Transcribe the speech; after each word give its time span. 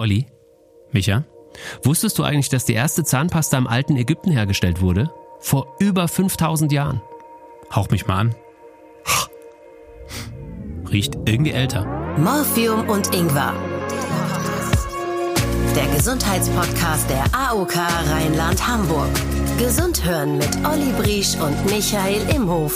Olli, 0.00 0.26
Micha? 0.92 1.24
wusstest 1.84 2.18
du 2.18 2.22
eigentlich, 2.22 2.48
dass 2.48 2.64
die 2.64 2.72
erste 2.72 3.04
Zahnpasta 3.04 3.58
im 3.58 3.66
alten 3.66 3.96
Ägypten 3.96 4.30
hergestellt 4.30 4.80
wurde? 4.80 5.12
Vor 5.40 5.76
über 5.78 6.08
5000 6.08 6.72
Jahren. 6.72 7.02
Hauch 7.74 7.90
mich 7.90 8.06
mal 8.06 8.16
an. 8.16 8.34
Riecht 10.90 11.16
irgendwie 11.26 11.50
älter. 11.50 11.84
Morphium 12.16 12.88
und 12.88 13.14
Ingwer. 13.14 13.52
Der 15.76 15.86
Gesundheitspodcast 15.94 17.10
der 17.10 17.24
AOK 17.34 17.76
Rheinland-Hamburg. 17.76 19.10
Gesund 19.58 20.02
hören 20.02 20.38
mit 20.38 20.48
Olli 20.64 20.92
Briesch 20.98 21.36
und 21.36 21.62
Michael 21.66 22.22
Imhof. 22.34 22.74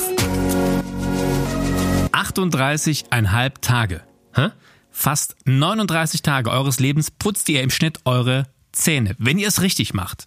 38,5 2.13 3.53
Tage. 3.63 4.03
Hä? 4.35 4.51
Fast 4.97 5.35
39 5.45 6.23
Tage 6.23 6.51
eures 6.51 6.79
Lebens 6.79 7.11
putzt 7.11 7.49
ihr 7.49 7.63
im 7.63 7.71
Schnitt 7.71 7.99
eure 8.05 8.47
Zähne, 8.71 9.17
wenn 9.19 9.39
ihr 9.39 9.49
es 9.49 9.61
richtig 9.61 9.93
macht. 9.93 10.25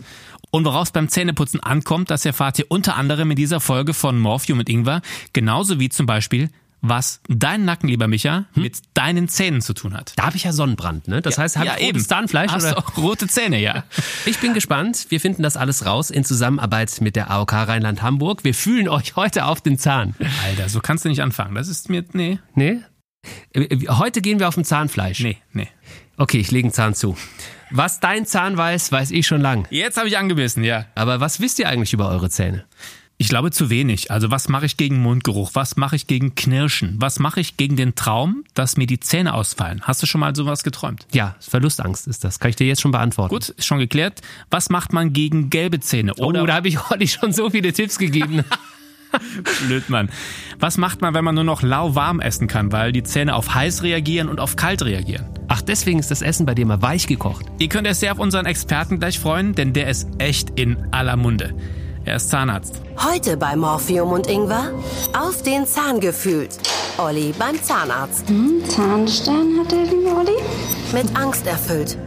Und 0.52 0.66
worauf 0.66 0.90
es 0.90 0.92
beim 0.92 1.08
Zähneputzen 1.08 1.62
ankommt, 1.64 2.12
das 2.12 2.26
erfahrt 2.26 2.60
ihr 2.60 2.66
unter 2.68 2.98
anderem 2.98 3.32
in 3.32 3.38
dieser 3.38 3.62
Folge 3.62 3.94
von 3.94 4.20
Morphium 4.20 4.58
mit 4.58 4.68
Ingwer, 4.70 5.02
genauso 5.32 5.80
wie 5.80 5.88
zum 5.88 6.06
Beispiel, 6.06 6.50
was 6.82 7.22
dein 7.30 7.64
Nacken, 7.64 7.88
lieber 7.90 8.08
Micha, 8.10 8.46
mit 8.56 8.78
deinen 8.94 9.30
Zähnen 9.30 9.62
zu 9.62 9.74
tun 9.74 9.94
hat. 9.94 10.12
Da 10.18 10.26
habe 10.26 10.36
ich 10.36 10.44
ja 10.44 10.52
Sonnenbrand, 10.52 11.08
ne? 11.08 11.22
Das 11.22 11.38
heißt, 11.38 11.58
habe 11.58 11.72
ich 11.80 11.88
rotes 11.88 12.08
Zahnfleisch 12.08 12.52
Hast 12.52 12.66
oder? 12.66 12.74
du 12.74 12.78
auch 12.80 12.98
rote 12.98 13.28
Zähne, 13.28 13.60
ja. 13.62 13.86
Ich 14.26 14.40
bin 14.40 14.54
gespannt. 14.54 15.08
Wir 15.10 15.22
finden 15.22 15.44
das 15.44 15.56
alles 15.58 15.86
raus 15.86 16.12
in 16.12 16.26
Zusammenarbeit 16.26 17.00
mit 17.00 17.16
der 17.16 17.32
AOK 17.32 17.54
Rheinland-Hamburg. 17.54 18.44
Wir 18.44 18.54
fühlen 18.54 18.90
euch 18.90 19.16
heute 19.16 19.46
auf 19.46 19.62
den 19.62 19.80
Zahn. 19.80 20.14
Alter, 20.44 20.68
so 20.68 20.82
kannst 20.82 21.06
du 21.06 21.10
nicht 21.10 21.22
anfangen. 21.22 21.56
Das 21.56 21.70
ist 21.70 21.90
mir, 21.90 22.04
nee, 22.12 22.40
Nee? 22.54 22.82
Äh, 23.54 23.88
Heute 23.90 24.22
gehen 24.22 24.40
wir 24.40 24.48
auf 24.48 24.56
dem 24.56 24.64
Zahnfleisch. 24.64 25.20
nee, 25.20 25.38
nee. 25.54 25.68
Okay, 26.18 26.40
ich 26.40 26.50
lege 26.52 26.66
einen 26.66 26.74
Zahn 26.74 26.96
zu. 26.96 27.16
Was 27.70 28.00
dein 28.00 28.26
Zahn 28.26 28.58
weiß, 28.58 28.92
weiß 28.92 29.12
ich 29.12 29.28
schon 29.28 29.42
lang. 29.42 29.68
Jetzt 29.70 29.98
habe 29.98 30.08
ich 30.08 30.18
angebissen, 30.18 30.64
ja. 30.64 30.86
Aber 30.96 31.20
was 31.20 31.40
wisst 31.42 31.60
ihr 31.60 31.70
eigentlich 31.70 31.94
über 31.94 32.10
eure 32.10 32.30
Zähne? 32.30 32.66
Ich 33.20 33.30
glaube 33.30 33.50
zu 33.52 33.70
wenig. 33.72 34.12
Also 34.12 34.30
was 34.30 34.48
mache 34.48 34.68
ich 34.68 34.78
gegen 34.78 35.00
Mundgeruch? 35.02 35.52
Was 35.54 35.76
mache 35.76 35.96
ich 35.96 36.06
gegen 36.06 36.36
Knirschen? 36.36 36.96
Was 37.00 37.18
mache 37.20 37.40
ich 37.40 37.58
gegen 37.58 37.76
den 37.76 37.96
Traum, 37.96 38.44
dass 38.54 38.78
mir 38.78 38.86
die 38.86 39.00
Zähne 39.00 39.34
ausfallen? 39.34 39.82
Hast 39.84 40.04
du 40.04 40.08
schon 40.08 40.22
mal 40.22 40.36
sowas 40.36 40.64
geträumt? 40.64 41.08
Ja, 41.12 41.36
Verlustangst 41.40 42.08
ist 42.08 42.24
das. 42.24 42.40
Kann 42.40 42.50
ich 42.50 42.56
dir 42.56 42.68
jetzt 42.68 42.82
schon 42.82 42.92
beantworten. 42.92 43.34
Gut, 43.34 43.50
ist 43.50 43.66
schon 43.66 43.80
geklärt. 43.80 44.22
Was 44.52 44.70
macht 44.70 44.94
man 44.94 45.14
gegen 45.14 45.50
gelbe 45.50 45.80
Zähne? 45.80 46.14
Oder 46.16 46.28
Oder 46.28 46.44
oh, 46.44 46.46
da 46.46 46.54
habe 46.56 46.68
ich 46.68 46.80
Olli 46.92 47.08
schon 47.08 47.34
so 47.34 47.50
viele 47.50 47.74
Tipps 47.74 47.98
gegeben. 47.98 48.44
blöd, 49.68 49.90
Mann. 49.90 50.10
Was 50.60 50.78
macht 50.78 51.02
man, 51.02 51.14
wenn 51.14 51.24
man 51.24 51.36
nur 51.36 51.44
noch 51.44 51.62
lauwarm 51.62 52.20
essen 52.20 52.48
kann, 52.48 52.72
weil 52.72 52.92
die 52.92 53.04
Zähne 53.04 53.36
auf 53.36 53.54
heiß 53.54 53.84
reagieren 53.84 54.30
und 54.30 54.40
auf 54.40 54.56
kalt 54.56 54.84
reagieren? 54.84 55.26
Ach, 55.48 55.62
deswegen 55.62 56.00
ist 56.00 56.12
das 56.12 56.22
Essen 56.22 56.46
bei 56.46 56.56
dir 56.56 56.66
mal 56.66 56.82
weich 56.82 57.08
gekocht. 57.08 57.46
Ihr 57.60 57.70
könnt 57.70 57.88
euch 57.88 57.98
sehr 57.98 58.12
auf 58.12 58.20
unseren 58.20 58.46
Experten 58.46 59.00
gleich 59.00 59.20
freuen, 59.20 59.54
denn 59.56 59.74
der 59.74 59.90
ist 59.90 60.08
echt 60.18 60.60
in 60.60 60.78
aller 60.92 61.16
Munde. 61.16 61.54
Er 62.06 62.16
ist 62.16 62.30
Zahnarzt. 62.30 62.82
Heute 62.98 63.36
bei 63.36 63.56
Morphium 63.56 64.12
und 64.12 64.28
Ingwer 64.28 64.72
auf 65.14 65.44
den 65.44 65.66
Zahn 65.66 66.00
gefühlt. 66.00 66.58
Olli 66.98 67.34
beim 67.38 67.62
Zahnarzt. 67.62 68.28
Zahnstein 68.68 69.60
hat 69.60 69.72
der 69.72 69.84
liebe 69.84 70.16
Olli. 70.16 70.38
Mit 70.94 71.16
Angst 71.18 71.46
erfüllt. 71.46 71.98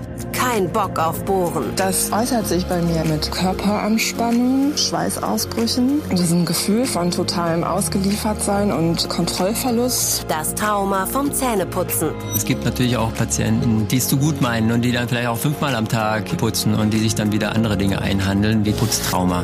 Kein 0.40 0.72
Bock 0.72 0.98
auf 0.98 1.22
Bohren. 1.26 1.64
Das 1.76 2.10
äußert 2.10 2.46
sich 2.46 2.64
bei 2.64 2.80
mir 2.80 3.04
mit 3.04 3.30
Körperanspannung, 3.30 4.74
Schweißausbrüchen, 4.74 6.00
diesem 6.12 6.46
Gefühl 6.46 6.86
von 6.86 7.10
totalem 7.10 7.62
Ausgeliefertsein 7.62 8.72
und 8.72 9.06
Kontrollverlust. 9.10 10.24
Das 10.28 10.54
Trauma 10.54 11.04
vom 11.04 11.30
Zähneputzen. 11.30 12.12
Es 12.34 12.46
gibt 12.46 12.64
natürlich 12.64 12.96
auch 12.96 13.12
Patienten, 13.12 13.86
die 13.88 13.98
es 13.98 14.08
zu 14.08 14.16
gut 14.16 14.40
meinen 14.40 14.72
und 14.72 14.80
die 14.80 14.92
dann 14.92 15.08
vielleicht 15.08 15.28
auch 15.28 15.36
fünfmal 15.36 15.74
am 15.74 15.86
Tag 15.86 16.34
putzen 16.38 16.74
und 16.74 16.94
die 16.94 17.00
sich 17.00 17.14
dann 17.14 17.32
wieder 17.32 17.54
andere 17.54 17.76
Dinge 17.76 18.00
einhandeln, 18.00 18.64
wie 18.64 18.72
Putztrauma. 18.72 19.42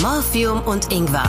Morphium 0.00 0.60
und 0.62 0.92
Ingwer. 0.92 1.28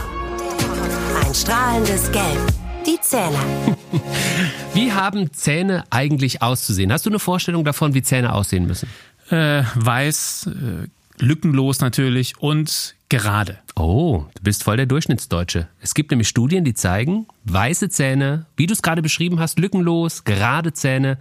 Ein 1.25 1.33
strahlendes 1.33 2.11
Gelb. 2.11 2.39
Die 2.85 3.01
Zähne. 3.01 3.77
Wie 4.73 4.91
haben 4.91 5.33
Zähne 5.33 5.83
eigentlich 5.89 6.41
auszusehen? 6.41 6.91
Hast 6.91 7.05
du 7.05 7.09
eine 7.09 7.19
Vorstellung 7.19 7.65
davon, 7.65 7.93
wie 7.93 8.01
Zähne 8.01 8.33
aussehen 8.33 8.65
müssen? 8.65 8.89
Äh, 9.29 9.63
weiß, 9.75 10.49
äh, 10.49 11.23
lückenlos 11.23 11.81
natürlich 11.81 12.37
und 12.39 12.95
gerade. 13.09 13.59
Oh, 13.75 14.25
du 14.35 14.43
bist 14.43 14.63
voll 14.63 14.77
der 14.77 14.85
Durchschnittsdeutsche. 14.85 15.67
Es 15.81 15.93
gibt 15.93 16.11
nämlich 16.11 16.27
Studien, 16.27 16.63
die 16.63 16.73
zeigen, 16.73 17.27
weiße 17.45 17.89
Zähne, 17.89 18.45
wie 18.57 18.67
du 18.67 18.73
es 18.73 18.81
gerade 18.81 19.01
beschrieben 19.01 19.39
hast, 19.39 19.59
lückenlos, 19.59 20.23
gerade 20.23 20.73
Zähne, 20.73 21.17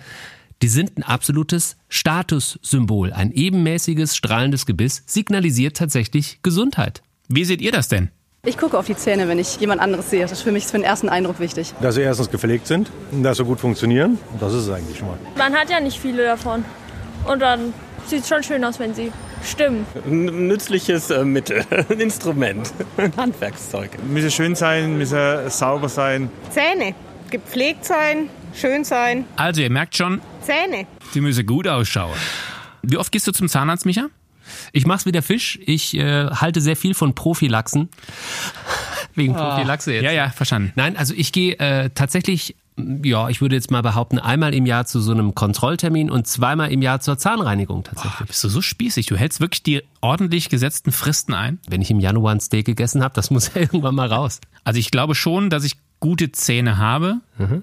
die 0.63 0.69
sind 0.69 0.99
ein 0.99 1.03
absolutes 1.03 1.77
Statussymbol. 1.89 3.13
Ein 3.13 3.33
ebenmäßiges, 3.33 4.15
strahlendes 4.15 4.67
Gebiss 4.67 5.03
signalisiert 5.07 5.77
tatsächlich 5.77 6.41
Gesundheit. 6.43 7.03
Wie 7.29 7.45
seht 7.45 7.63
ihr 7.63 7.73
das 7.73 7.89
denn? 7.89 8.11
Ich 8.47 8.57
gucke 8.57 8.79
auf 8.79 8.87
die 8.87 8.97
Zähne, 8.97 9.29
wenn 9.29 9.39
ich 9.39 9.57
jemand 9.61 9.83
anderes 9.83 10.09
sehe. 10.09 10.23
Das 10.23 10.33
ist 10.33 10.41
für 10.41 10.51
mich 10.51 10.65
für 10.65 10.73
den 10.79 10.83
ersten 10.83 11.11
Eindruck 11.11 11.41
wichtig. 11.41 11.75
Dass 11.83 11.97
sie 11.97 12.01
erstens 12.01 12.31
gepflegt 12.31 12.67
sind, 12.67 12.91
dass 13.13 13.37
sie 13.37 13.45
gut 13.45 13.61
funktionieren. 13.61 14.19
Das 14.41 14.55
ist 14.55 14.63
es 14.67 14.71
eigentlich 14.71 14.97
schon 14.97 15.09
mal. 15.09 15.19
Man 15.37 15.53
hat 15.53 15.69
ja 15.69 15.79
nicht 15.79 15.99
viele 16.01 16.25
davon. 16.25 16.65
Und 17.27 17.41
dann 17.43 17.75
sieht 18.07 18.23
es 18.23 18.29
schon 18.29 18.43
schön 18.43 18.65
aus, 18.65 18.79
wenn 18.79 18.95
sie 18.95 19.13
stimmen. 19.45 19.85
Ein 20.07 20.49
nützliches 20.49 21.11
äh, 21.11 21.23
Mittel, 21.23 21.67
ein 21.91 22.01
Instrument, 22.01 22.73
ein 22.97 23.13
Handwerkszeug. 23.19 23.91
Müsse 24.09 24.31
schön 24.31 24.55
sein, 24.55 24.97
müsse 24.97 25.45
sauber 25.51 25.91
sein. 25.91 26.31
Zähne. 26.49 26.95
Gepflegt 27.29 27.85
sein, 27.85 28.31
schön 28.55 28.85
sein. 28.85 29.27
Also, 29.37 29.61
ihr 29.61 29.71
merkt 29.71 29.95
schon, 29.97 30.23
Zähne. 30.41 30.87
die 31.13 31.21
müssen 31.21 31.45
gut 31.45 31.69
ausschauen. 31.69 32.17
Wie 32.83 32.97
oft 32.97 33.13
gehst 33.13 33.27
du 33.27 33.33
zum 33.33 33.49
Zahnarzt, 33.49 33.85
Micha? 33.85 34.07
Ich 34.73 34.87
mach's 34.87 35.07
wie 35.07 35.13
der 35.13 35.23
Fisch. 35.23 35.59
Ich 35.65 35.97
äh, 35.97 36.27
halte 36.27 36.61
sehr 36.61 36.77
viel 36.77 36.95
von 36.95 37.15
Prophylaxen. 37.15 37.89
Wegen 39.15 39.35
Prophylaxe 39.35 39.95
jetzt. 39.95 40.05
Ja, 40.05 40.13
ja, 40.13 40.31
verstanden. 40.31 40.73
Nein, 40.77 40.97
also 40.97 41.15
ich 41.17 41.33
gehe 41.33 41.59
äh, 41.59 41.91
tatsächlich, 41.91 42.57
ja, 42.77 43.29
ich 43.29 43.41
würde 43.41 43.57
jetzt 43.57 43.71
mal 43.71 43.83
behaupten, 43.83 44.19
einmal 44.19 44.55
im 44.55 44.67
Jahr 44.67 44.87
zu 44.87 45.01
so 45.01 45.13
einem 45.13 45.35
Kontrolltermin 45.35 46.11
und 46.11 46.27
zweimal 46.27 46.71
im 46.71 46.83
Jahr 46.83 47.01
zur 47.01 47.19
Zahnreinigung 47.19 47.85
tatsächlich. 47.85 48.19
Boah, 48.19 48.27
bist 48.27 48.45
du 48.45 48.49
so 48.49 48.63
spießig? 48.63 49.07
Du 49.07 49.17
hältst 49.17 49.41
wirklich 49.41 49.63
die 49.63 49.83
ordentlich 50.01 50.49
gesetzten 50.49 50.93
Fristen 50.93 51.35
ein? 51.35 51.59
Wenn 51.69 51.83
ich 51.83 51.91
im 51.91 52.01
Januar 52.01 52.35
ein 52.35 52.41
Steak 52.41 52.67
gegessen 52.67 53.03
habe, 53.03 53.15
das 53.15 53.31
muss 53.31 53.53
ja 53.55 53.57
irgendwann 53.61 53.95
mal 53.95 54.09
raus. 54.09 54.41
Also 54.65 54.79
ich 54.79 54.91
glaube 54.91 55.15
schon, 55.15 55.51
dass 55.51 55.65
ich 55.65 55.77
gute 56.01 56.33
Zähne 56.33 56.79
habe, 56.79 57.21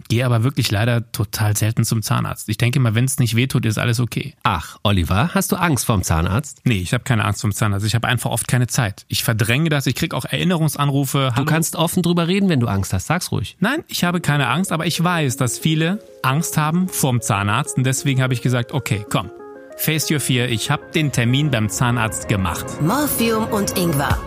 gehe 0.09 0.25
aber 0.25 0.43
wirklich 0.43 0.71
leider 0.71 1.11
total 1.11 1.57
selten 1.57 1.83
zum 1.83 2.01
Zahnarzt. 2.01 2.49
Ich 2.49 2.57
denke 2.57 2.79
mal, 2.79 2.95
wenn 2.95 3.05
es 3.05 3.19
nicht 3.19 3.35
wehtut, 3.35 3.65
ist 3.65 3.77
alles 3.77 3.99
okay. 3.99 4.35
Ach, 4.43 4.77
Oliver, 4.83 5.33
hast 5.33 5.51
du 5.51 5.55
Angst 5.55 5.85
vorm 5.85 6.03
Zahnarzt? 6.03 6.61
Nee, 6.63 6.77
ich 6.77 6.93
habe 6.93 7.03
keine 7.03 7.25
Angst 7.25 7.41
vom 7.41 7.51
Zahnarzt. 7.51 7.85
Ich 7.85 7.95
habe 7.95 8.07
einfach 8.07 8.29
oft 8.29 8.47
keine 8.47 8.67
Zeit. 8.67 9.05
Ich 9.07 9.23
verdränge 9.23 9.69
das. 9.69 9.87
Ich 9.87 9.95
kriege 9.95 10.15
auch 10.15 10.25
Erinnerungsanrufe. 10.25 11.29
Du 11.29 11.35
Hallo. 11.35 11.45
kannst 11.45 11.75
offen 11.75 12.03
drüber 12.03 12.27
reden, 12.27 12.47
wenn 12.49 12.59
du 12.59 12.67
Angst 12.67 12.93
hast. 12.93 13.07
Sag's 13.07 13.31
ruhig. 13.31 13.57
Nein, 13.59 13.83
ich 13.87 14.03
habe 14.03 14.21
keine 14.21 14.47
Angst, 14.47 14.71
aber 14.71 14.85
ich 14.85 15.03
weiß, 15.03 15.37
dass 15.37 15.57
viele 15.59 15.99
Angst 16.23 16.57
haben 16.57 16.87
vorm 16.87 17.21
Zahnarzt. 17.21 17.77
Und 17.77 17.83
deswegen 17.85 18.21
habe 18.21 18.33
ich 18.33 18.41
gesagt, 18.41 18.71
okay, 18.71 19.05
komm, 19.09 19.29
face 19.77 20.09
your 20.11 20.19
fear. 20.19 20.47
Ich 20.47 20.69
habe 20.71 20.83
den 20.93 21.11
Termin 21.11 21.49
beim 21.51 21.69
Zahnarzt 21.69 22.27
gemacht. 22.29 22.81
Morphium 22.81 23.45
und 23.47 23.77
Ingwer. 23.77 24.17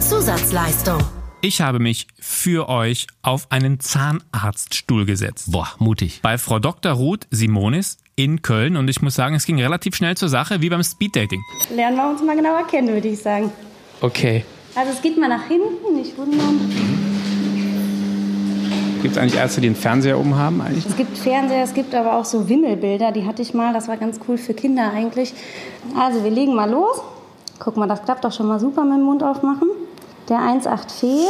Zusatzleistung. 0.00 1.02
Ich 1.44 1.60
habe 1.60 1.78
mich 1.78 2.06
für 2.18 2.70
euch 2.70 3.06
auf 3.20 3.48
einen 3.50 3.78
Zahnarztstuhl 3.78 5.04
gesetzt. 5.04 5.52
Boah, 5.52 5.68
mutig. 5.78 6.20
Bei 6.22 6.38
Frau 6.38 6.58
Dr. 6.58 6.92
Ruth 6.92 7.26
Simonis 7.30 7.98
in 8.16 8.40
Köln. 8.40 8.78
Und 8.78 8.88
ich 8.88 9.02
muss 9.02 9.14
sagen, 9.14 9.34
es 9.34 9.44
ging 9.44 9.60
relativ 9.60 9.94
schnell 9.94 10.16
zur 10.16 10.30
Sache, 10.30 10.62
wie 10.62 10.70
beim 10.70 10.82
Speeddating. 10.82 11.42
Lernen 11.76 11.98
wir 11.98 12.08
uns 12.08 12.22
mal 12.22 12.34
genauer 12.34 12.66
kennen, 12.66 12.88
würde 12.88 13.08
ich 13.08 13.18
sagen. 13.18 13.52
Okay. 14.00 14.42
Also 14.74 14.92
es 14.92 15.02
geht 15.02 15.18
mal 15.18 15.28
nach 15.28 15.46
hinten, 15.46 15.94
nicht 15.94 16.16
wundern. 16.16 16.60
Gibt 19.02 19.14
es 19.14 19.18
eigentlich 19.18 19.38
Ärzte, 19.38 19.60
die 19.60 19.66
einen 19.66 19.76
Fernseher 19.76 20.18
oben 20.18 20.36
haben 20.36 20.62
eigentlich? 20.62 20.86
Es 20.86 20.96
gibt 20.96 21.18
Fernseher, 21.18 21.62
es 21.62 21.74
gibt 21.74 21.94
aber 21.94 22.16
auch 22.16 22.24
so 22.24 22.48
Wimmelbilder, 22.48 23.12
die 23.12 23.26
hatte 23.26 23.42
ich 23.42 23.52
mal, 23.52 23.74
das 23.74 23.86
war 23.86 23.98
ganz 23.98 24.18
cool 24.26 24.38
für 24.38 24.54
Kinder 24.54 24.90
eigentlich. 24.94 25.34
Also 25.94 26.24
wir 26.24 26.30
legen 26.30 26.54
mal 26.54 26.70
los. 26.70 27.02
Guck 27.58 27.76
mal, 27.76 27.86
das 27.86 28.02
klappt 28.02 28.24
doch 28.24 28.32
schon 28.32 28.46
mal 28.46 28.58
super 28.58 28.82
mit 28.82 28.94
dem 28.94 29.04
Mund 29.04 29.22
aufmachen. 29.22 29.68
Der 30.28 30.38
1,8 30.38 30.90
fehlt. 30.90 31.28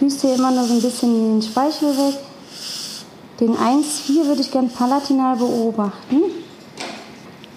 Büßt 0.00 0.20
hier 0.20 0.34
immer 0.34 0.50
nur 0.50 0.64
so 0.66 0.74
ein 0.74 0.82
bisschen 0.82 1.40
den 1.40 1.42
Speichel 1.42 1.96
weg. 1.96 2.18
Den 3.40 3.56
1,4 3.56 4.26
würde 4.26 4.42
ich 4.42 4.50
gern 4.50 4.68
palatinal 4.68 5.36
beobachten. 5.36 6.22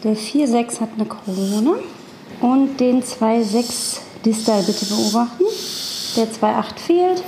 Der 0.04 0.16
4,6 0.16 0.80
hat 0.80 0.90
eine 0.96 1.06
Krone. 1.06 1.80
Und 2.40 2.80
den 2.80 3.04
2,6 3.04 3.98
distal 4.24 4.64
bitte 4.64 4.86
beobachten. 4.86 5.44
Der 6.16 6.28
2,8 6.28 6.80
fehlt. 6.80 7.24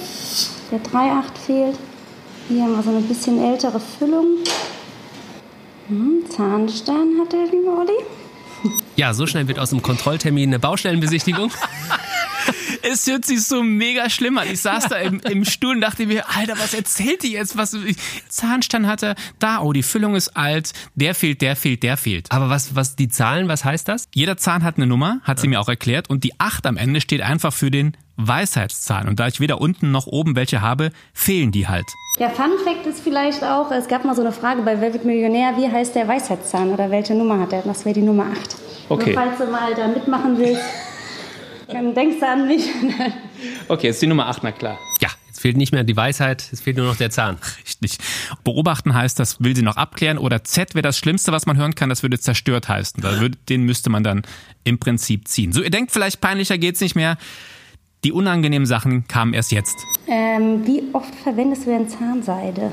Der 0.72 0.80
3,8 0.80 1.24
fehlt. 1.46 1.78
Hier 2.48 2.64
haben 2.64 2.76
wir 2.76 2.84
so 2.84 2.90
eine 2.90 3.02
bisschen 3.02 3.44
ältere 3.44 3.80
Füllung. 3.80 4.38
Hm, 5.88 6.24
Zahnstein 6.30 7.20
hat 7.20 7.34
der 7.34 7.46
liebe 7.46 7.70
Olli. 7.70 8.06
Ja, 8.96 9.14
so 9.14 9.26
schnell 9.26 9.48
wird 9.48 9.60
aus 9.60 9.72
dem 9.72 9.82
Kontrolltermin 9.82 10.50
eine 10.50 10.60
Baustellenbesichtigung. 10.60 11.52
Es 12.82 13.08
hört 13.08 13.26
sich 13.26 13.44
so 13.46 13.64
mega 13.64 14.10
schlimm 14.10 14.38
an. 14.38 14.48
Ich 14.52 14.62
saß 14.62 14.88
da 14.88 14.98
im, 14.98 15.20
im 15.22 15.46
Stuhl 15.46 15.76
und 15.76 15.82
dachte 15.82 16.06
mir, 16.06 16.24
Alter, 16.36 16.54
was 16.60 16.74
erzählt 16.74 17.24
die 17.24 17.34
jetzt? 17.34 17.58
Was 17.58 17.76
Zahnstand 18.30 18.88
hat 18.88 19.04
er, 19.04 19.16
da, 19.40 19.62
oh, 19.62 19.74
die 19.74 19.84
Füllung 19.84 20.16
ist 20.16 20.36
alt, 20.36 20.72
der 20.96 21.16
fehlt, 21.16 21.42
der 21.42 21.56
fehlt, 21.56 21.84
der 21.84 21.98
fehlt. 21.98 22.32
Aber 22.32 22.50
was, 22.50 22.76
was 22.76 22.96
die 22.96 23.10
Zahlen, 23.10 23.48
was 23.48 23.66
heißt 23.66 23.88
das? 23.88 24.08
Jeder 24.14 24.38
Zahn 24.38 24.64
hat 24.64 24.78
eine 24.78 24.88
Nummer, 24.88 25.20
hat 25.24 25.40
sie 25.40 25.48
mir 25.48 25.60
auch 25.60 25.70
erklärt, 25.70 26.10
und 26.10 26.24
die 26.24 26.40
8 26.40 26.66
am 26.66 26.78
Ende 26.78 27.02
steht 27.02 27.22
einfach 27.22 27.54
für 27.54 27.72
den 27.72 27.96
Weisheitszahn. 28.18 29.08
Und 29.08 29.20
da 29.20 29.28
ich 29.28 29.40
weder 29.40 29.62
unten 29.62 29.92
noch 29.92 30.08
oben 30.08 30.36
welche 30.36 30.62
habe, 30.62 30.92
fehlen 31.14 31.52
die 31.52 31.68
halt. 31.68 31.86
Der 32.20 32.30
Fun 32.30 32.52
Fact 32.66 32.86
ist 32.86 33.02
vielleicht 33.02 33.44
auch, 33.44 33.72
es 33.72 33.88
gab 33.88 34.04
mal 34.04 34.16
so 34.16 34.22
eine 34.22 34.34
Frage 34.34 34.62
bei 34.62 34.82
Wer 34.82 34.94
wird 34.94 35.06
Millionär, 35.06 35.56
wie 35.58 35.72
heißt 35.72 35.96
der 35.96 36.08
Weisheitszahn 36.08 36.72
oder 36.72 36.92
welche 36.92 37.16
Nummer 37.16 37.40
hat 37.40 37.54
er? 37.54 37.62
Das 37.62 37.86
wäre 37.86 37.96
die 37.96 38.02
Nummer 38.02 38.26
8. 38.26 38.56
Okay. 38.90 39.14
Nur 39.14 39.14
falls 39.14 39.38
du 39.38 39.46
mal 39.46 39.74
da 39.74 39.88
mitmachen 39.88 40.38
willst, 40.38 40.62
dann 41.72 41.94
denkst 41.94 42.20
du 42.20 42.28
an 42.28 42.48
mich. 42.48 42.64
Okay, 43.68 43.88
jetzt 43.88 44.02
die 44.02 44.08
Nummer 44.08 44.28
8, 44.28 44.44
na 44.44 44.52
klar. 44.52 44.78
Ja, 45.00 45.10
jetzt 45.28 45.40
fehlt 45.40 45.56
nicht 45.56 45.72
mehr 45.72 45.84
die 45.84 45.96
Weisheit, 45.96 46.50
es 46.52 46.62
fehlt 46.62 46.78
nur 46.78 46.88
noch 46.88 46.96
der 46.96 47.10
Zahn. 47.10 47.38
Richtig. 47.64 47.98
Beobachten 48.44 48.94
heißt, 48.94 49.20
das 49.20 49.42
will 49.42 49.56
sie 49.56 49.62
noch 49.62 49.78
abklären. 49.78 50.18
Oder 50.18 50.44
Z 50.44 50.76
wäre 50.76 50.82
das 50.82 50.98
Schlimmste, 50.98 51.32
was 51.32 51.46
man 51.46 51.58
hören 51.58 51.76
kann, 51.76 51.90
das 51.90 52.04
würde 52.04 52.20
zerstört 52.20 52.68
heißen. 52.68 53.02
Da 53.02 53.20
würde, 53.22 53.38
den 53.48 53.64
müsste 53.64 53.90
man 53.90 54.04
dann 54.04 54.24
im 54.64 54.80
Prinzip 54.80 55.28
ziehen. 55.28 55.52
So, 55.52 55.62
ihr 55.62 55.70
denkt 55.70 55.92
vielleicht, 55.92 56.20
peinlicher 56.20 56.58
geht's 56.58 56.82
nicht 56.82 56.96
mehr. 56.96 57.18
Die 58.04 58.12
unangenehmen 58.12 58.66
Sachen 58.66 59.08
kamen 59.08 59.34
erst 59.34 59.52
jetzt. 59.52 59.78
Ähm, 60.08 60.66
wie 60.66 60.84
oft 60.94 61.14
verwendest 61.16 61.66
du 61.66 61.70
denn 61.70 61.90
Zahnseide? 61.90 62.72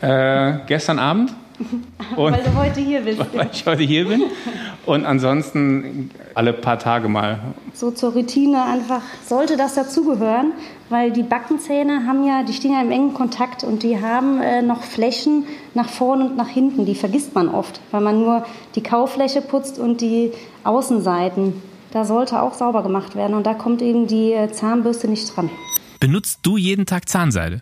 Äh, 0.00 0.58
gestern 0.66 0.98
Abend. 0.98 1.32
Und 2.16 2.32
Weil 2.32 2.42
du 2.42 2.54
heute 2.54 2.80
hier 2.80 3.00
bist. 3.00 3.20
weil 3.34 3.50
ich 3.52 3.64
heute 3.66 3.82
hier 3.82 4.06
bin. 4.06 4.22
Und 4.84 5.04
ansonsten 5.04 6.10
alle 6.34 6.52
paar 6.52 6.78
Tage 6.78 7.08
mal. 7.08 7.38
So 7.72 7.90
zur 7.90 8.12
Routine 8.12 8.64
einfach 8.64 9.02
sollte 9.26 9.56
das 9.56 9.74
dazugehören, 9.74 10.52
weil 10.88 11.12
die 11.12 11.22
Backenzähne 11.22 12.06
haben 12.06 12.26
ja, 12.26 12.42
die 12.42 12.52
stehen 12.52 12.72
ja 12.72 12.82
im 12.82 12.90
engen 12.90 13.14
Kontakt 13.14 13.64
und 13.64 13.82
die 13.82 14.00
haben 14.00 14.40
äh, 14.40 14.62
noch 14.62 14.82
Flächen 14.82 15.44
nach 15.74 15.88
vorne 15.88 16.26
und 16.26 16.36
nach 16.36 16.48
hinten. 16.48 16.84
Die 16.84 16.94
vergisst 16.94 17.34
man 17.34 17.48
oft, 17.48 17.80
weil 17.90 18.00
man 18.00 18.20
nur 18.20 18.44
die 18.74 18.82
Kaufläche 18.82 19.40
putzt 19.40 19.78
und 19.78 20.00
die 20.00 20.32
Außenseiten. 20.64 21.54
Da 21.92 22.04
sollte 22.04 22.42
auch 22.42 22.54
sauber 22.54 22.82
gemacht 22.82 23.16
werden 23.16 23.34
und 23.34 23.46
da 23.46 23.54
kommt 23.54 23.82
eben 23.82 24.06
die 24.06 24.32
äh, 24.32 24.50
Zahnbürste 24.50 25.08
nicht 25.08 25.36
dran. 25.36 25.50
Benutzt 26.00 26.40
du 26.42 26.56
jeden 26.56 26.86
Tag 26.86 27.08
Zahnseide? 27.08 27.60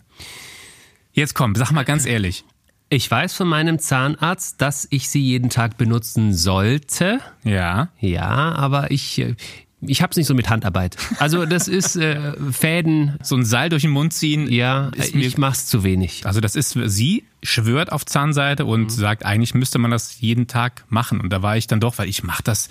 Jetzt 1.12 1.34
komm, 1.34 1.54
sag 1.54 1.72
mal 1.72 1.84
ganz 1.84 2.06
ehrlich. 2.06 2.44
Ich 2.92 3.08
weiß 3.08 3.34
von 3.34 3.46
meinem 3.46 3.78
Zahnarzt, 3.78 4.60
dass 4.60 4.88
ich 4.90 5.08
sie 5.08 5.22
jeden 5.22 5.48
Tag 5.48 5.78
benutzen 5.78 6.34
sollte. 6.34 7.20
Ja. 7.44 7.90
Ja, 8.00 8.52
aber 8.56 8.90
ich, 8.90 9.20
äh, 9.20 9.36
ich 9.82 10.02
hab's 10.02 10.16
nicht 10.16 10.26
so 10.26 10.34
mit 10.34 10.50
Handarbeit. 10.50 10.96
Also 11.18 11.46
das 11.46 11.68
ist 11.68 11.96
äh, 11.96 12.32
Fäden. 12.52 13.16
So 13.22 13.36
ein 13.36 13.44
Seil 13.44 13.68
durch 13.70 13.82
den 13.82 13.90
Mund 13.92 14.12
ziehen. 14.12 14.50
Ja, 14.50 14.88
Ist 14.96 15.14
mir- 15.14 15.26
ich 15.26 15.38
mach's 15.38 15.66
zu 15.66 15.84
wenig. 15.84 16.26
Also 16.26 16.40
das 16.40 16.56
ist, 16.56 16.76
sie 16.86 17.24
schwört 17.42 17.90
auf 17.90 18.04
Zahnseide 18.04 18.66
und 18.66 18.92
sagt, 18.92 19.24
eigentlich 19.24 19.54
müsste 19.54 19.78
man 19.78 19.90
das 19.90 20.20
jeden 20.20 20.46
Tag 20.46 20.84
machen. 20.90 21.20
Und 21.20 21.30
da 21.32 21.40
war 21.42 21.56
ich 21.56 21.66
dann 21.66 21.80
doch, 21.80 21.96
weil 21.96 22.08
ich 22.08 22.22
mache 22.22 22.42
das, 22.42 22.68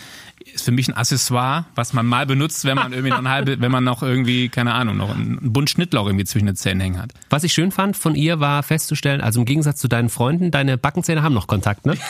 ist 0.54 0.66
für 0.66 0.72
mich 0.72 0.88
ein 0.88 0.94
Accessoire, 0.94 1.66
was 1.74 1.94
man 1.94 2.06
mal 2.06 2.28
benutzt, 2.28 2.66
wenn 2.66 2.76
man 2.76 2.94
irgendwie 2.94 3.10
noch 3.10 3.24
halbe, 3.24 3.60
wenn 3.60 3.72
man 3.72 3.84
noch 3.84 4.04
irgendwie, 4.04 4.50
keine 4.50 4.74
Ahnung, 4.76 4.98
noch 4.98 5.16
einen 5.16 5.52
Bund 5.52 5.70
Schnittlauch 5.72 6.06
irgendwie 6.06 6.26
zwischen 6.26 6.46
den 6.46 6.56
Zähnen 6.56 6.82
hängen 6.82 7.02
hat. 7.02 7.14
Was 7.32 7.44
ich 7.44 7.54
schön 7.54 7.72
fand 7.72 7.98
von 7.98 8.14
ihr 8.14 8.40
war 8.40 8.62
festzustellen, 8.62 9.22
also 9.22 9.40
im 9.40 9.46
Gegensatz 9.48 9.80
zu 9.82 9.88
deinen 9.88 10.10
Freunden, 10.10 10.52
deine 10.52 10.78
Backenzähne 10.78 11.24
haben 11.24 11.34
noch 11.34 11.48
Kontakt, 11.48 11.88
ne? 11.88 11.96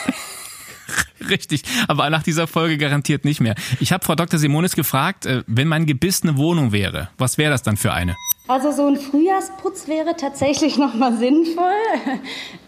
Richtig, 1.30 1.64
aber 1.88 2.10
nach 2.10 2.24
dieser 2.24 2.48
Folge 2.48 2.78
garantiert 2.78 3.26
nicht 3.26 3.42
mehr. 3.42 3.56
Ich 3.80 3.92
habe 3.92 4.06
Frau 4.06 4.16
Dr. 4.16 4.40
Simonis 4.40 4.76
gefragt, 4.76 5.26
äh, 5.26 5.44
wenn 5.48 5.68
mein 5.68 5.86
Gebiss 5.86 6.24
eine 6.24 6.38
Wohnung 6.38 6.72
wäre, 6.72 7.10
was 7.18 7.38
wäre 7.38 7.52
das 7.52 7.64
dann 7.64 7.78
für 7.78 7.94
eine? 7.94 8.16
Also 8.48 8.72
so 8.72 8.88
ein 8.88 8.98
Frühjahrsputz 8.98 9.88
wäre 9.88 10.16
tatsächlich 10.18 10.78
nochmal 10.78 11.16
sinnvoll. 11.18 11.72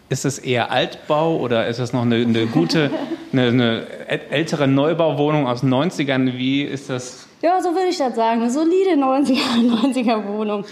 Ist 0.10 0.26
es 0.26 0.38
eher 0.38 0.72
Altbau 0.72 1.38
oder 1.38 1.68
ist 1.68 1.80
es 1.80 1.94
noch 1.94 2.04
eine, 2.04 2.18
eine 2.18 2.46
gute, 2.46 2.92
eine, 3.32 3.48
eine 3.48 3.88
ältere 4.30 4.68
Neubauwohnung 4.68 5.48
aus 5.48 5.62
den 5.62 5.74
90ern? 5.74 6.38
Wie 6.38 6.62
ist 6.64 6.90
das? 6.90 7.28
Ja, 7.42 7.60
so 7.60 7.70
würde 7.74 7.88
ich 7.90 7.98
das 7.98 8.16
sagen. 8.16 8.42
Eine 8.42 8.52
solide 8.52 8.92
90er, 8.92 9.94
90er 9.94 10.28
Wohnung. 10.28 10.64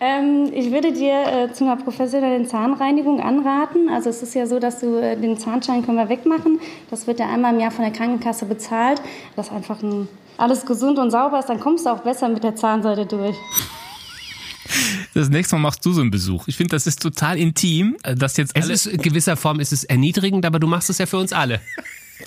Ähm, 0.00 0.50
ich 0.52 0.72
würde 0.72 0.92
dir 0.92 1.14
äh, 1.26 1.52
zu 1.52 1.64
einer 1.64 1.76
professionellen 1.76 2.46
Zahnreinigung 2.46 3.20
anraten. 3.20 3.88
Also 3.88 4.10
es 4.10 4.20
ist 4.22 4.34
ja 4.34 4.46
so, 4.46 4.58
dass 4.58 4.80
du 4.80 4.96
äh, 4.96 5.16
den 5.16 5.38
Zahnschein 5.38 5.84
können 5.84 5.98
wir 5.98 6.08
wegmachen. 6.08 6.60
Das 6.90 7.06
wird 7.06 7.20
ja 7.20 7.28
einmal 7.28 7.54
im 7.54 7.60
Jahr 7.60 7.70
von 7.70 7.84
der 7.84 7.92
Krankenkasse 7.92 8.46
bezahlt. 8.46 9.00
Dass 9.36 9.50
einfach 9.50 9.80
ein, 9.82 10.08
alles 10.36 10.66
gesund 10.66 10.98
und 10.98 11.12
sauber 11.12 11.38
ist, 11.38 11.48
dann 11.48 11.60
kommst 11.60 11.86
du 11.86 11.90
auch 11.90 12.00
besser 12.00 12.28
mit 12.28 12.42
der 12.42 12.56
Zahnseide 12.56 13.06
durch. 13.06 13.36
Das 15.14 15.28
nächste 15.28 15.56
Mal 15.56 15.62
machst 15.62 15.84
du 15.84 15.92
so 15.92 16.00
einen 16.00 16.10
Besuch. 16.10 16.48
Ich 16.48 16.56
finde, 16.56 16.74
das 16.74 16.86
ist 16.86 17.00
total 17.00 17.38
intim, 17.38 17.96
äh, 18.02 18.16
dass 18.16 18.36
jetzt 18.36 18.56
Es 18.56 18.64
alle 18.64 18.72
ist 18.72 18.86
in 18.86 19.00
gewisser 19.00 19.36
Form 19.36 19.60
ist 19.60 19.72
es 19.72 19.84
erniedrigend, 19.84 20.44
aber 20.44 20.58
du 20.58 20.66
machst 20.66 20.90
es 20.90 20.98
ja 20.98 21.06
für 21.06 21.18
uns 21.18 21.32
alle. 21.32 21.60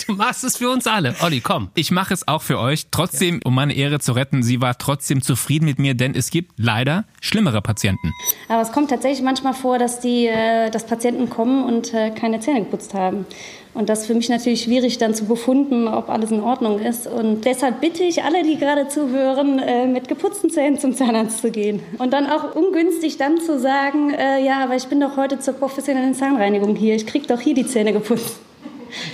Du 0.08 0.14
machst 0.14 0.44
es 0.44 0.58
für 0.58 0.70
uns 0.70 0.88
alle. 0.88 1.16
Olli, 1.22 1.42
komm. 1.42 1.70
Ich 1.76 1.92
mache 1.92 2.14
es 2.14 2.28
auch 2.28 2.42
für 2.42 2.60
euch. 2.60 2.88
Trotzdem, 2.92 3.40
um 3.44 3.56
meine 3.56 3.74
Ehre 3.74 4.00
zu 4.00 4.14
retten, 4.14 4.44
sie 4.44 4.62
war 4.62 4.78
trotzdem 4.78 5.22
zufrieden 5.22 5.66
mit 5.66 5.80
mir, 5.80 5.94
denn 5.94 6.16
es 6.16 6.30
gibt 6.30 6.54
leider 6.58 7.06
schlimmere 7.22 7.62
Patienten. 7.62 8.12
Aber 8.50 8.62
es 8.62 8.72
kommt 8.72 8.90
tatsächlich 8.90 9.24
manchmal 9.24 9.54
vor, 9.54 9.80
dass, 9.80 10.00
die, 10.00 10.28
äh, 10.28 10.70
dass 10.70 10.86
Patienten 10.86 11.30
kommen 11.30 11.64
und 11.64 11.94
äh, 11.94 12.12
keine 12.12 12.40
Zähne 12.40 12.60
geputzt 12.64 12.94
haben. 12.94 13.26
Und 13.74 13.90
das 13.90 14.02
ist 14.02 14.08
für 14.08 14.14
mich 14.14 14.30
natürlich 14.30 14.64
schwierig 14.64 15.00
dann 15.00 15.16
zu 15.16 15.26
befunden, 15.26 15.88
ob 15.88 16.10
alles 16.10 16.30
in 16.30 16.42
Ordnung 16.42 16.80
ist. 16.80 17.08
Und 17.08 17.46
deshalb 17.46 17.82
bitte 17.82 18.04
ich 18.04 18.24
alle, 18.24 18.44
die 18.44 18.58
gerade 18.58 18.88
zuhören, 18.88 19.58
äh, 19.58 19.88
mit 19.88 20.08
geputzten 20.08 20.52
Zähnen 20.52 20.80
zum 20.80 20.96
Zahnarzt 20.96 21.42
zu 21.42 21.50
gehen. 21.50 21.82
Und 21.98 22.14
dann 22.14 22.28
auch 22.28 22.56
ungünstig 22.56 23.18
dann 23.18 23.40
zu 23.40 23.60
sagen, 23.60 24.12
ja, 24.46 24.64
aber 24.64 24.76
ich 24.76 24.86
bin 24.86 25.00
doch 25.00 25.18
heute 25.18 25.40
zur 25.40 25.54
professionellen 25.56 26.14
Zahnreinigung 26.14 26.76
hier. 26.76 26.96
Ich 26.96 27.08
krieg 27.08 27.28
doch 27.28 27.40
hier 27.40 27.56
die 27.56 27.66
Zähne 27.66 27.94
geputzt. 27.94 28.38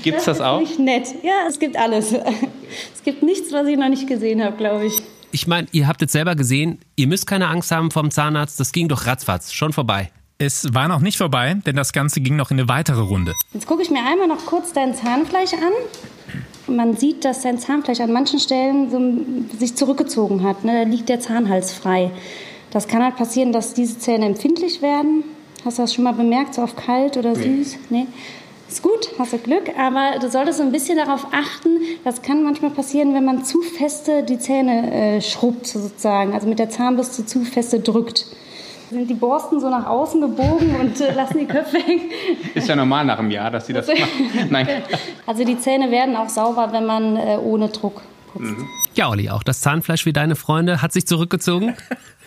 Gibt's 0.03 0.25
das 0.25 0.37
ist 0.37 0.43
auch? 0.43 0.59
Nicht 0.59 0.79
nett. 0.79 1.07
Ja, 1.23 1.47
es 1.47 1.59
gibt 1.59 1.77
alles. 1.77 2.13
Es 2.93 3.03
gibt 3.03 3.23
nichts, 3.23 3.51
was 3.51 3.67
ich 3.67 3.77
noch 3.77 3.89
nicht 3.89 4.07
gesehen 4.07 4.43
habe, 4.43 4.57
glaube 4.57 4.85
ich. 4.85 5.01
Ich 5.31 5.47
meine, 5.47 5.67
ihr 5.71 5.87
habt 5.87 6.01
jetzt 6.01 6.13
selber 6.13 6.35
gesehen, 6.35 6.79
ihr 6.95 7.07
müsst 7.07 7.27
keine 7.27 7.47
Angst 7.47 7.71
haben 7.71 7.91
vom 7.91 8.11
Zahnarzt. 8.11 8.59
Das 8.59 8.71
ging 8.71 8.87
doch 8.87 9.05
ratzfatz, 9.05 9.53
schon 9.53 9.73
vorbei. 9.73 10.11
Es 10.37 10.73
war 10.73 10.87
noch 10.87 11.01
nicht 11.01 11.17
vorbei, 11.17 11.55
denn 11.65 11.75
das 11.75 11.91
Ganze 11.91 12.21
ging 12.21 12.35
noch 12.35 12.49
in 12.49 12.59
eine 12.59 12.69
weitere 12.69 13.01
Runde. 13.01 13.33
Jetzt 13.53 13.67
gucke 13.67 13.81
ich 13.81 13.89
mir 13.89 13.99
einmal 13.99 14.27
noch 14.27 14.45
kurz 14.45 14.71
dein 14.71 14.95
Zahnfleisch 14.95 15.53
an. 15.53 16.73
Man 16.73 16.95
sieht, 16.95 17.25
dass 17.25 17.41
dein 17.41 17.57
Zahnfleisch 17.59 17.99
an 17.99 18.13
manchen 18.13 18.39
Stellen 18.39 18.89
so 18.89 19.57
sich 19.57 19.75
zurückgezogen 19.75 20.43
hat. 20.43 20.63
Ne? 20.63 20.85
Da 20.85 20.89
liegt 20.89 21.09
der 21.09 21.19
Zahnhals 21.19 21.73
frei. 21.73 22.11
Das 22.71 22.87
kann 22.87 23.03
halt 23.03 23.17
passieren, 23.17 23.51
dass 23.51 23.73
diese 23.73 23.99
Zähne 23.99 24.25
empfindlich 24.25 24.81
werden. 24.81 25.23
Hast 25.65 25.77
du 25.77 25.81
das 25.81 25.93
schon 25.93 26.05
mal 26.05 26.13
bemerkt, 26.13 26.53
so 26.53 26.61
auf 26.61 26.75
kalt 26.75 27.17
oder 27.17 27.35
süß? 27.35 27.77
Nee. 27.89 28.07
Ist 28.69 28.83
gut, 28.83 29.09
hast 29.17 29.33
du 29.33 29.39
Glück, 29.39 29.63
aber 29.79 30.19
du 30.19 30.29
solltest 30.29 30.59
so 30.59 30.63
ein 30.63 30.71
bisschen 30.71 30.95
darauf 30.95 31.25
achten. 31.31 31.79
Das 32.03 32.21
kann 32.21 32.43
manchmal 32.43 32.69
passieren, 32.69 33.15
wenn 33.15 33.25
man 33.25 33.43
zu 33.43 33.63
feste 33.63 34.21
die 34.21 34.37
Zähne 34.37 34.91
äh, 34.91 35.21
schrubbt, 35.21 35.65
sozusagen. 35.65 36.33
Also 36.33 36.47
mit 36.47 36.59
der 36.59 36.69
Zahnbürste 36.69 37.25
zu 37.25 37.43
feste 37.45 37.79
drückt. 37.79 38.27
Sind 38.91 39.09
die 39.09 39.15
Borsten 39.15 39.59
so 39.59 39.69
nach 39.69 39.87
außen 39.87 40.21
gebogen 40.21 40.75
und 40.79 41.01
äh, 41.01 41.13
lassen 41.15 41.39
die 41.39 41.45
Köpfe 41.47 41.79
hängen? 41.83 42.11
Ist 42.53 42.67
ja 42.67 42.75
normal 42.75 43.05
nach 43.05 43.17
einem 43.17 43.31
Jahr, 43.31 43.49
dass 43.49 43.65
sie 43.65 43.73
das 43.73 43.87
machen. 43.87 44.47
Nein. 44.51 44.67
Also 45.25 45.43
die 45.43 45.57
Zähne 45.57 45.89
werden 45.89 46.15
auch 46.15 46.29
sauber, 46.29 46.69
wenn 46.71 46.85
man 46.85 47.17
äh, 47.17 47.39
ohne 47.43 47.69
Druck 47.69 48.03
putzt. 48.31 48.53
Ja, 48.93 49.09
Olli, 49.09 49.31
auch 49.31 49.41
das 49.41 49.61
Zahnfleisch 49.61 50.05
wie 50.05 50.13
deine 50.13 50.35
Freunde 50.35 50.83
hat 50.83 50.93
sich 50.93 51.07
zurückgezogen. 51.07 51.75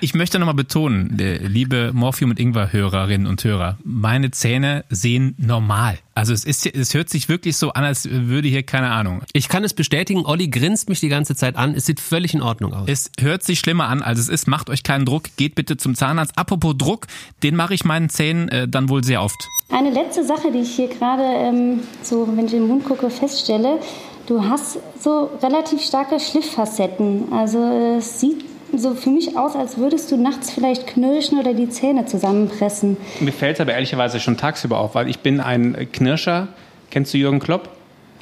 Ich 0.00 0.14
möchte 0.14 0.38
nochmal 0.38 0.54
betonen, 0.54 1.16
liebe 1.16 1.92
Morphium 1.94 2.30
und 2.30 2.38
Ingwer-Hörerinnen 2.38 3.26
und 3.26 3.42
Hörer, 3.44 3.78
meine 3.84 4.30
Zähne 4.30 4.84
sehen 4.90 5.34
normal. 5.38 5.98
Also 6.14 6.32
es 6.32 6.44
ist, 6.44 6.66
es 6.66 6.94
hört 6.94 7.10
sich 7.10 7.28
wirklich 7.28 7.56
so 7.56 7.72
an, 7.72 7.84
als 7.84 8.08
würde 8.10 8.48
hier 8.48 8.62
keine 8.62 8.90
Ahnung. 8.90 9.22
Ich 9.32 9.48
kann 9.48 9.64
es 9.64 9.74
bestätigen, 9.74 10.24
Olli 10.24 10.48
grinst 10.48 10.88
mich 10.88 11.00
die 11.00 11.08
ganze 11.08 11.36
Zeit 11.36 11.56
an. 11.56 11.74
Es 11.74 11.86
sieht 11.86 12.00
völlig 12.00 12.32
in 12.32 12.40
Ordnung 12.40 12.72
aus. 12.72 12.88
Es 12.88 13.10
hört 13.20 13.42
sich 13.42 13.58
schlimmer 13.58 13.88
an, 13.88 14.02
als 14.02 14.18
es 14.18 14.28
ist. 14.28 14.48
Macht 14.48 14.70
euch 14.70 14.82
keinen 14.82 15.04
Druck. 15.04 15.24
Geht 15.36 15.54
bitte 15.54 15.76
zum 15.76 15.94
Zahnarzt. 15.94 16.38
Apropos 16.38 16.74
Druck, 16.76 17.06
den 17.42 17.54
mache 17.54 17.74
ich 17.74 17.84
meinen 17.84 18.08
Zähnen 18.08 18.48
äh, 18.48 18.66
dann 18.66 18.88
wohl 18.88 19.04
sehr 19.04 19.22
oft. 19.22 19.36
Eine 19.68 19.90
letzte 19.90 20.24
Sache, 20.24 20.52
die 20.52 20.60
ich 20.60 20.76
hier 20.76 20.88
gerade, 20.88 21.22
ähm, 21.22 21.80
so 22.02 22.26
wenn 22.34 22.46
ich 22.46 22.54
in 22.54 22.60
den 22.60 22.68
Mund 22.68 22.84
gucke, 22.84 23.10
feststelle, 23.10 23.78
du 24.26 24.42
hast 24.42 24.78
so 25.00 25.30
relativ 25.42 25.82
starke 25.82 26.18
Schlifffacetten. 26.18 27.32
Also 27.32 27.58
äh, 27.58 27.96
es 27.96 28.20
sieht 28.20 28.44
so 28.74 28.94
für 28.94 29.10
mich 29.10 29.36
aus, 29.36 29.54
als 29.54 29.78
würdest 29.78 30.10
du 30.10 30.16
nachts 30.16 30.50
vielleicht 30.50 30.86
knirschen 30.86 31.38
oder 31.38 31.54
die 31.54 31.68
Zähne 31.68 32.06
zusammenpressen. 32.06 32.96
Mir 33.20 33.32
fällt 33.32 33.56
es 33.56 33.60
aber 33.60 33.72
ehrlicherweise 33.72 34.20
schon 34.20 34.36
tagsüber 34.36 34.78
auf, 34.78 34.94
weil 34.94 35.08
ich 35.08 35.20
bin 35.20 35.40
ein 35.40 35.88
Knirscher. 35.92 36.48
Kennst 36.90 37.14
du 37.14 37.18
Jürgen 37.18 37.38
Klopp? 37.38 37.68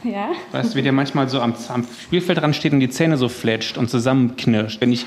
Ja? 0.04 0.28
Weißt 0.52 0.74
du, 0.74 0.78
wie 0.78 0.82
der 0.82 0.92
manchmal 0.92 1.28
so 1.28 1.40
am, 1.40 1.54
am 1.68 1.86
Spielfeld 2.02 2.38
dran 2.38 2.54
steht 2.54 2.72
und 2.72 2.80
die 2.80 2.90
Zähne 2.90 3.16
so 3.16 3.28
fletscht 3.28 3.78
und 3.78 3.88
zusammenknirscht. 3.88 4.80
Wenn 4.80 4.92
ich 4.92 5.06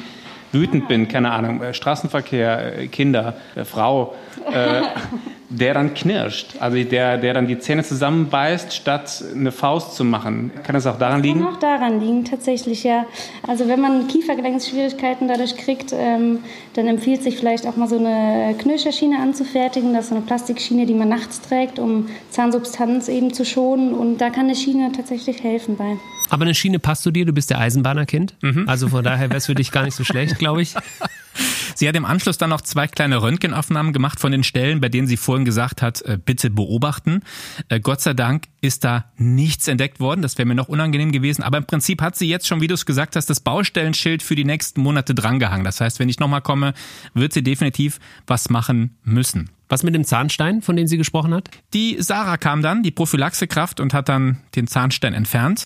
wütend 0.51 0.87
bin, 0.87 1.07
keine 1.07 1.31
Ahnung, 1.31 1.61
äh, 1.61 1.73
Straßenverkehr, 1.73 2.79
äh, 2.79 2.87
Kinder, 2.87 3.35
äh, 3.55 3.63
Frau, 3.63 4.15
äh, 4.51 4.81
der 5.49 5.73
dann 5.73 5.93
knirscht, 5.93 6.55
also 6.59 6.81
der, 6.83 7.17
der 7.17 7.33
dann 7.33 7.47
die 7.47 7.57
Zähne 7.57 7.83
zusammenbeißt, 7.83 8.73
statt 8.73 9.23
eine 9.33 9.53
Faust 9.53 9.95
zu 9.95 10.03
machen. 10.03 10.51
Kann 10.63 10.73
das 10.73 10.85
auch 10.85 10.97
daran 10.97 11.23
liegen? 11.23 11.39
Kann 11.39 11.55
auch 11.55 11.59
daran 11.59 12.01
liegen, 12.01 12.25
tatsächlich, 12.25 12.83
ja. 12.83 13.05
Also 13.47 13.69
wenn 13.69 13.79
man 13.79 14.07
Kiefergelenksschwierigkeiten 14.07 15.29
dadurch 15.29 15.55
kriegt, 15.55 15.93
ähm, 15.93 16.39
dann 16.73 16.87
empfiehlt 16.87 17.23
sich 17.23 17.37
vielleicht 17.37 17.65
auch 17.65 17.77
mal 17.77 17.87
so 17.87 17.97
eine 17.97 18.55
Knirscherschiene 18.57 19.19
anzufertigen. 19.21 19.93
Das 19.93 20.05
ist 20.05 20.09
so 20.09 20.15
eine 20.15 20.25
Plastikschiene, 20.25 20.85
die 20.85 20.93
man 20.93 21.07
nachts 21.07 21.39
trägt, 21.39 21.79
um 21.79 22.09
Zahnsubstanz 22.29 23.07
eben 23.07 23.33
zu 23.33 23.45
schonen. 23.45 23.93
Und 23.93 24.17
da 24.17 24.29
kann 24.29 24.45
eine 24.45 24.55
Schiene 24.55 24.91
tatsächlich 24.91 25.43
helfen 25.43 25.77
bei. 25.77 25.97
Aber 26.29 26.43
eine 26.43 26.55
Schiene 26.55 26.79
passt 26.79 27.03
zu 27.03 27.11
dir, 27.11 27.25
du 27.25 27.31
bist 27.31 27.49
der 27.51 27.59
Eisenbahnerkind. 27.59 28.35
Mhm. 28.41 28.67
Also 28.67 28.89
von 28.89 29.01
daher 29.01 29.29
wäre 29.29 29.37
es 29.37 29.45
für 29.45 29.55
dich 29.55 29.71
gar 29.71 29.83
nicht 29.83 29.95
so 29.95 30.03
schlecht, 30.03 30.37
glaube 30.39 30.61
ich. 30.61 30.75
Sie 31.77 31.87
hat 31.87 31.95
im 31.95 32.05
Anschluss 32.05 32.39
dann 32.39 32.49
noch 32.49 32.61
zwei 32.61 32.87
kleine 32.87 33.21
Röntgenaufnahmen 33.21 33.93
gemacht 33.93 34.19
von 34.19 34.31
den 34.31 34.43
Stellen, 34.43 34.81
bei 34.81 34.89
denen 34.89 35.05
sie 35.05 35.15
vorhin 35.15 35.45
gesagt 35.45 35.83
hat, 35.83 36.01
äh, 36.01 36.17
bitte 36.17 36.49
beobachten. 36.49 37.21
Äh, 37.69 37.79
Gott 37.79 38.01
sei 38.01 38.15
Dank 38.15 38.45
ist 38.61 38.83
da 38.83 39.05
nichts 39.15 39.67
entdeckt 39.67 39.99
worden. 39.99 40.23
Das 40.23 40.39
wäre 40.39 40.47
mir 40.47 40.55
noch 40.55 40.69
unangenehm 40.69 41.11
gewesen. 41.11 41.43
Aber 41.43 41.59
im 41.59 41.65
Prinzip 41.65 42.01
hat 42.01 42.15
sie 42.15 42.27
jetzt 42.27 42.47
schon, 42.47 42.61
wie 42.61 42.67
du 42.67 42.73
es 42.73 42.87
gesagt 42.87 43.15
hast, 43.15 43.29
das 43.29 43.41
Baustellenschild 43.41 44.23
für 44.23 44.33
die 44.33 44.43
nächsten 44.43 44.81
Monate 44.81 45.13
drangehangen. 45.13 45.65
Das 45.65 45.79
heißt, 45.79 45.99
wenn 45.99 46.09
ich 46.09 46.19
nochmal 46.19 46.41
komme, 46.41 46.73
wird 47.13 47.31
sie 47.31 47.43
definitiv 47.43 47.99
was 48.25 48.49
machen 48.49 48.97
müssen. 49.03 49.51
Was 49.69 49.83
mit 49.83 49.93
dem 49.93 50.03
Zahnstein, 50.03 50.63
von 50.63 50.75
dem 50.75 50.87
sie 50.87 50.97
gesprochen 50.97 51.31
hat? 51.31 51.51
Die 51.75 51.97
Sarah 51.99 52.37
kam 52.37 52.63
dann, 52.63 52.81
die 52.81 52.91
Prophylaxekraft, 52.91 53.79
und 53.79 53.93
hat 53.93 54.09
dann 54.09 54.39
den 54.55 54.65
Zahnstein 54.65 55.13
entfernt. 55.13 55.63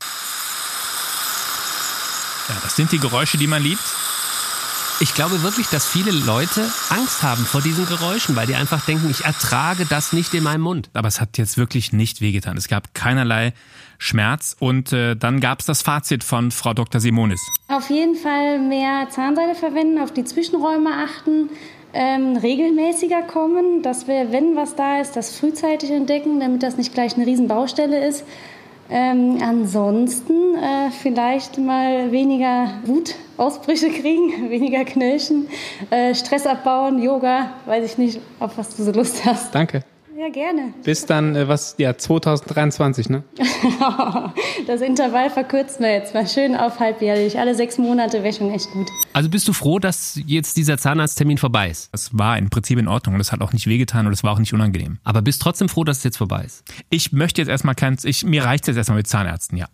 Ja, 2.50 2.56
das 2.64 2.76
sind 2.76 2.92
die 2.92 3.00
Geräusche, 3.00 3.38
die 3.38 3.48
man 3.48 3.64
liebt. 3.64 3.84
Ich 5.02 5.16
glaube 5.16 5.42
wirklich, 5.42 5.66
dass 5.66 5.88
viele 5.88 6.12
Leute 6.12 6.62
Angst 6.92 7.24
haben 7.24 7.44
vor 7.44 7.60
diesen 7.60 7.88
Geräuschen, 7.88 8.36
weil 8.36 8.46
die 8.46 8.54
einfach 8.54 8.86
denken, 8.86 9.10
ich 9.10 9.26
ertrage 9.26 9.88
das 9.88 10.14
nicht 10.14 10.32
in 10.36 10.44
meinem 10.44 10.62
Mund. 10.62 10.92
Aber 10.94 11.08
es 11.08 11.20
hat 11.20 11.40
jetzt 11.40 11.58
wirklich 11.58 11.92
nicht 11.92 12.22
wehgetan. 12.22 12.56
Es 12.56 12.68
gab 12.68 12.94
keinerlei 12.94 13.54
Schmerz 13.98 14.56
und 14.60 14.94
äh, 14.94 15.16
dann 15.16 15.40
gab 15.40 15.62
es 15.62 15.66
das 15.66 15.82
Fazit 15.82 16.24
von 16.24 16.52
Frau 16.52 16.76
Dr. 16.76 17.02
Simonis. 17.02 17.42
Auf 17.68 17.90
jeden 17.90 18.16
Fall 18.16 18.60
mehr 18.60 19.10
Zahnseide 19.10 19.56
verwenden, 19.56 20.00
auf 20.00 20.14
die 20.14 20.24
Zwischenräume 20.24 20.92
achten, 20.92 21.50
ähm, 21.94 22.38
regelmäßiger 22.38 23.24
kommen, 23.24 23.82
dass 23.82 24.08
wir, 24.08 24.32
wenn 24.32 24.56
was 24.56 24.76
da 24.76 25.02
ist, 25.02 25.16
das 25.16 25.36
frühzeitig 25.36 25.90
entdecken, 25.90 26.40
damit 26.40 26.62
das 26.62 26.78
nicht 26.78 26.94
gleich 26.94 27.16
eine 27.16 27.26
Riesenbaustelle 27.26 28.08
ist. 28.08 28.24
Ähm, 28.94 29.38
ansonsten 29.42 30.56
äh, 30.56 30.92
vielleicht 30.92 31.58
mal 31.58 32.12
weniger 32.12 32.68
Wutausbrüche 32.84 33.90
kriegen, 33.90 34.50
weniger 34.50 34.84
Knirschen, 34.84 35.48
äh, 35.90 36.14
Stress 36.14 36.46
abbauen, 36.46 37.02
Yoga, 37.02 37.54
weiß 37.66 37.86
ich 37.90 37.98
nicht, 37.98 38.20
auf 38.40 38.58
was 38.58 38.76
du 38.76 38.84
so 38.84 38.92
Lust 38.92 39.24
hast. 39.26 39.56
Danke. 39.56 39.84
Ja, 40.22 40.30
gerne. 40.30 40.72
Bis 40.84 41.08
dann, 41.08 41.36
äh, 41.36 41.48
was, 41.48 41.74
ja, 41.80 41.98
2023, 41.98 43.10
ne? 43.10 43.24
das 44.68 44.82
Intervall 44.82 45.32
verkürzen 45.32 45.84
wir 45.84 45.92
jetzt 45.92 46.14
mal 46.14 46.28
schön 46.28 46.56
auf 46.56 46.80
halbjährlich. 46.80 47.40
Alle 47.40 47.56
sechs 47.56 47.80
Monate 47.80 48.22
wäre 48.22 48.32
schon 48.32 48.52
echt 48.52 48.70
gut. 48.70 48.88
Also 49.14 49.30
bist 49.32 49.48
du 49.48 49.54
froh, 49.54 49.80
dass 49.80 50.22
jetzt 50.28 50.58
dieser 50.58 50.78
Zahnarzttermin 50.78 51.40
vorbei 51.40 51.72
ist? 51.72 51.90
Das 51.92 52.16
war 52.16 52.38
im 52.38 52.52
Prinzip 52.52 52.78
in 52.78 52.88
Ordnung. 52.88 53.18
Das 53.18 53.32
hat 53.32 53.42
auch 53.42 53.52
nicht 53.52 53.66
wehgetan 53.66 54.06
und 54.06 54.14
es 54.14 54.24
war 54.24 54.34
auch 54.34 54.40
nicht 54.40 54.54
unangenehm. 54.54 55.00
Aber 55.04 55.24
bist 55.24 55.42
trotzdem 55.42 55.70
froh, 55.70 55.86
dass 55.86 55.98
es 55.98 56.04
jetzt 56.04 56.18
vorbei 56.18 56.44
ist? 56.46 56.66
Ich 56.92 57.12
möchte 57.12 57.42
jetzt 57.42 57.50
erstmal 57.50 57.74
kein, 57.74 57.98
ich, 58.04 58.24
mir 58.24 58.44
reicht 58.46 58.66
es 58.66 58.68
jetzt 58.68 58.78
erstmal 58.78 58.98
mit 58.98 59.08
Zahnärzten, 59.08 59.58
ja. 59.58 59.70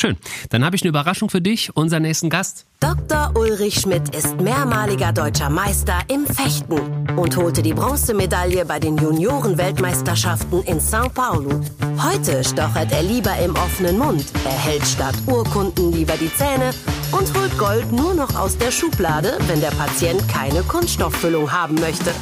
Schön. 0.00 0.16
Dann 0.48 0.64
habe 0.64 0.76
ich 0.76 0.82
eine 0.82 0.88
Überraschung 0.88 1.28
für 1.28 1.42
dich, 1.42 1.76
unseren 1.76 2.00
nächsten 2.04 2.30
Gast. 2.30 2.64
Dr. 2.80 3.32
Ulrich 3.34 3.82
Schmidt 3.82 4.16
ist 4.16 4.40
mehrmaliger 4.40 5.12
deutscher 5.12 5.50
Meister 5.50 5.98
im 6.08 6.24
Fechten 6.24 6.80
und 7.18 7.36
holte 7.36 7.60
die 7.60 7.74
Bronzemedaille 7.74 8.64
bei 8.64 8.80
den 8.80 8.96
Junioren-Weltmeisterschaften 8.96 10.62
in 10.62 10.80
São 10.80 11.10
Paulo. 11.10 11.60
Heute 12.02 12.42
stochert 12.42 12.90
er 12.92 13.02
lieber 13.02 13.36
im 13.44 13.54
offenen 13.56 13.98
Mund, 13.98 14.24
erhält 14.46 14.86
statt 14.86 15.16
Urkunden 15.26 15.92
lieber 15.92 16.14
die 16.16 16.32
Zähne 16.34 16.70
und 17.12 17.38
holt 17.38 17.58
Gold 17.58 17.92
nur 17.92 18.14
noch 18.14 18.34
aus 18.36 18.56
der 18.56 18.70
Schublade, 18.70 19.36
wenn 19.48 19.60
der 19.60 19.72
Patient 19.72 20.26
keine 20.28 20.62
Kunststofffüllung 20.62 21.52
haben 21.52 21.74
möchte. 21.74 22.14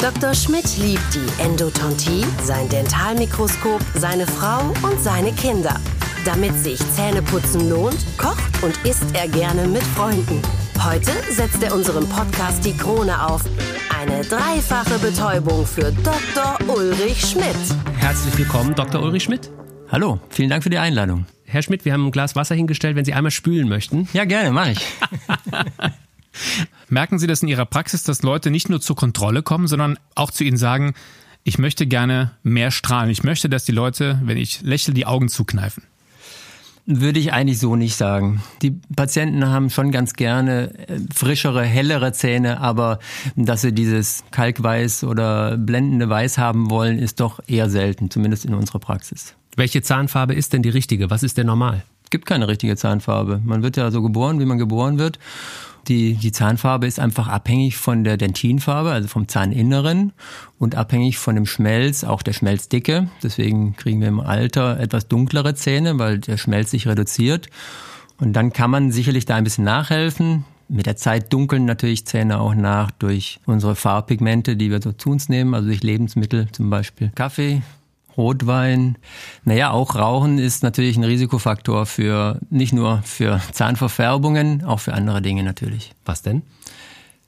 Dr. 0.00 0.34
Schmidt 0.34 0.76
liebt 0.78 1.14
die 1.14 1.42
Endodontie, 1.44 2.24
sein 2.42 2.68
Dentalmikroskop, 2.70 3.82
seine 3.94 4.26
Frau 4.26 4.62
und 4.82 5.00
seine 5.00 5.32
Kinder. 5.32 5.76
Damit 6.24 6.54
sich 6.58 6.78
Zähneputzen 6.78 7.70
lohnt, 7.70 7.96
kocht 8.18 8.62
und 8.62 8.76
isst 8.84 9.06
er 9.14 9.26
gerne 9.26 9.66
mit 9.66 9.82
Freunden. 9.82 10.42
Heute 10.78 11.12
setzt 11.30 11.62
er 11.62 11.74
unserem 11.74 12.06
Podcast 12.10 12.62
die 12.64 12.76
Krone 12.76 13.26
auf. 13.26 13.42
Eine 13.98 14.22
dreifache 14.24 14.98
Betäubung 14.98 15.64
für 15.64 15.90
Dr. 15.92 16.58
Ulrich 16.68 17.22
Schmidt. 17.22 17.56
Herzlich 17.96 18.36
willkommen, 18.36 18.74
Dr. 18.74 19.02
Ulrich 19.02 19.22
Schmidt. 19.22 19.50
Hallo, 19.90 20.20
vielen 20.28 20.50
Dank 20.50 20.62
für 20.62 20.68
die 20.68 20.78
Einladung. 20.78 21.24
Herr 21.44 21.62
Schmidt, 21.62 21.86
wir 21.86 21.94
haben 21.94 22.06
ein 22.06 22.12
Glas 22.12 22.36
Wasser 22.36 22.54
hingestellt, 22.54 22.96
wenn 22.96 23.06
Sie 23.06 23.14
einmal 23.14 23.30
spülen 23.30 23.68
möchten. 23.68 24.06
Ja, 24.12 24.26
gerne, 24.26 24.50
mache 24.50 24.72
ich. 24.72 24.86
Merken 26.90 27.18
Sie 27.18 27.28
das 27.28 27.42
in 27.42 27.48
Ihrer 27.48 27.64
Praxis, 27.64 28.02
dass 28.02 28.22
Leute 28.22 28.50
nicht 28.50 28.68
nur 28.68 28.82
zur 28.82 28.94
Kontrolle 28.94 29.42
kommen, 29.42 29.68
sondern 29.68 29.98
auch 30.14 30.30
zu 30.30 30.44
Ihnen 30.44 30.58
sagen, 30.58 30.92
ich 31.44 31.56
möchte 31.56 31.86
gerne 31.86 32.32
mehr 32.42 32.70
strahlen. 32.70 33.08
Ich 33.08 33.22
möchte, 33.22 33.48
dass 33.48 33.64
die 33.64 33.72
Leute, 33.72 34.20
wenn 34.24 34.36
ich 34.36 34.60
lächle, 34.60 34.92
die 34.92 35.06
Augen 35.06 35.28
zukneifen. 35.28 35.82
Würde 36.86 37.20
ich 37.20 37.32
eigentlich 37.32 37.58
so 37.58 37.76
nicht 37.76 37.96
sagen. 37.96 38.42
Die 38.62 38.72
Patienten 38.96 39.46
haben 39.46 39.70
schon 39.70 39.90
ganz 39.90 40.14
gerne 40.14 40.72
äh, 40.88 40.98
frischere, 41.14 41.62
hellere 41.62 42.12
Zähne, 42.12 42.60
aber 42.60 42.98
dass 43.36 43.60
sie 43.62 43.72
dieses 43.72 44.24
Kalkweiß 44.30 45.04
oder 45.04 45.56
blendende 45.56 46.08
Weiß 46.08 46.38
haben 46.38 46.70
wollen, 46.70 46.98
ist 46.98 47.20
doch 47.20 47.40
eher 47.46 47.70
selten, 47.70 48.10
zumindest 48.10 48.44
in 48.44 48.54
unserer 48.54 48.78
Praxis. 48.78 49.34
Welche 49.56 49.82
Zahnfarbe 49.82 50.34
ist 50.34 50.52
denn 50.52 50.62
die 50.62 50.70
richtige? 50.70 51.10
Was 51.10 51.22
ist 51.22 51.36
denn 51.38 51.46
normal? 51.46 51.82
Es 52.04 52.10
gibt 52.10 52.26
keine 52.26 52.48
richtige 52.48 52.76
Zahnfarbe. 52.76 53.40
Man 53.44 53.62
wird 53.62 53.76
ja 53.76 53.90
so 53.90 54.02
geboren, 54.02 54.40
wie 54.40 54.44
man 54.44 54.58
geboren 54.58 54.98
wird. 54.98 55.18
Die, 55.90 56.14
die 56.14 56.30
Zahnfarbe 56.30 56.86
ist 56.86 57.00
einfach 57.00 57.26
abhängig 57.26 57.76
von 57.76 58.04
der 58.04 58.16
Dentinfarbe, 58.16 58.92
also 58.92 59.08
vom 59.08 59.26
Zahninneren 59.26 60.12
und 60.56 60.76
abhängig 60.76 61.18
von 61.18 61.34
dem 61.34 61.46
Schmelz, 61.46 62.04
auch 62.04 62.22
der 62.22 62.32
Schmelzdicke. 62.32 63.10
Deswegen 63.24 63.74
kriegen 63.74 64.00
wir 64.00 64.06
im 64.06 64.20
Alter 64.20 64.78
etwas 64.78 65.08
dunklere 65.08 65.56
Zähne, 65.56 65.98
weil 65.98 66.20
der 66.20 66.36
Schmelz 66.36 66.70
sich 66.70 66.86
reduziert. 66.86 67.48
Und 68.18 68.34
dann 68.34 68.52
kann 68.52 68.70
man 68.70 68.92
sicherlich 68.92 69.24
da 69.24 69.34
ein 69.34 69.42
bisschen 69.42 69.64
nachhelfen. 69.64 70.44
Mit 70.68 70.86
der 70.86 70.94
Zeit 70.94 71.32
dunkeln 71.32 71.64
natürlich 71.64 72.06
Zähne 72.06 72.38
auch 72.38 72.54
nach 72.54 72.92
durch 72.92 73.40
unsere 73.44 73.74
Farbpigmente, 73.74 74.56
die 74.56 74.70
wir 74.70 74.80
so 74.80 74.92
zu 74.92 75.10
uns 75.10 75.28
nehmen, 75.28 75.54
also 75.54 75.66
durch 75.66 75.82
Lebensmittel, 75.82 76.46
zum 76.52 76.70
Beispiel 76.70 77.10
Kaffee, 77.16 77.62
Rotwein. 78.20 78.98
Naja, 79.44 79.70
auch 79.70 79.96
Rauchen 79.96 80.38
ist 80.38 80.62
natürlich 80.62 80.96
ein 80.96 81.04
Risikofaktor 81.04 81.86
für 81.86 82.38
nicht 82.50 82.72
nur 82.72 83.02
für 83.02 83.40
Zahnverfärbungen, 83.52 84.64
auch 84.64 84.80
für 84.80 84.94
andere 84.94 85.22
Dinge 85.22 85.42
natürlich. 85.42 85.92
Was 86.04 86.22
denn? 86.22 86.42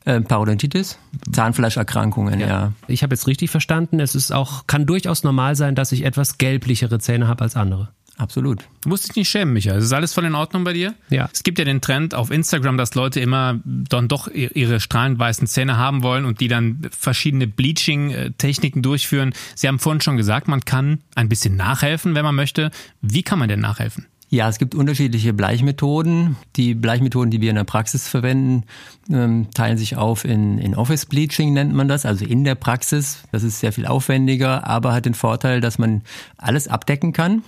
Äh, 0.04 0.20
Parodontitis, 0.20 0.98
Zahnfleischerkrankungen, 1.30 2.40
ja. 2.40 2.46
ja. 2.46 2.72
Ich 2.88 3.02
habe 3.02 3.14
jetzt 3.14 3.28
richtig 3.28 3.50
verstanden, 3.50 4.00
es 4.00 4.16
ist 4.16 4.32
auch, 4.32 4.66
kann 4.66 4.84
durchaus 4.84 5.22
normal 5.22 5.54
sein, 5.54 5.76
dass 5.76 5.92
ich 5.92 6.04
etwas 6.04 6.38
gelblichere 6.38 6.98
Zähne 6.98 7.28
habe 7.28 7.42
als 7.42 7.54
andere. 7.54 7.90
Absolut. 8.18 8.68
Du 8.82 8.90
musst 8.90 9.08
dich 9.08 9.16
nicht 9.16 9.28
schämen, 9.28 9.54
Michael. 9.54 9.78
Es 9.78 9.84
ist 9.84 9.92
alles 9.92 10.12
voll 10.12 10.26
in 10.26 10.34
Ordnung 10.34 10.64
bei 10.64 10.74
dir? 10.74 10.94
Ja. 11.08 11.30
Es 11.32 11.42
gibt 11.42 11.58
ja 11.58 11.64
den 11.64 11.80
Trend 11.80 12.14
auf 12.14 12.30
Instagram, 12.30 12.76
dass 12.76 12.94
Leute 12.94 13.20
immer 13.20 13.58
dann 13.64 14.08
doch 14.08 14.28
ihre 14.28 14.80
strahlend 14.80 15.18
weißen 15.18 15.46
Zähne 15.46 15.76
haben 15.78 16.02
wollen 16.02 16.24
und 16.24 16.40
die 16.40 16.48
dann 16.48 16.88
verschiedene 16.96 17.46
Bleaching-Techniken 17.46 18.82
durchführen. 18.82 19.32
Sie 19.54 19.66
haben 19.66 19.78
vorhin 19.78 20.00
schon 20.02 20.16
gesagt, 20.16 20.46
man 20.46 20.64
kann 20.64 21.00
ein 21.14 21.28
bisschen 21.28 21.56
nachhelfen, 21.56 22.14
wenn 22.14 22.24
man 22.24 22.34
möchte. 22.34 22.70
Wie 23.00 23.22
kann 23.22 23.38
man 23.38 23.48
denn 23.48 23.60
nachhelfen? 23.60 24.06
Ja, 24.28 24.48
es 24.48 24.58
gibt 24.58 24.74
unterschiedliche 24.74 25.34
Bleichmethoden. 25.34 26.36
Die 26.56 26.74
Bleichmethoden, 26.74 27.30
die 27.30 27.42
wir 27.42 27.50
in 27.50 27.56
der 27.56 27.64
Praxis 27.64 28.08
verwenden, 28.08 28.64
ähm, 29.10 29.48
teilen 29.52 29.76
sich 29.76 29.96
auf 29.96 30.24
in, 30.24 30.58
in 30.58 30.74
Office 30.74 31.04
Bleaching 31.04 31.52
nennt 31.52 31.74
man 31.74 31.86
das, 31.86 32.06
also 32.06 32.24
in 32.24 32.42
der 32.44 32.54
Praxis. 32.54 33.24
Das 33.30 33.42
ist 33.42 33.60
sehr 33.60 33.72
viel 33.72 33.84
aufwendiger, 33.84 34.66
aber 34.66 34.94
hat 34.94 35.04
den 35.04 35.12
Vorteil, 35.12 35.60
dass 35.60 35.78
man 35.78 36.02
alles 36.38 36.66
abdecken 36.66 37.12
kann 37.12 37.42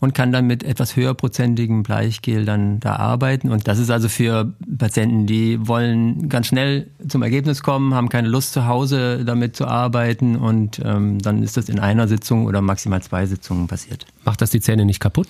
und 0.00 0.14
kann 0.14 0.32
dann 0.32 0.46
mit 0.46 0.62
etwas 0.62 0.96
höherprozentigem 0.96 1.82
Bleichgel 1.82 2.44
dann 2.44 2.80
da 2.80 2.96
arbeiten. 2.96 3.50
Und 3.50 3.68
das 3.68 3.78
ist 3.78 3.90
also 3.90 4.08
für 4.08 4.52
Patienten, 4.78 5.26
die 5.26 5.66
wollen 5.66 6.28
ganz 6.28 6.48
schnell 6.48 6.88
zum 7.08 7.22
Ergebnis 7.22 7.62
kommen, 7.62 7.94
haben 7.94 8.08
keine 8.08 8.28
Lust 8.28 8.52
zu 8.52 8.66
Hause 8.66 9.24
damit 9.24 9.56
zu 9.56 9.66
arbeiten 9.66 10.36
und 10.36 10.80
ähm, 10.84 11.18
dann 11.20 11.42
ist 11.42 11.56
das 11.56 11.68
in 11.68 11.78
einer 11.78 12.08
Sitzung 12.08 12.46
oder 12.46 12.60
maximal 12.60 13.02
zwei 13.02 13.26
Sitzungen 13.26 13.66
passiert. 13.66 14.06
Macht 14.24 14.40
das 14.40 14.50
die 14.50 14.60
Zähne 14.60 14.84
nicht 14.84 15.00
kaputt? 15.00 15.28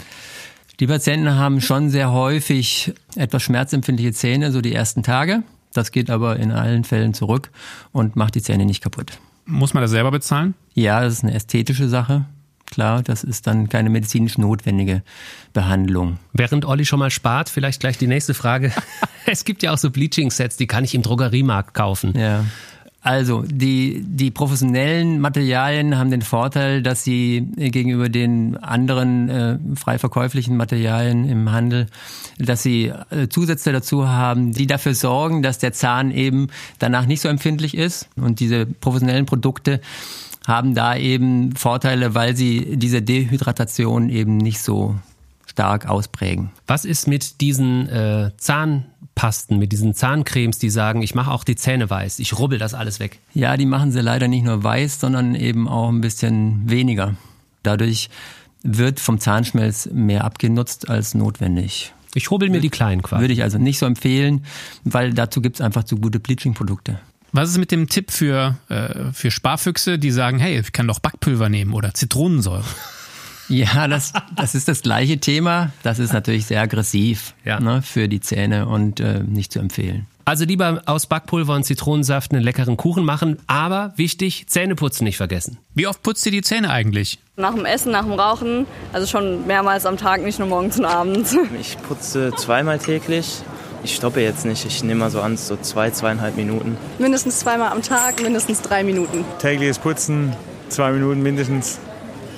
Die 0.80 0.86
Patienten 0.88 1.30
haben 1.34 1.60
schon 1.60 1.88
sehr 1.88 2.10
häufig 2.10 2.92
etwas 3.14 3.42
schmerzempfindliche 3.42 4.12
Zähne, 4.12 4.50
so 4.50 4.60
die 4.60 4.74
ersten 4.74 5.04
Tage. 5.04 5.44
Das 5.72 5.92
geht 5.92 6.10
aber 6.10 6.36
in 6.36 6.50
allen 6.50 6.84
Fällen 6.84 7.14
zurück 7.14 7.50
und 7.92 8.16
macht 8.16 8.34
die 8.34 8.42
Zähne 8.42 8.64
nicht 8.64 8.82
kaputt. 8.82 9.18
Muss 9.46 9.74
man 9.74 9.82
das 9.82 9.90
selber 9.90 10.10
bezahlen? 10.10 10.54
Ja, 10.72 11.02
das 11.02 11.14
ist 11.14 11.22
eine 11.24 11.34
ästhetische 11.34 11.88
Sache. 11.88 12.24
Klar, 12.74 13.04
das 13.04 13.22
ist 13.22 13.46
dann 13.46 13.68
keine 13.68 13.88
medizinisch 13.88 14.36
notwendige 14.36 15.02
Behandlung. 15.52 16.18
Während 16.32 16.64
Olli 16.64 16.84
schon 16.84 16.98
mal 16.98 17.10
spart, 17.10 17.48
vielleicht 17.48 17.78
gleich 17.78 17.98
die 17.98 18.08
nächste 18.08 18.34
Frage. 18.34 18.72
es 19.26 19.44
gibt 19.44 19.62
ja 19.62 19.72
auch 19.72 19.78
so 19.78 19.92
Bleaching-Sets, 19.92 20.56
die 20.56 20.66
kann 20.66 20.82
ich 20.82 20.92
im 20.96 21.02
Drogeriemarkt 21.02 21.72
kaufen. 21.72 22.18
Ja. 22.18 22.44
Also, 23.00 23.44
die, 23.46 24.02
die 24.04 24.32
professionellen 24.32 25.20
Materialien 25.20 25.96
haben 25.96 26.10
den 26.10 26.22
Vorteil, 26.22 26.82
dass 26.82 27.04
sie 27.04 27.46
gegenüber 27.54 28.08
den 28.08 28.56
anderen 28.56 29.28
äh, 29.28 29.58
frei 29.76 30.00
verkäuflichen 30.00 30.56
Materialien 30.56 31.28
im 31.28 31.52
Handel, 31.52 31.86
dass 32.38 32.64
sie 32.64 32.92
äh, 33.10 33.28
Zusätze 33.28 33.70
dazu 33.70 34.08
haben, 34.08 34.52
die 34.52 34.66
dafür 34.66 34.94
sorgen, 34.94 35.44
dass 35.44 35.58
der 35.58 35.72
Zahn 35.72 36.10
eben 36.10 36.48
danach 36.80 37.06
nicht 37.06 37.20
so 37.20 37.28
empfindlich 37.28 37.76
ist. 37.76 38.08
Und 38.16 38.40
diese 38.40 38.66
professionellen 38.66 39.26
Produkte 39.26 39.80
haben 40.46 40.74
da 40.74 40.96
eben 40.96 41.54
Vorteile, 41.56 42.14
weil 42.14 42.36
sie 42.36 42.76
diese 42.76 43.02
Dehydratation 43.02 44.10
eben 44.10 44.36
nicht 44.36 44.60
so 44.60 44.94
stark 45.46 45.86
ausprägen. 45.86 46.50
Was 46.66 46.84
ist 46.84 47.06
mit 47.06 47.40
diesen 47.40 47.88
äh, 47.88 48.32
Zahnpasten, 48.36 49.58
mit 49.58 49.72
diesen 49.72 49.94
Zahncremes, 49.94 50.58
die 50.58 50.70
sagen, 50.70 51.02
ich 51.02 51.14
mache 51.14 51.30
auch 51.30 51.44
die 51.44 51.56
Zähne 51.56 51.88
weiß, 51.88 52.18
ich 52.18 52.38
rubbel 52.38 52.58
das 52.58 52.74
alles 52.74 53.00
weg? 53.00 53.20
Ja, 53.32 53.56
die 53.56 53.66
machen 53.66 53.92
sie 53.92 54.00
leider 54.00 54.28
nicht 54.28 54.44
nur 54.44 54.62
weiß, 54.62 55.00
sondern 55.00 55.34
eben 55.34 55.68
auch 55.68 55.88
ein 55.88 56.00
bisschen 56.00 56.68
weniger. 56.68 57.14
Dadurch 57.62 58.10
wird 58.62 58.98
vom 58.98 59.18
Zahnschmelz 59.18 59.88
mehr 59.92 60.24
abgenutzt 60.24 60.88
als 60.88 61.14
notwendig. 61.14 61.92
Ich 62.14 62.30
rubbel 62.30 62.48
mir 62.48 62.60
die 62.60 62.70
kleinen 62.70 63.02
quasi. 63.02 63.22
Würde 63.22 63.34
ich 63.34 63.42
also 63.42 63.58
nicht 63.58 63.78
so 63.78 63.86
empfehlen, 63.86 64.44
weil 64.84 65.12
dazu 65.12 65.40
gibt 65.40 65.56
es 65.56 65.60
einfach 65.60 65.84
zu 65.84 65.96
gute 65.96 66.20
Bleaching-Produkte. 66.20 67.00
Was 67.36 67.50
ist 67.50 67.58
mit 67.58 67.72
dem 67.72 67.88
Tipp 67.88 68.12
für, 68.12 68.58
äh, 68.68 69.12
für 69.12 69.32
Sparfüchse, 69.32 69.98
die 69.98 70.12
sagen, 70.12 70.38
hey, 70.38 70.60
ich 70.60 70.70
kann 70.70 70.86
doch 70.86 71.00
Backpulver 71.00 71.48
nehmen 71.48 71.74
oder 71.74 71.92
Zitronensäure? 71.92 72.64
Ja, 73.50 73.88
das, 73.88 74.14
das 74.34 74.54
ist 74.54 74.68
das 74.68 74.80
gleiche 74.80 75.18
Thema. 75.18 75.70
Das 75.82 75.98
ist 75.98 76.14
natürlich 76.14 76.46
sehr 76.46 76.62
aggressiv 76.62 77.34
ja. 77.44 77.60
ne, 77.60 77.82
für 77.82 78.08
die 78.08 78.20
Zähne 78.20 78.66
und 78.66 79.00
äh, 79.00 79.20
nicht 79.22 79.52
zu 79.52 79.58
empfehlen. 79.58 80.06
Also 80.24 80.46
lieber 80.46 80.80
aus 80.86 81.04
Backpulver 81.04 81.54
und 81.54 81.64
Zitronensaft 81.64 82.32
einen 82.32 82.42
leckeren 82.42 82.78
Kuchen 82.78 83.04
machen, 83.04 83.36
aber 83.46 83.92
wichtig, 83.96 84.46
Zähneputzen 84.46 85.04
nicht 85.04 85.18
vergessen. 85.18 85.58
Wie 85.74 85.86
oft 85.86 86.02
putzt 86.02 86.24
ihr 86.24 86.32
die 86.32 86.40
Zähne 86.40 86.70
eigentlich? 86.70 87.18
Nach 87.36 87.52
dem 87.54 87.66
Essen, 87.66 87.92
nach 87.92 88.04
dem 88.04 88.14
Rauchen, 88.14 88.66
also 88.94 89.06
schon 89.06 89.46
mehrmals 89.46 89.84
am 89.84 89.98
Tag, 89.98 90.22
nicht 90.22 90.38
nur 90.38 90.48
morgens 90.48 90.78
und 90.78 90.86
abends. 90.86 91.36
Ich 91.60 91.76
putze 91.82 92.32
zweimal 92.34 92.78
täglich. 92.78 93.42
Ich 93.84 93.96
stoppe 93.96 94.22
jetzt 94.22 94.46
nicht, 94.46 94.64
ich 94.64 94.82
nehme 94.82 95.00
mal 95.00 95.10
so 95.10 95.20
an, 95.20 95.36
so 95.36 95.58
zwei, 95.58 95.90
zweieinhalb 95.90 96.36
Minuten. 96.36 96.78
Mindestens 96.98 97.40
zweimal 97.40 97.70
am 97.70 97.82
Tag, 97.82 98.22
mindestens 98.22 98.62
drei 98.62 98.82
Minuten. 98.82 99.26
Tägliches 99.38 99.78
Putzen, 99.78 100.34
zwei 100.70 100.90
Minuten 100.90 101.22
mindestens, 101.22 101.78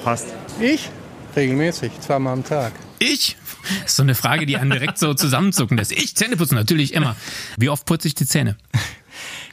passt. 0.02 0.26
Ich? 0.60 0.90
Regelmäßig, 1.36 1.92
zweimal 2.00 2.32
am 2.32 2.42
Tag. 2.42 2.72
Ich? 2.98 3.36
Das 3.62 3.92
ist 3.92 3.96
so 3.96 4.02
eine 4.02 4.16
Frage, 4.16 4.44
die 4.44 4.56
einen 4.56 4.72
direkt 4.72 4.98
so 4.98 5.14
zusammenzucken 5.14 5.78
lässt. 5.78 5.92
Ich 5.92 6.16
Zähne 6.16 6.36
putzen 6.36 6.56
natürlich 6.56 6.92
immer. 6.94 7.14
Wie 7.56 7.68
oft 7.68 7.86
putze 7.86 8.08
ich 8.08 8.14
die 8.14 8.26
Zähne? 8.26 8.56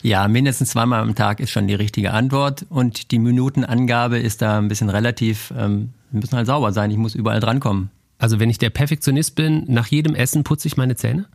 Ja, 0.05 0.27
mindestens 0.27 0.71
zweimal 0.71 0.99
am 0.99 1.15
Tag 1.15 1.39
ist 1.39 1.51
schon 1.51 1.65
die 1.65 1.75
richtige 1.75 2.11
Antwort. 2.11 2.65
Und 2.67 3.11
die 3.11 3.19
Minutenangabe 3.19 4.19
ist 4.19 4.41
da 4.41 4.57
ein 4.57 4.67
bisschen 4.67 4.89
relativ. 4.89 5.53
Ähm, 5.57 5.91
wir 6.11 6.19
müssen 6.19 6.35
halt 6.35 6.45
sauber 6.45 6.73
sein. 6.73 6.91
Ich 6.91 6.97
muss 6.97 7.15
überall 7.15 7.39
drankommen. 7.39 7.89
Also 8.17 8.37
wenn 8.37 8.49
ich 8.49 8.57
der 8.57 8.69
Perfektionist 8.69 9.35
bin, 9.35 9.63
nach 9.67 9.87
jedem 9.87 10.13
Essen 10.13 10.43
putze 10.43 10.67
ich 10.67 10.75
meine 10.75 10.97
Zähne? 10.97 11.27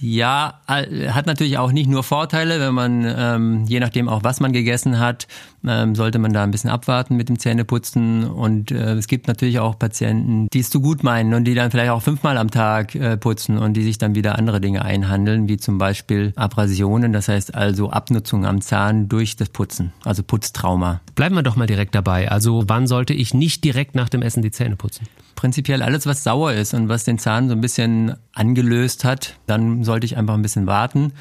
Ja, 0.00 0.60
hat 0.66 1.26
natürlich 1.26 1.58
auch 1.58 1.72
nicht 1.72 1.88
nur 1.88 2.02
Vorteile, 2.02 2.60
wenn 2.60 2.74
man, 2.74 3.04
ähm, 3.06 3.64
je 3.66 3.80
nachdem 3.80 4.08
auch 4.08 4.24
was 4.24 4.40
man 4.40 4.52
gegessen 4.52 4.98
hat, 4.98 5.26
ähm, 5.66 5.94
sollte 5.94 6.18
man 6.18 6.32
da 6.32 6.42
ein 6.42 6.50
bisschen 6.50 6.70
abwarten 6.70 7.16
mit 7.16 7.28
dem 7.28 7.38
Zähneputzen. 7.38 8.24
Und 8.24 8.70
äh, 8.70 8.94
es 8.94 9.06
gibt 9.06 9.26
natürlich 9.26 9.58
auch 9.58 9.78
Patienten, 9.78 10.48
die 10.52 10.60
es 10.60 10.70
zu 10.70 10.80
gut 10.80 11.02
meinen 11.02 11.34
und 11.34 11.44
die 11.44 11.54
dann 11.54 11.70
vielleicht 11.70 11.90
auch 11.90 12.02
fünfmal 12.02 12.36
am 12.36 12.50
Tag 12.50 12.94
äh, 12.94 13.16
putzen 13.16 13.58
und 13.58 13.74
die 13.74 13.82
sich 13.82 13.98
dann 13.98 14.14
wieder 14.14 14.38
andere 14.38 14.60
Dinge 14.60 14.84
einhandeln, 14.84 15.48
wie 15.48 15.56
zum 15.56 15.78
Beispiel 15.78 16.32
Abrasionen, 16.36 17.12
das 17.12 17.28
heißt 17.28 17.54
also 17.54 17.90
Abnutzung 17.90 18.44
am 18.44 18.60
Zahn 18.60 19.08
durch 19.08 19.36
das 19.36 19.48
Putzen, 19.48 19.92
also 20.04 20.22
Putztrauma. 20.22 21.00
Bleiben 21.14 21.34
wir 21.34 21.42
doch 21.42 21.56
mal 21.56 21.66
direkt 21.66 21.94
dabei. 21.94 22.30
Also 22.30 22.64
wann 22.66 22.86
sollte 22.86 23.14
ich 23.14 23.34
nicht 23.34 23.64
direkt 23.64 23.94
nach 23.94 24.08
dem 24.08 24.22
Essen 24.22 24.42
die 24.42 24.50
Zähne 24.50 24.76
putzen? 24.76 25.08
Prinzipiell 25.36 25.82
alles, 25.82 26.06
was 26.06 26.24
sauer 26.24 26.52
ist 26.52 26.74
und 26.74 26.88
was 26.88 27.04
den 27.04 27.18
Zahn 27.18 27.48
so 27.48 27.54
ein 27.54 27.60
bisschen 27.60 28.16
angelöst 28.32 29.04
hat, 29.04 29.38
dann 29.46 29.84
sollte 29.84 30.06
ich 30.06 30.16
einfach 30.16 30.34
ein 30.34 30.42
bisschen 30.42 30.66
warten. 30.66 31.12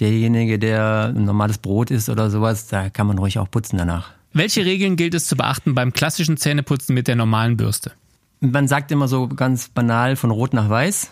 Derjenige, 0.00 0.58
der 0.58 1.12
ein 1.14 1.24
normales 1.24 1.58
Brot 1.58 1.90
isst 1.90 2.08
oder 2.08 2.30
sowas, 2.30 2.66
da 2.66 2.90
kann 2.90 3.06
man 3.06 3.18
ruhig 3.18 3.38
auch 3.38 3.50
putzen 3.50 3.78
danach. 3.78 4.10
Welche 4.32 4.64
Regeln 4.64 4.96
gilt 4.96 5.14
es 5.14 5.26
zu 5.26 5.36
beachten 5.36 5.74
beim 5.74 5.92
klassischen 5.92 6.38
Zähneputzen 6.38 6.94
mit 6.94 7.06
der 7.06 7.16
normalen 7.16 7.56
Bürste? 7.56 7.92
Man 8.40 8.66
sagt 8.66 8.90
immer 8.90 9.06
so 9.06 9.28
ganz 9.28 9.68
banal 9.68 10.16
von 10.16 10.30
rot 10.30 10.54
nach 10.54 10.68
weiß. 10.68 11.10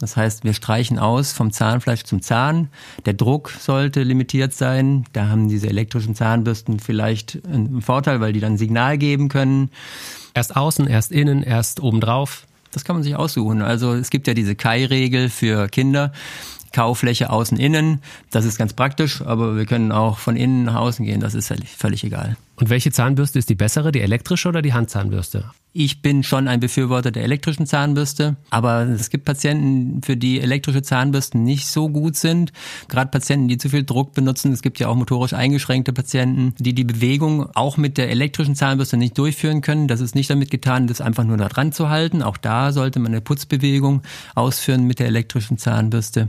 Das 0.00 0.16
heißt, 0.16 0.42
wir 0.42 0.52
streichen 0.52 0.98
aus 0.98 1.32
vom 1.32 1.52
Zahnfleisch 1.52 2.02
zum 2.02 2.22
Zahn. 2.22 2.70
Der 3.06 3.12
Druck 3.12 3.50
sollte 3.50 4.02
limitiert 4.02 4.52
sein. 4.52 5.04
Da 5.12 5.28
haben 5.28 5.48
diese 5.48 5.68
elektrischen 5.68 6.16
Zahnbürsten 6.16 6.80
vielleicht 6.80 7.38
einen 7.46 7.82
Vorteil, 7.82 8.20
weil 8.20 8.32
die 8.32 8.40
dann 8.40 8.56
Signal 8.56 8.98
geben 8.98 9.28
können. 9.28 9.70
Erst 10.34 10.56
außen, 10.56 10.86
erst 10.86 11.12
innen, 11.12 11.42
erst 11.42 11.80
obendrauf. 11.80 12.46
Das 12.70 12.84
kann 12.84 12.96
man 12.96 13.02
sich 13.02 13.16
aussuchen. 13.16 13.62
Also 13.62 13.94
es 13.94 14.10
gibt 14.10 14.26
ja 14.26 14.34
diese 14.34 14.54
Kai-Regel 14.54 15.28
für 15.28 15.68
Kinder. 15.68 16.12
Kaufläche 16.72 17.30
außen 17.30 17.58
innen. 17.58 18.00
Das 18.30 18.44
ist 18.44 18.58
ganz 18.58 18.72
praktisch, 18.72 19.22
aber 19.22 19.56
wir 19.56 19.66
können 19.66 19.92
auch 19.92 20.18
von 20.18 20.36
innen 20.36 20.64
nach 20.64 20.76
außen 20.76 21.04
gehen, 21.04 21.20
das 21.20 21.34
ist 21.34 21.48
völlig, 21.48 21.70
völlig 21.70 22.02
egal. 22.02 22.36
Und 22.56 22.70
welche 22.70 22.90
Zahnbürste 22.90 23.38
ist 23.38 23.50
die 23.50 23.54
bessere, 23.54 23.92
die 23.92 24.00
elektrische 24.00 24.48
oder 24.48 24.62
die 24.62 24.72
Handzahnbürste? 24.72 25.50
Ich 25.74 26.02
bin 26.02 26.22
schon 26.22 26.48
ein 26.48 26.60
Befürworter 26.60 27.10
der 27.10 27.24
elektrischen 27.24 27.64
Zahnbürste, 27.64 28.36
aber 28.50 28.82
es 28.82 29.08
gibt 29.08 29.24
Patienten, 29.24 30.02
für 30.02 30.18
die 30.18 30.38
elektrische 30.38 30.82
Zahnbürsten 30.82 31.44
nicht 31.44 31.66
so 31.66 31.88
gut 31.88 32.14
sind. 32.14 32.52
Gerade 32.88 33.10
Patienten, 33.10 33.48
die 33.48 33.56
zu 33.56 33.70
viel 33.70 33.82
Druck 33.82 34.12
benutzen. 34.12 34.52
Es 34.52 34.60
gibt 34.60 34.78
ja 34.80 34.88
auch 34.88 34.94
motorisch 34.96 35.32
eingeschränkte 35.32 35.94
Patienten, 35.94 36.54
die 36.58 36.74
die 36.74 36.84
Bewegung 36.84 37.48
auch 37.54 37.78
mit 37.78 37.96
der 37.96 38.10
elektrischen 38.10 38.54
Zahnbürste 38.54 38.98
nicht 38.98 39.16
durchführen 39.16 39.62
können. 39.62 39.88
Das 39.88 40.02
ist 40.02 40.14
nicht 40.14 40.28
damit 40.28 40.50
getan, 40.50 40.88
das 40.88 41.00
einfach 41.00 41.24
nur 41.24 41.38
da 41.38 41.48
dran 41.48 41.72
zu 41.72 41.88
halten. 41.88 42.20
Auch 42.20 42.36
da 42.36 42.72
sollte 42.72 42.98
man 42.98 43.12
eine 43.12 43.22
Putzbewegung 43.22 44.02
ausführen 44.34 44.86
mit 44.86 44.98
der 44.98 45.06
elektrischen 45.06 45.56
Zahnbürste. 45.56 46.28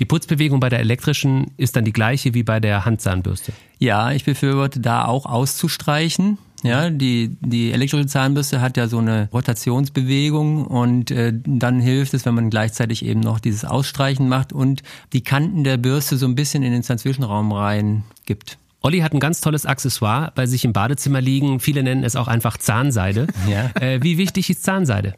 Die 0.00 0.04
Putzbewegung 0.04 0.60
bei 0.60 0.68
der 0.68 0.80
elektrischen 0.80 1.52
ist 1.56 1.76
dann 1.76 1.86
die 1.86 1.94
gleiche 1.94 2.34
wie 2.34 2.42
bei 2.42 2.60
der 2.60 2.84
Handzahnbürste. 2.84 3.54
Ja, 3.78 4.12
ich 4.12 4.26
befürworte 4.26 4.80
da 4.80 5.06
auch 5.06 5.24
auszustreichen. 5.24 6.36
Ja, 6.62 6.90
die, 6.90 7.36
die 7.40 7.72
elektrische 7.72 8.06
Zahnbürste 8.06 8.60
hat 8.60 8.76
ja 8.76 8.86
so 8.86 8.98
eine 8.98 9.28
Rotationsbewegung 9.32 10.66
und 10.66 11.10
äh, 11.10 11.32
dann 11.44 11.80
hilft 11.80 12.14
es, 12.14 12.24
wenn 12.24 12.34
man 12.34 12.50
gleichzeitig 12.50 13.04
eben 13.04 13.20
noch 13.20 13.40
dieses 13.40 13.64
Ausstreichen 13.64 14.28
macht 14.28 14.52
und 14.52 14.82
die 15.12 15.22
Kanten 15.22 15.64
der 15.64 15.76
Bürste 15.76 16.16
so 16.16 16.26
ein 16.26 16.34
bisschen 16.34 16.62
in 16.62 16.72
den 16.72 16.82
Zahnzwischenraum 16.82 17.52
rein 17.52 18.04
gibt. 18.26 18.58
Olli 18.80 19.00
hat 19.00 19.12
ein 19.12 19.20
ganz 19.20 19.40
tolles 19.40 19.64
Accessoire 19.64 20.32
bei 20.34 20.46
sich 20.46 20.64
im 20.64 20.72
Badezimmer 20.72 21.20
liegen. 21.20 21.60
Viele 21.60 21.82
nennen 21.82 22.02
es 22.02 22.16
auch 22.16 22.28
einfach 22.28 22.56
Zahnseide. 22.56 23.28
Ja. 23.48 23.70
Äh, 23.80 24.02
wie 24.02 24.18
wichtig 24.18 24.50
ist 24.50 24.64
Zahnseide? 24.64 25.14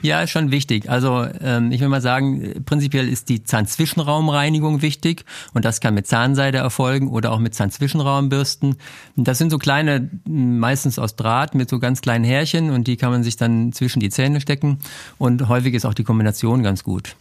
Ja, 0.00 0.22
ist 0.22 0.30
schon 0.30 0.50
wichtig. 0.50 0.88
Also 0.88 1.26
ähm, 1.40 1.72
ich 1.72 1.80
will 1.80 1.88
mal 1.88 2.00
sagen, 2.00 2.62
prinzipiell 2.64 3.08
ist 3.08 3.28
die 3.28 3.42
Zahnzwischenraumreinigung 3.42 4.80
wichtig 4.80 5.24
und 5.54 5.64
das 5.64 5.80
kann 5.80 5.94
mit 5.94 6.06
Zahnseide 6.06 6.58
erfolgen 6.58 7.08
oder 7.08 7.32
auch 7.32 7.40
mit 7.40 7.54
Zahnzwischenraumbürsten. 7.54 8.76
Das 9.16 9.38
sind 9.38 9.50
so 9.50 9.58
kleine, 9.58 10.08
meistens 10.24 10.98
aus 10.98 11.16
Draht 11.16 11.54
mit 11.54 11.68
so 11.68 11.80
ganz 11.80 12.00
kleinen 12.00 12.24
Härchen 12.24 12.70
und 12.70 12.86
die 12.86 12.96
kann 12.96 13.10
man 13.10 13.24
sich 13.24 13.36
dann 13.36 13.72
zwischen 13.72 13.98
die 13.98 14.10
Zähne 14.10 14.40
stecken 14.40 14.78
und 15.18 15.48
häufig 15.48 15.74
ist 15.74 15.84
auch 15.84 15.94
die 15.94 16.04
Kombination 16.04 16.62
ganz 16.62 16.84
gut. 16.84 17.16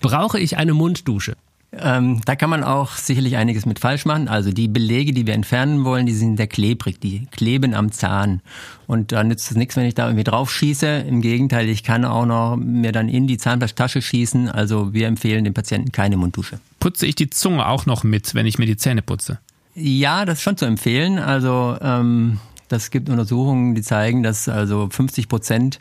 Brauche 0.00 0.40
ich 0.40 0.56
eine 0.56 0.72
Munddusche? 0.72 1.36
Ähm, 1.74 2.20
da 2.26 2.36
kann 2.36 2.50
man 2.50 2.64
auch 2.64 2.96
sicherlich 2.96 3.36
einiges 3.36 3.64
mit 3.64 3.78
falsch 3.78 4.04
machen. 4.04 4.28
Also 4.28 4.52
die 4.52 4.68
Belege, 4.68 5.12
die 5.12 5.26
wir 5.26 5.32
entfernen 5.32 5.84
wollen, 5.84 6.04
die 6.04 6.12
sind 6.12 6.36
sehr 6.36 6.46
klebrig, 6.46 7.00
die 7.00 7.26
kleben 7.30 7.72
am 7.72 7.92
Zahn. 7.92 8.42
Und 8.86 9.12
da 9.12 9.24
nützt 9.24 9.50
es 9.50 9.56
nichts, 9.56 9.76
wenn 9.76 9.86
ich 9.86 9.94
da 9.94 10.06
irgendwie 10.06 10.24
drauf 10.24 10.52
schieße. 10.52 10.86
Im 10.86 11.22
Gegenteil, 11.22 11.68
ich 11.70 11.82
kann 11.82 12.04
auch 12.04 12.26
noch 12.26 12.56
mir 12.56 12.92
dann 12.92 13.08
in 13.08 13.26
die 13.26 13.38
Zahnfleischtasche 13.38 14.02
schießen. 14.02 14.50
Also 14.50 14.92
wir 14.92 15.06
empfehlen 15.06 15.44
den 15.44 15.54
Patienten 15.54 15.92
keine 15.92 16.18
Munddusche. 16.18 16.60
Putze 16.78 17.06
ich 17.06 17.14
die 17.14 17.30
Zunge 17.30 17.66
auch 17.66 17.86
noch 17.86 18.04
mit, 18.04 18.34
wenn 18.34 18.44
ich 18.44 18.58
mir 18.58 18.66
die 18.66 18.76
Zähne 18.76 19.00
putze? 19.00 19.38
Ja, 19.74 20.26
das 20.26 20.38
ist 20.38 20.42
schon 20.42 20.58
zu 20.58 20.66
empfehlen. 20.66 21.18
Also 21.18 21.78
ähm, 21.80 22.38
das 22.68 22.90
gibt 22.90 23.08
Untersuchungen, 23.08 23.74
die 23.74 23.82
zeigen, 23.82 24.22
dass 24.22 24.46
also 24.46 24.88
50 24.90 25.26
Prozent 25.28 25.78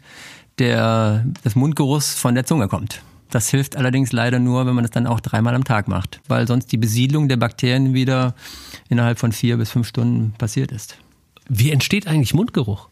der, 0.57 1.25
des 1.43 1.55
Mundgeruchs 1.55 2.13
von 2.13 2.33
der 2.33 2.45
Zunge 2.45 2.69
kommt. 2.69 3.01
Das 3.31 3.49
hilft 3.49 3.77
allerdings 3.77 4.11
leider 4.11 4.39
nur, 4.39 4.65
wenn 4.67 4.75
man 4.75 4.83
das 4.83 4.91
dann 4.91 5.07
auch 5.07 5.21
dreimal 5.21 5.55
am 5.55 5.63
Tag 5.63 5.87
macht, 5.87 6.19
weil 6.27 6.47
sonst 6.47 6.71
die 6.71 6.77
Besiedlung 6.77 7.29
der 7.29 7.37
Bakterien 7.37 7.93
wieder 7.93 8.35
innerhalb 8.89 9.17
von 9.19 9.31
vier 9.31 9.57
bis 9.57 9.71
fünf 9.71 9.87
Stunden 9.87 10.33
passiert 10.37 10.71
ist. 10.71 10.97
Wie 11.47 11.71
entsteht 11.71 12.07
eigentlich 12.07 12.33
Mundgeruch? 12.33 12.89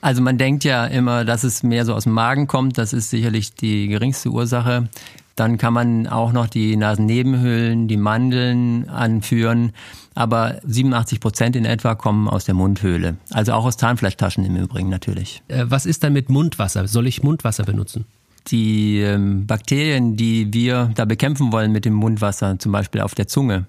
Also 0.00 0.20
man 0.20 0.36
denkt 0.36 0.64
ja 0.64 0.84
immer, 0.86 1.24
dass 1.24 1.44
es 1.44 1.62
mehr 1.62 1.86
so 1.86 1.94
aus 1.94 2.04
dem 2.04 2.12
Magen 2.12 2.46
kommt. 2.46 2.76
Das 2.76 2.92
ist 2.92 3.10
sicherlich 3.10 3.54
die 3.54 3.88
geringste 3.88 4.28
Ursache. 4.30 4.88
Dann 5.36 5.56
kann 5.56 5.72
man 5.72 6.06
auch 6.06 6.32
noch 6.32 6.46
die 6.46 6.76
Nasennebenhöhlen, 6.76 7.88
die 7.88 7.96
Mandeln 7.96 8.88
anführen. 8.88 9.72
Aber 10.14 10.60
87 10.64 11.20
Prozent 11.20 11.56
in 11.56 11.64
etwa 11.64 11.94
kommen 11.94 12.28
aus 12.28 12.44
der 12.44 12.54
Mundhöhle. 12.54 13.16
Also 13.30 13.52
auch 13.52 13.64
aus 13.64 13.76
Zahnfleischtaschen 13.76 14.44
im 14.44 14.56
Übrigen 14.56 14.90
natürlich. 14.90 15.42
Äh, 15.48 15.64
was 15.68 15.86
ist 15.86 16.04
dann 16.04 16.12
mit 16.12 16.28
Mundwasser? 16.28 16.86
Soll 16.86 17.06
ich 17.06 17.22
Mundwasser 17.22 17.64
benutzen? 17.64 18.04
Die 18.48 19.00
ähm, 19.00 19.46
Bakterien, 19.46 20.16
die 20.16 20.52
wir 20.52 20.90
da 20.94 21.04
bekämpfen 21.04 21.52
wollen 21.52 21.72
mit 21.72 21.84
dem 21.84 21.94
Mundwasser, 21.94 22.58
zum 22.58 22.72
Beispiel 22.72 23.00
auf 23.00 23.14
der 23.14 23.28
Zunge, 23.28 23.66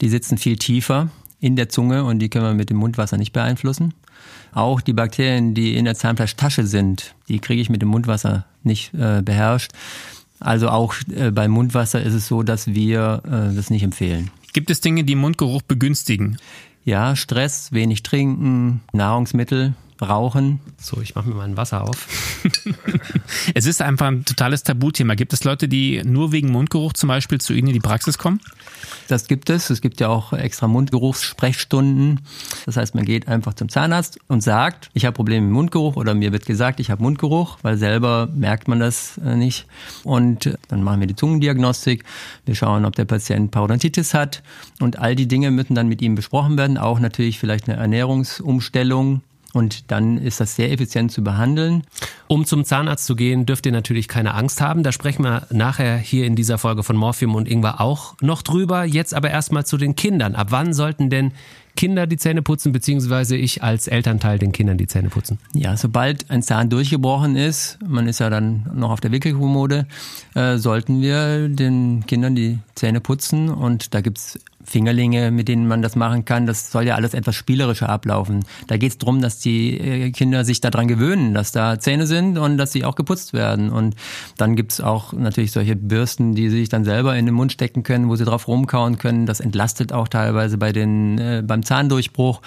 die 0.00 0.08
sitzen 0.08 0.38
viel 0.38 0.56
tiefer 0.56 1.10
in 1.40 1.56
der 1.56 1.68
Zunge 1.68 2.04
und 2.04 2.18
die 2.18 2.28
können 2.28 2.46
wir 2.46 2.54
mit 2.54 2.70
dem 2.70 2.78
Mundwasser 2.78 3.16
nicht 3.16 3.32
beeinflussen. 3.32 3.94
Auch 4.52 4.80
die 4.80 4.94
Bakterien, 4.94 5.54
die 5.54 5.76
in 5.76 5.84
der 5.84 5.94
Zahnfleischtasche 5.94 6.66
sind, 6.66 7.14
die 7.28 7.38
kriege 7.38 7.60
ich 7.60 7.68
mit 7.68 7.82
dem 7.82 7.88
Mundwasser 7.88 8.46
nicht 8.62 8.94
äh, 8.94 9.22
beherrscht. 9.22 9.72
Also 10.40 10.68
auch 10.68 10.94
äh, 11.14 11.30
beim 11.30 11.50
Mundwasser 11.50 12.02
ist 12.02 12.14
es 12.14 12.26
so, 12.26 12.42
dass 12.42 12.68
wir 12.68 13.22
äh, 13.24 13.54
das 13.54 13.70
nicht 13.70 13.82
empfehlen. 13.82 14.30
Gibt 14.52 14.70
es 14.70 14.80
Dinge, 14.80 15.04
die 15.04 15.14
Mundgeruch 15.14 15.62
begünstigen? 15.62 16.38
Ja, 16.84 17.16
Stress, 17.16 17.72
wenig 17.72 18.02
trinken, 18.02 18.80
Nahrungsmittel, 18.92 19.74
Rauchen. 20.02 20.60
So, 20.78 21.00
ich 21.00 21.14
mache 21.14 21.28
mir 21.28 21.34
mal 21.34 21.44
ein 21.44 21.56
Wasser 21.56 21.82
auf. 21.82 22.06
es 23.54 23.66
ist 23.66 23.80
einfach 23.82 24.06
ein 24.06 24.24
totales 24.24 24.62
Tabuthema. 24.62 25.14
Gibt 25.14 25.32
es 25.32 25.44
Leute, 25.44 25.68
die 25.68 26.02
nur 26.04 26.32
wegen 26.32 26.50
Mundgeruch 26.50 26.92
zum 26.92 27.08
Beispiel 27.08 27.40
zu 27.40 27.52
Ihnen 27.52 27.68
in 27.68 27.74
die 27.74 27.80
Praxis 27.80 28.18
kommen? 28.18 28.40
Das 29.08 29.28
gibt 29.28 29.50
es. 29.50 29.70
Es 29.70 29.80
gibt 29.80 30.00
ja 30.00 30.08
auch 30.08 30.32
extra 30.32 30.66
Mundgeruchssprechstunden. 30.68 32.20
Das 32.66 32.76
heißt, 32.76 32.94
man 32.94 33.04
geht 33.04 33.28
einfach 33.28 33.54
zum 33.54 33.68
Zahnarzt 33.68 34.18
und 34.28 34.42
sagt, 34.42 34.90
ich 34.94 35.04
habe 35.04 35.14
Probleme 35.14 35.46
mit 35.46 35.54
Mundgeruch 35.54 35.96
oder 35.96 36.14
mir 36.14 36.32
wird 36.32 36.46
gesagt, 36.46 36.80
ich 36.80 36.90
habe 36.90 37.02
Mundgeruch, 37.02 37.58
weil 37.62 37.76
selber 37.76 38.28
merkt 38.34 38.68
man 38.68 38.80
das 38.80 39.18
äh, 39.18 39.36
nicht. 39.36 39.66
Und 40.04 40.58
dann 40.68 40.82
machen 40.82 41.00
wir 41.00 41.06
die 41.06 41.16
Zungendiagnostik. 41.16 42.04
Wir 42.44 42.54
schauen, 42.54 42.84
ob 42.84 42.96
der 42.96 43.04
Patient 43.04 43.50
Parodontitis 43.50 44.12
hat. 44.12 44.42
Und 44.80 44.98
all 44.98 45.14
die 45.14 45.28
Dinge 45.28 45.50
müssen 45.50 45.74
dann 45.74 45.88
mit 45.88 46.02
ihm 46.02 46.14
besprochen 46.14 46.58
werden. 46.58 46.76
Auch 46.76 46.98
natürlich 46.98 47.38
vielleicht 47.38 47.68
eine 47.68 47.78
Ernährungsumstellung 47.78 49.22
und 49.56 49.90
dann 49.90 50.18
ist 50.18 50.40
das 50.40 50.56
sehr 50.56 50.70
effizient 50.70 51.10
zu 51.10 51.24
behandeln. 51.24 51.82
Um 52.28 52.44
zum 52.44 52.64
Zahnarzt 52.64 53.06
zu 53.06 53.16
gehen, 53.16 53.46
dürft 53.46 53.66
ihr 53.66 53.72
natürlich 53.72 54.08
keine 54.08 54.34
Angst 54.34 54.60
haben. 54.60 54.82
Da 54.82 54.92
sprechen 54.92 55.24
wir 55.24 55.46
nachher 55.50 55.96
hier 55.96 56.26
in 56.26 56.36
dieser 56.36 56.58
Folge 56.58 56.82
von 56.82 56.96
Morphium 56.96 57.34
und 57.34 57.48
Ingwer 57.48 57.80
auch 57.80 58.14
noch 58.20 58.42
drüber. 58.42 58.84
Jetzt 58.84 59.14
aber 59.14 59.30
erstmal 59.30 59.64
zu 59.64 59.76
den 59.76 59.96
Kindern. 59.96 60.34
Ab 60.34 60.48
wann 60.50 60.72
sollten 60.72 61.10
denn 61.10 61.32
Kinder 61.76 62.06
die 62.06 62.16
Zähne 62.16 62.42
putzen, 62.42 62.72
beziehungsweise 62.72 63.36
ich 63.36 63.62
als 63.62 63.86
Elternteil 63.86 64.38
den 64.38 64.50
Kindern 64.50 64.78
die 64.78 64.86
Zähne 64.86 65.10
putzen? 65.10 65.38
Ja, 65.52 65.76
sobald 65.76 66.30
ein 66.30 66.42
Zahn 66.42 66.70
durchgebrochen 66.70 67.36
ist, 67.36 67.78
man 67.86 68.08
ist 68.08 68.18
ja 68.18 68.30
dann 68.30 68.66
noch 68.74 68.90
auf 68.90 69.00
der 69.00 69.12
Wickelkommode, 69.12 69.86
äh, 70.34 70.56
sollten 70.56 71.00
wir 71.00 71.48
den 71.48 72.04
Kindern 72.06 72.34
die 72.34 72.58
Zähne 72.74 73.00
putzen 73.00 73.50
und 73.50 73.94
da 73.94 74.00
gibt's 74.00 74.38
Fingerlinge, 74.66 75.30
mit 75.30 75.48
denen 75.48 75.68
man 75.68 75.82
das 75.82 75.96
machen 75.96 76.24
kann. 76.24 76.46
Das 76.46 76.70
soll 76.70 76.84
ja 76.84 76.96
alles 76.96 77.14
etwas 77.14 77.34
spielerischer 77.34 77.88
ablaufen. 77.88 78.44
Da 78.66 78.76
geht 78.76 78.92
es 78.92 78.98
darum, 78.98 79.22
dass 79.22 79.38
die 79.38 79.78
äh, 79.78 80.10
Kinder 80.10 80.44
sich 80.44 80.60
daran 80.60 80.88
gewöhnen, 80.88 81.34
dass 81.34 81.52
da 81.52 81.78
Zähne 81.78 82.06
sind 82.06 82.36
und 82.38 82.58
dass 82.58 82.72
sie 82.72 82.84
auch 82.84 82.96
geputzt 82.96 83.32
werden. 83.32 83.70
Und 83.70 83.94
dann 84.36 84.56
gibt's 84.56 84.80
auch 84.80 85.12
natürlich 85.12 85.52
solche 85.52 85.76
Bürsten, 85.76 86.34
die 86.34 86.50
sie 86.50 86.58
sich 86.58 86.68
dann 86.68 86.84
selber 86.84 87.16
in 87.16 87.26
den 87.26 87.34
Mund 87.34 87.52
stecken 87.52 87.82
können, 87.82 88.08
wo 88.08 88.16
sie 88.16 88.24
drauf 88.24 88.48
rumkauen 88.48 88.98
können. 88.98 89.26
Das 89.26 89.40
entlastet 89.40 89.92
auch 89.92 90.08
teilweise 90.08 90.58
bei 90.58 90.72
den, 90.72 91.18
äh, 91.18 91.42
beim 91.46 91.62
Zahndurchbruch. 91.62 92.42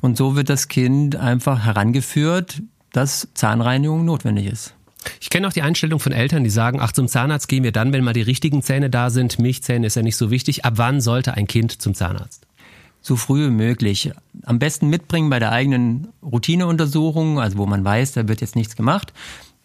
Und 0.00 0.16
so 0.16 0.36
wird 0.36 0.48
das 0.48 0.68
Kind 0.68 1.16
einfach 1.16 1.64
herangeführt, 1.64 2.62
dass 2.92 3.28
Zahnreinigung 3.34 4.04
notwendig 4.04 4.46
ist. 4.46 4.74
Ich 5.20 5.30
kenne 5.30 5.48
auch 5.48 5.52
die 5.52 5.62
Einstellung 5.62 6.00
von 6.00 6.12
Eltern, 6.12 6.44
die 6.44 6.50
sagen, 6.50 6.78
ach, 6.80 6.92
zum 6.92 7.08
Zahnarzt 7.08 7.48
gehen 7.48 7.64
wir 7.64 7.72
dann, 7.72 7.92
wenn 7.92 8.04
mal 8.04 8.12
die 8.12 8.22
richtigen 8.22 8.62
Zähne 8.62 8.90
da 8.90 9.10
sind. 9.10 9.38
Milchzähne 9.38 9.86
ist 9.86 9.96
ja 9.96 10.02
nicht 10.02 10.16
so 10.16 10.30
wichtig. 10.30 10.64
Ab 10.64 10.74
wann 10.76 11.00
sollte 11.00 11.34
ein 11.34 11.46
Kind 11.46 11.80
zum 11.80 11.94
Zahnarzt? 11.94 12.46
So 13.02 13.16
früh 13.16 13.46
wie 13.46 13.50
möglich. 13.50 14.12
Am 14.44 14.58
besten 14.58 14.88
mitbringen 14.88 15.30
bei 15.30 15.38
der 15.38 15.52
eigenen 15.52 16.08
Routineuntersuchung, 16.22 17.40
also 17.40 17.56
wo 17.56 17.66
man 17.66 17.84
weiß, 17.84 18.12
da 18.12 18.28
wird 18.28 18.42
jetzt 18.42 18.56
nichts 18.56 18.76
gemacht. 18.76 19.12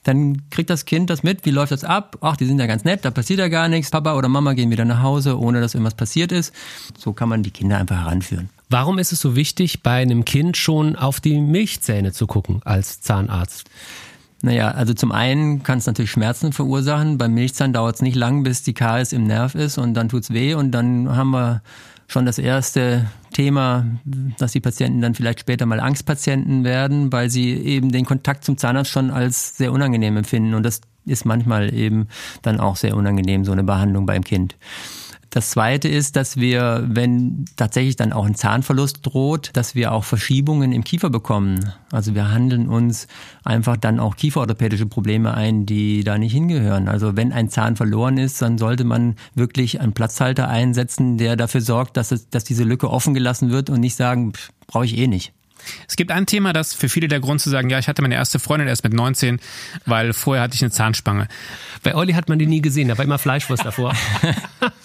Dann 0.04 0.50
kriegt 0.52 0.70
das 0.70 0.86
Kind 0.86 1.10
das 1.10 1.24
mit, 1.24 1.46
wie 1.46 1.52
läuft 1.52 1.72
das 1.72 1.84
ab? 1.84 2.18
Ach, 2.22 2.38
die 2.38 2.46
sind 2.46 2.60
ja 2.60 2.68
ganz 2.68 2.84
nett, 2.84 3.04
da 3.04 3.12
passiert 3.12 3.40
ja 3.40 3.48
gar 3.48 3.68
nichts. 3.68 3.90
Papa 3.90 4.16
oder 4.16 4.30
Mama 4.30 4.54
gehen 4.54 4.70
wieder 4.70 4.86
nach 4.86 5.02
Hause, 5.02 5.40
ohne 5.40 5.62
dass 5.62 5.74
irgendwas 5.74 5.96
passiert 5.96 6.32
ist. 6.32 6.54
So 6.98 7.12
kann 7.12 7.28
man 7.28 7.42
die 7.42 7.50
Kinder 7.50 7.80
einfach 7.80 7.98
heranführen. 7.98 8.50
Warum 8.70 9.00
ist 9.00 9.12
es 9.12 9.20
so 9.20 9.36
wichtig, 9.36 9.82
bei 9.82 10.02
einem 10.02 10.24
Kind 10.24 10.58
schon 10.58 10.96
auf 10.96 11.20
die 11.20 11.40
Milchzähne 11.42 12.14
zu 12.14 12.28
gucken 12.28 12.62
als 12.64 13.02
Zahnarzt? 13.02 13.70
Naja, 14.42 14.72
also 14.72 14.94
zum 14.94 15.12
einen 15.12 15.64
kann 15.64 15.80
es 15.80 15.88
natürlich 15.88 16.12
Schmerzen 16.12 16.54
verursachen. 16.54 17.18
Beim 17.18 17.34
Milchzahn 17.34 17.74
dauert 17.74 17.96
es 17.96 18.02
nicht 18.02 18.16
lang, 18.16 18.44
bis 18.44 18.64
die 18.64 18.74
Karies 18.74 19.14
im 19.14 19.26
Nerv 19.26 19.56
ist 19.56 19.78
und 19.78 19.94
dann 19.94 20.10
tut's 20.10 20.32
weh 20.32 20.54
und 20.54 20.72
dann 20.72 21.16
haben 21.16 21.32
wir 21.32 21.62
schon 22.08 22.26
das 22.26 22.38
erste 22.38 23.08
Thema, 23.34 23.86
dass 24.38 24.52
die 24.52 24.60
Patienten 24.60 25.02
dann 25.02 25.16
vielleicht 25.16 25.40
später 25.40 25.66
mal 25.66 25.80
Angstpatienten 25.80 26.64
werden, 26.64 27.12
weil 27.12 27.30
sie 27.30 27.52
eben 27.54 27.92
den 27.92 28.06
Kontakt 28.06 28.46
zum 28.46 28.58
Zahnarzt 28.58 28.92
schon 28.92 29.10
als 29.10 29.58
sehr 29.58 29.72
unangenehm 29.74 30.16
empfinden 30.18 30.54
und 30.54 30.64
das 30.64 30.82
ist 31.06 31.26
manchmal 31.26 31.74
eben 31.74 32.08
dann 32.42 32.60
auch 32.60 32.76
sehr 32.76 32.96
unangenehm, 32.96 33.46
so 33.46 33.52
eine 33.52 33.64
Behandlung 33.64 34.06
beim 34.06 34.24
Kind. 34.24 34.56
Das 35.30 35.50
zweite 35.50 35.88
ist, 35.88 36.16
dass 36.16 36.38
wir, 36.38 36.86
wenn 36.88 37.46
tatsächlich 37.56 37.96
dann 37.96 38.14
auch 38.14 38.26
ein 38.26 38.36
Zahnverlust 38.36 39.00
droht, 39.06 39.50
dass 39.54 39.76
wir 39.76 39.92
auch 39.92 40.04
Verschiebungen 40.04 40.72
im 40.72 40.84
Kiefer 40.84 41.10
bekommen. 41.10 41.74
Also 41.92 42.16
wir 42.16 42.32
handeln 42.32 42.70
uns 42.70 43.08
einfach 43.44 43.78
dann 43.78 44.00
auch 44.00 44.16
kieferorthopädische 44.16 44.86
Probleme 44.86 45.34
ein, 45.34 45.66
die 45.66 46.04
da 46.04 46.18
nicht 46.18 46.32
hingehören. 46.32 46.88
Also 46.88 47.18
wenn 47.18 47.34
ein 47.34 47.50
Zahn 47.50 47.76
verloren 47.76 48.18
ist, 48.18 48.42
dann 48.42 48.58
sollte 48.58 48.86
man 48.86 49.16
wirklich 49.34 49.82
einen 49.82 49.94
Platzhalter 49.94 50.48
einsetzen, 50.48 51.18
der 51.18 51.36
dafür 51.36 51.62
sorgt, 51.62 51.98
dass, 51.98 52.12
es, 52.12 52.30
dass 52.30 52.44
diese 52.44 52.64
Lücke 52.64 52.90
offen 52.90 53.14
gelassen 53.14 53.52
wird 53.52 53.70
und 53.70 53.82
nicht 53.82 53.96
sagen, 53.96 54.34
brauche 54.68 54.86
ich 54.86 54.98
eh 54.98 55.08
nicht. 55.08 55.34
Es 55.88 55.96
gibt 55.96 56.12
ein 56.12 56.26
Thema, 56.26 56.54
das 56.54 56.74
für 56.74 56.90
viele 56.90 57.08
der 57.08 57.20
Grund 57.20 57.42
zu 57.42 57.50
sagen, 57.50 57.70
ja, 57.70 57.80
ich 57.80 57.88
hatte 57.88 58.02
meine 58.02 58.16
erste 58.16 58.40
Freundin 58.40 58.68
erst 58.68 58.84
mit 58.84 58.94
19, 58.94 59.40
weil 59.86 60.14
vorher 60.14 60.44
hatte 60.44 60.56
ich 60.56 60.62
eine 60.62 60.72
Zahnspange. 60.72 61.28
Bei 61.84 61.96
Olli 61.96 62.14
hat 62.14 62.30
man 62.30 62.40
die 62.40 62.48
nie 62.48 62.62
gesehen, 62.62 62.88
da 62.88 62.98
war 62.98 63.06
immer 63.06 63.18
Fleischwurst 63.18 63.66
davor. 63.66 63.94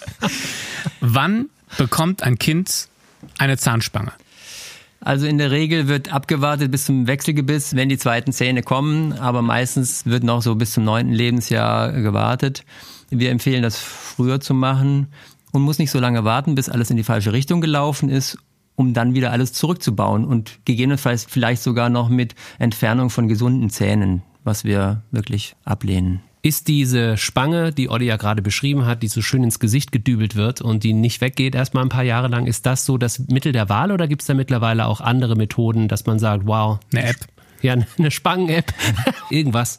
Wann 0.99 1.49
bekommt 1.77 2.23
ein 2.23 2.37
Kind 2.37 2.87
eine 3.37 3.57
Zahnspange? 3.57 4.11
Also 4.99 5.25
in 5.25 5.39
der 5.39 5.49
Regel 5.49 5.87
wird 5.87 6.13
abgewartet 6.13 6.71
bis 6.71 6.85
zum 6.85 7.07
Wechselgebiss, 7.07 7.75
wenn 7.75 7.89
die 7.89 7.97
zweiten 7.97 8.33
Zähne 8.33 8.61
kommen, 8.61 9.13
aber 9.13 9.41
meistens 9.41 10.05
wird 10.05 10.23
noch 10.23 10.43
so 10.43 10.55
bis 10.55 10.73
zum 10.73 10.83
neunten 10.83 11.13
Lebensjahr 11.13 11.91
gewartet. 11.91 12.63
Wir 13.09 13.31
empfehlen 13.31 13.63
das 13.63 13.79
früher 13.79 14.39
zu 14.39 14.53
machen 14.53 15.07
und 15.51 15.63
muss 15.63 15.79
nicht 15.79 15.91
so 15.91 15.99
lange 15.99 16.23
warten, 16.23 16.53
bis 16.53 16.69
alles 16.69 16.91
in 16.91 16.97
die 16.97 17.03
falsche 17.03 17.33
Richtung 17.33 17.61
gelaufen 17.61 18.09
ist 18.09 18.37
um 18.75 18.93
dann 18.93 19.13
wieder 19.13 19.31
alles 19.31 19.53
zurückzubauen 19.53 20.25
und 20.25 20.59
gegebenenfalls 20.65 21.25
vielleicht 21.29 21.61
sogar 21.61 21.89
noch 21.89 22.09
mit 22.09 22.35
Entfernung 22.59 23.09
von 23.09 23.27
gesunden 23.27 23.69
Zähnen, 23.69 24.23
was 24.43 24.63
wir 24.63 25.03
wirklich 25.11 25.55
ablehnen. 25.63 26.21
Ist 26.43 26.67
diese 26.67 27.17
Spange, 27.17 27.71
die 27.71 27.89
Olli 27.89 28.05
ja 28.05 28.17
gerade 28.17 28.41
beschrieben 28.41 28.85
hat, 28.85 29.03
die 29.03 29.07
so 29.07 29.21
schön 29.21 29.43
ins 29.43 29.59
Gesicht 29.59 29.91
gedübelt 29.91 30.35
wird 30.35 30.61
und 30.61 30.83
die 30.83 30.93
nicht 30.93 31.21
weggeht 31.21 31.53
erstmal 31.53 31.83
ein 31.83 31.89
paar 31.89 32.03
Jahre 32.03 32.29
lang, 32.29 32.47
ist 32.47 32.65
das 32.65 32.85
so 32.85 32.97
das 32.97 33.19
Mittel 33.19 33.51
der 33.51 33.69
Wahl 33.69 33.91
oder 33.91 34.07
gibt 34.07 34.21
es 34.21 34.27
da 34.27 34.33
mittlerweile 34.33 34.87
auch 34.87 35.01
andere 35.01 35.35
Methoden, 35.35 35.87
dass 35.87 36.07
man 36.07 36.17
sagt, 36.17 36.47
wow, 36.47 36.79
eine 36.91 37.09
App? 37.09 37.17
Ja, 37.61 37.75
eine 37.97 38.09
Spangen-App, 38.09 38.73
irgendwas. 39.29 39.77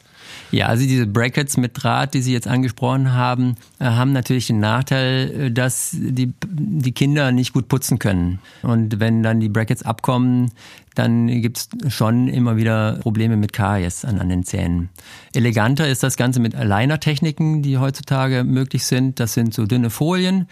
Ja, 0.53 0.67
also 0.67 0.87
diese 0.87 1.07
Brackets 1.07 1.57
mit 1.57 1.83
Draht, 1.83 2.13
die 2.13 2.21
Sie 2.21 2.33
jetzt 2.33 2.47
angesprochen 2.47 3.15
haben, 3.15 3.57
äh, 3.79 3.87
haben 3.87 4.13
natürlich 4.13 4.47
den 4.49 4.61
Nachteil, 4.61 5.47
äh, 5.47 5.51
dass 5.51 5.91
die, 5.93 6.35
die 6.47 6.93
Kinder 6.93 7.33
nicht 7.33 7.55
gut 7.55 7.69
putzen 7.69 7.99
können. 7.99 8.39
Und 8.63 9.01
wenn 9.01 9.23
dann 9.23 9.41
die 9.41 9.49
Brackets 9.49 9.83
abkommen, 9.83 10.53
dann 10.95 11.29
gibt's 11.41 11.71
schon 11.89 12.29
immer 12.29 12.59
wieder 12.59 12.99
Probleme 13.01 13.39
mit 13.39 13.55
Karies 13.55 14.05
an, 14.05 14.19
an 14.19 14.29
den 14.29 14.45
Zähnen. 14.45 14.91
Eleganter 15.35 15.89
ist 15.89 16.03
das 16.03 16.19
Ganze 16.19 16.39
mit 16.39 16.55
Aligner-Techniken, 16.55 17.63
die 17.63 17.79
heutzutage 17.79 18.45
möglich 18.45 18.85
sind. 18.85 19.21
Das 19.21 19.33
sind 19.33 19.55
so 19.55 19.65
dünne 19.65 19.89
Folien, 19.89 20.49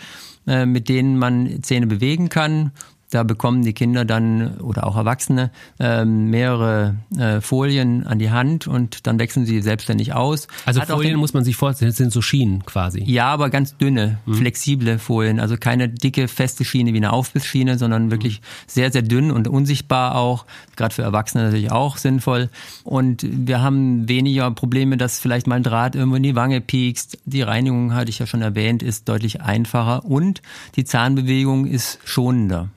äh, 0.46 0.64
mit 0.64 0.88
denen 0.88 1.18
man 1.18 1.62
Zähne 1.62 1.86
bewegen 1.86 2.30
kann 2.30 2.72
da 3.10 3.24
bekommen 3.24 3.62
die 3.62 3.72
Kinder 3.72 4.04
dann 4.04 4.58
oder 4.58 4.86
auch 4.86 4.96
Erwachsene 4.96 5.50
äh, 5.78 6.04
mehrere 6.04 6.96
äh, 7.18 7.40
Folien 7.40 8.06
an 8.06 8.18
die 8.18 8.30
Hand 8.30 8.66
und 8.66 9.06
dann 9.06 9.18
wechseln 9.18 9.46
sie 9.46 9.60
selbstständig 9.62 10.14
aus. 10.14 10.46
Also 10.64 10.80
Hat 10.80 10.88
Folien 10.88 11.14
den, 11.14 11.20
muss 11.20 11.34
man 11.34 11.44
sich 11.44 11.56
vorstellen, 11.56 11.90
das 11.90 11.96
sind 11.96 12.12
so 12.12 12.22
Schienen 12.22 12.64
quasi. 12.64 13.02
Ja, 13.04 13.26
aber 13.26 13.50
ganz 13.50 13.76
dünne, 13.76 14.18
mhm. 14.26 14.34
flexible 14.34 14.98
Folien. 14.98 15.40
Also 15.40 15.56
keine 15.56 15.88
dicke, 15.88 16.28
feste 16.28 16.64
Schiene 16.64 16.92
wie 16.92 16.98
eine 16.98 17.12
Aufbissschiene, 17.12 17.78
sondern 17.78 18.10
wirklich 18.10 18.40
sehr, 18.66 18.92
sehr 18.92 19.02
dünn 19.02 19.32
und 19.32 19.48
unsichtbar 19.48 20.14
auch. 20.14 20.46
Gerade 20.76 20.94
für 20.94 21.02
Erwachsene 21.02 21.44
natürlich 21.44 21.72
auch 21.72 21.96
sinnvoll. 21.96 22.48
Und 22.84 23.26
wir 23.28 23.60
haben 23.60 24.08
weniger 24.08 24.50
Probleme, 24.52 24.96
dass 24.96 25.18
vielleicht 25.18 25.48
mal 25.48 25.56
ein 25.56 25.62
Draht 25.64 25.96
irgendwo 25.96 26.16
in 26.16 26.22
die 26.22 26.36
Wange 26.36 26.60
piekst. 26.60 27.18
Die 27.24 27.42
Reinigung, 27.42 27.92
hatte 27.94 28.10
ich 28.10 28.20
ja 28.20 28.26
schon 28.26 28.42
erwähnt, 28.42 28.82
ist 28.82 29.08
deutlich 29.08 29.40
einfacher 29.40 30.04
und 30.04 30.42
die 30.76 30.84
Zahnbewegung 30.84 31.66
ist 31.66 31.98
schonender 32.04 32.68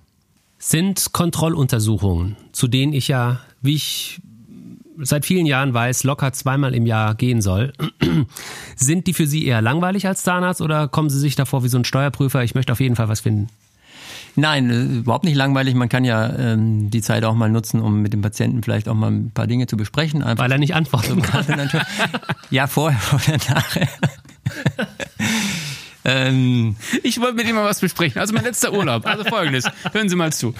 sind 0.69 1.11
Kontrolluntersuchungen, 1.11 2.37
zu 2.53 2.67
denen 2.67 2.93
ich 2.93 3.09
ja, 3.09 3.41
wie 3.61 3.75
ich 3.75 4.21
seit 4.97 5.25
vielen 5.25 5.45
Jahren 5.45 5.73
weiß, 5.73 6.05
locker 6.05 6.31
zweimal 6.31 6.73
im 6.73 6.85
Jahr 6.85 7.15
gehen 7.15 7.41
soll. 7.41 7.73
Sind 8.75 9.07
die 9.07 9.13
für 9.13 9.27
Sie 9.27 9.45
eher 9.45 9.61
langweilig 9.61 10.07
als 10.07 10.23
Zahnarzt 10.23 10.61
oder 10.61 10.87
kommen 10.87 11.09
Sie 11.09 11.19
sich 11.19 11.35
davor 11.35 11.63
wie 11.63 11.67
so 11.67 11.77
ein 11.77 11.83
Steuerprüfer? 11.83 12.43
Ich 12.43 12.55
möchte 12.55 12.71
auf 12.71 12.79
jeden 12.79 12.95
Fall 12.95 13.09
was 13.09 13.19
finden. 13.19 13.49
Nein, 14.35 14.69
äh, 14.69 14.99
überhaupt 14.99 15.25
nicht 15.25 15.35
langweilig. 15.35 15.75
Man 15.75 15.89
kann 15.89 16.05
ja 16.05 16.33
ähm, 16.37 16.89
die 16.89 17.01
Zeit 17.01 17.25
auch 17.25 17.35
mal 17.35 17.49
nutzen, 17.49 17.81
um 17.81 18.01
mit 18.01 18.13
dem 18.13 18.21
Patienten 18.21 18.63
vielleicht 18.63 18.87
auch 18.87 18.95
mal 18.95 19.11
ein 19.11 19.31
paar 19.31 19.47
Dinge 19.47 19.67
zu 19.67 19.75
besprechen. 19.75 20.23
Einfach 20.23 20.43
Weil 20.43 20.51
er 20.51 20.59
nicht 20.59 20.75
antworten 20.75 21.21
kann. 21.23 21.45
ja, 22.51 22.67
vorher 22.67 22.99
oder 23.13 23.37
nachher. 23.49 23.89
Ähm, 26.05 26.75
ich 27.03 27.19
wollte 27.19 27.35
mit 27.35 27.47
ihm 27.47 27.55
mal 27.55 27.65
was 27.65 27.79
besprechen. 27.79 28.19
Also 28.19 28.33
mein 28.33 28.43
letzter 28.43 28.73
Urlaub. 28.73 29.05
Also 29.05 29.23
folgendes. 29.23 29.65
Hören 29.91 30.09
Sie 30.09 30.15
mal 30.15 30.33
zu. 30.33 30.53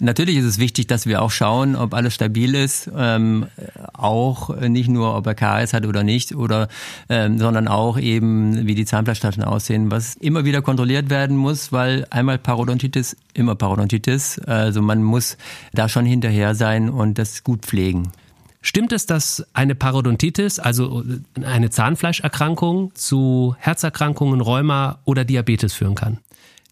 Natürlich 0.00 0.36
ist 0.36 0.44
es 0.44 0.58
wichtig, 0.58 0.86
dass 0.86 1.06
wir 1.06 1.22
auch 1.22 1.30
schauen, 1.30 1.74
ob 1.74 1.92
alles 1.92 2.14
stabil 2.14 2.54
ist, 2.54 2.88
ähm, 2.96 3.46
auch 3.92 4.56
nicht 4.60 4.88
nur, 4.88 5.16
ob 5.16 5.26
er 5.26 5.34
KS 5.34 5.72
hat 5.72 5.86
oder 5.86 6.04
nicht, 6.04 6.36
oder 6.36 6.68
ähm, 7.08 7.38
sondern 7.38 7.66
auch 7.66 7.98
eben, 7.98 8.66
wie 8.66 8.76
die 8.76 8.84
Zahnfleischtaschen 8.84 9.42
aussehen, 9.42 9.90
was 9.90 10.14
immer 10.14 10.44
wieder 10.44 10.62
kontrolliert 10.62 11.10
werden 11.10 11.36
muss, 11.36 11.72
weil 11.72 12.06
einmal 12.10 12.38
Parodontitis, 12.38 13.16
immer 13.34 13.56
Parodontitis. 13.56 14.38
Also 14.40 14.82
man 14.82 15.02
muss 15.02 15.36
da 15.72 15.88
schon 15.88 16.06
hinterher 16.06 16.54
sein 16.54 16.90
und 16.90 17.18
das 17.18 17.42
gut 17.42 17.62
pflegen. 17.62 18.12
Stimmt 18.60 18.92
es, 18.92 19.06
dass 19.06 19.46
eine 19.52 19.74
Parodontitis, 19.74 20.58
also 20.58 21.04
eine 21.42 21.70
Zahnfleischerkrankung, 21.70 22.94
zu 22.94 23.54
Herzerkrankungen, 23.58 24.40
Rheuma 24.40 24.98
oder 25.04 25.24
Diabetes 25.24 25.74
führen 25.74 25.94
kann? 25.94 26.18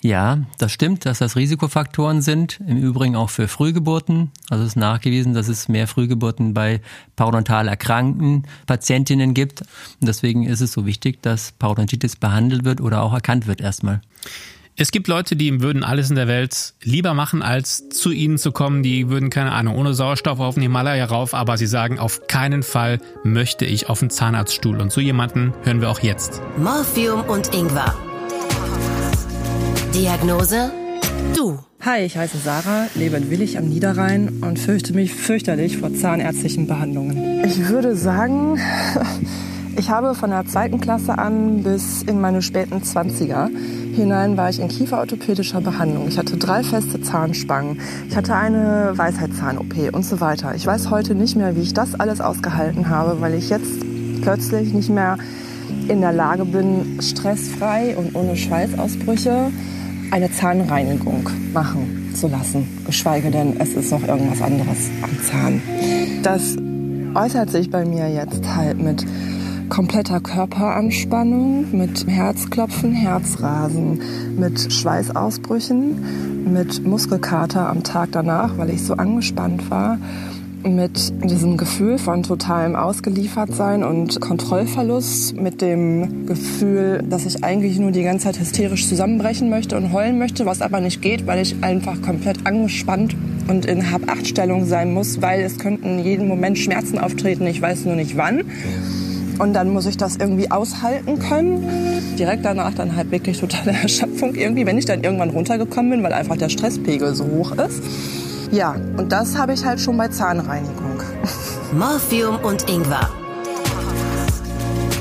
Ja, 0.03 0.38
das 0.59 0.72
stimmt, 0.72 1.07
dass 1.07 1.18
das 1.18 1.37
Risikofaktoren 1.37 2.20
sind. 2.22 2.61
Im 2.66 2.77
Übrigen 2.77 3.16
auch 3.16 3.31
für 3.31 3.49
Frühgeburten. 3.49 4.31
Also 4.51 4.62
es 4.62 4.70
ist 4.70 4.77
nachgewiesen, 4.77 5.33
dass 5.33 5.49
es 5.49 5.68
mehr 5.68 5.87
Frühgeburten 5.87 6.55
bei 6.55 6.81
parodontal 7.16 7.66
erkrankten 7.66 8.46
Patientinnen 8.66 9.33
gibt. 9.33 9.62
Und 9.62 10.07
deswegen 10.07 10.44
ist 10.44 10.61
es 10.61 10.72
so 10.72 10.87
wichtig, 10.87 11.22
dass 11.22 11.53
Parodontitis 11.53 12.16
behandelt 12.16 12.64
wird 12.64 12.81
oder 12.81 13.03
auch 13.03 13.14
erkannt 13.14 13.46
wird 13.46 13.61
erstmal. 13.61 14.01
Es 14.79 14.91
gibt 14.91 15.09
Leute, 15.09 15.37
die 15.37 15.62
würden 15.62 15.83
alles 15.83 16.11
in 16.11 16.17
der 16.17 16.29
Welt 16.29 16.75
lieber 16.83 17.15
machen, 17.15 17.41
als 17.41 17.89
zu 17.89 18.11
ihnen 18.11 18.37
zu 18.37 18.53
kommen. 18.53 18.83
Die 18.83 19.09
würden, 19.09 19.31
keine 19.31 19.53
Ahnung, 19.53 19.75
ohne 19.75 19.95
Sauerstoff 19.95 20.39
auf 20.39 20.57
den 20.57 20.62
Himalaya 20.62 21.07
rauf, 21.07 21.33
aber 21.33 21.57
sie 21.57 21.67
sagen, 21.67 21.99
auf 21.99 22.27
keinen 22.27 22.62
Fall 22.62 22.99
möchte 23.25 23.65
ich 23.65 23.89
auf 23.89 24.01
den 24.01 24.11
Zahnarztstuhl. 24.11 24.79
Und 24.79 24.93
so 24.93 25.01
jemanden 25.01 25.55
hören 25.62 25.81
wir 25.81 25.89
auch 25.89 26.01
jetzt. 26.01 26.43
Morphium 26.59 27.23
und 27.23 27.55
Ingwer. 27.55 27.95
Diagnose? 29.95 30.71
Du. 31.35 31.59
Hi, 31.81 32.03
ich 32.03 32.19
heiße 32.19 32.37
Sarah, 32.37 32.89
lebe 32.95 33.17
in 33.17 33.31
Willig 33.31 33.57
am 33.57 33.71
Niederrhein 33.71 34.43
und 34.43 34.59
fürchte 34.59 34.93
mich 34.93 35.15
fürchterlich 35.15 35.79
vor 35.79 35.95
zahnärztlichen 35.95 36.67
Behandlungen. 36.67 37.45
Ich 37.47 37.69
würde 37.69 37.97
sagen, 37.97 38.59
ich 39.79 39.91
habe 39.91 40.15
von 40.15 40.31
der 40.31 40.47
zweiten 40.47 40.81
Klasse 40.81 41.19
an 41.19 41.62
bis 41.62 42.03
in 42.03 42.21
meine 42.21 42.43
späten 42.43 42.83
Zwanziger 42.83 43.51
hinein 43.95 44.37
war 44.37 44.51
ich 44.51 44.61
in 44.61 44.69
kieferorthopädischer 44.69 45.61
Behandlung. 45.61 46.09
Ich 46.09 46.19
hatte 46.19 46.37
drei 46.37 46.62
feste 46.62 47.01
Zahnspangen. 47.01 47.81
Ich 48.09 48.17
hatte 48.17 48.35
eine 48.35 48.93
Weisheitszahn-OP 48.95 49.95
und 49.95 50.05
so 50.05 50.21
weiter. 50.21 50.55
Ich 50.55 50.67
weiß 50.67 50.91
heute 50.91 51.15
nicht 51.15 51.37
mehr, 51.37 51.57
wie 51.57 51.62
ich 51.62 51.73
das 51.73 51.99
alles 51.99 52.21
ausgehalten 52.21 52.89
habe, 52.89 53.21
weil 53.21 53.35
ich 53.35 53.49
jetzt 53.49 53.85
plötzlich 54.23 54.73
nicht 54.75 54.91
mehr 54.91 55.17
in 55.89 56.01
der 56.01 56.12
Lage 56.12 56.45
bin, 56.45 56.99
stressfrei 57.01 57.97
und 57.97 58.15
ohne 58.15 58.37
Schweißausbrüche 58.37 59.51
eine 60.11 60.31
Zahnreinigung 60.31 61.29
machen 61.53 62.12
zu 62.15 62.29
lassen. 62.29 62.67
Geschweige 62.87 63.31
denn, 63.31 63.59
es 63.61 63.75
ist 63.75 63.91
noch 63.91 64.07
irgendwas 64.07 64.43
anderes 64.43 64.91
am 65.03 65.23
Zahn. 65.23 65.62
Das 66.23 66.57
äußert 67.15 67.51
sich 67.51 67.71
bei 67.71 67.85
mir 67.85 68.09
jetzt 68.11 68.43
halt 68.55 68.79
mit 68.79 69.05
kompletter 69.68 70.20
Körperanspannung, 70.20 71.66
mit 71.76 72.07
Herzklopfen, 72.07 72.92
Herzrasen, 72.92 74.00
mit 74.38 74.72
Schweißausbrüchen, 74.72 76.52
mit 76.52 76.87
Muskelkater 76.87 77.68
am 77.68 77.83
Tag 77.83 78.11
danach, 78.12 78.57
weil 78.59 78.70
ich 78.70 78.83
so 78.83 78.94
angespannt 78.94 79.70
war, 79.70 79.98
mit 80.62 81.12
diesem 81.31 81.57
Gefühl 81.57 81.98
von 81.98 82.22
totalem 82.22 82.74
Ausgeliefertsein 82.74 83.85
und 83.85 84.20
Kontrollverlust, 84.20 85.37
mit 85.37 85.61
dem 85.61 86.26
Gefühl, 86.26 87.05
dass 87.09 87.26
ich 87.26 87.44
eigentlich 87.44 87.79
nur 87.79 87.92
die 87.92 88.02
ganze 88.02 88.26
Zeit 88.26 88.40
hysterisch 88.40 88.88
zusammenbrechen 88.88 89.48
möchte 89.48 89.76
und 89.76 89.92
heulen 89.92 90.18
möchte, 90.18 90.46
was 90.46 90.62
aber 90.62 90.81
nicht 90.81 91.02
geht, 91.02 91.26
weil 91.26 91.40
ich 91.40 91.62
einfach 91.62 92.00
komplett 92.02 92.46
angespannt 92.46 93.16
und 93.48 93.64
in 93.66 93.90
Hab-Acht-Stellung 93.90 94.64
sein 94.64 94.92
muss, 94.92 95.22
weil 95.22 95.42
es 95.42 95.59
könnten 95.59 96.00
jeden 96.00 96.26
Moment 96.26 96.59
Schmerzen 96.59 96.98
auftreten, 96.98 97.46
ich 97.46 97.62
weiß 97.62 97.85
nur 97.85 97.94
nicht 97.94 98.16
wann. 98.16 98.42
Und 99.38 99.53
dann 99.53 99.70
muss 99.70 99.87
ich 99.87 99.96
das 99.96 100.16
irgendwie 100.16 100.51
aushalten 100.51 101.18
können. 101.18 102.16
Direkt 102.18 102.44
danach 102.44 102.72
dann 102.75 102.96
halt 102.96 103.11
wirklich 103.11 103.38
totale 103.38 103.72
Erschöpfung 103.83 104.35
irgendwie, 104.35 104.64
wenn 104.64 104.79
ich 104.79 104.87
dann 104.87 105.05
irgendwann 105.05 105.31
runtergekommen 105.31 105.90
bin, 105.90 106.03
weil 106.03 106.12
einfach 106.12 106.37
der 106.37 106.49
Stresspegel 106.49 107.14
so 107.14 107.25
hoch 107.27 107.53
ist. 107.53 107.83
Ja, 108.51 108.77
und 108.96 109.11
das 109.11 109.37
habe 109.37 109.53
ich 109.53 109.64
halt 109.64 109.81
schon 109.81 109.96
bei 109.96 110.09
Zahnreinigung. 110.09 111.03
Morphium 111.72 112.37
und 112.37 112.68
Ingwer. 112.70 113.11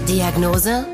Diagnose? 0.07 0.85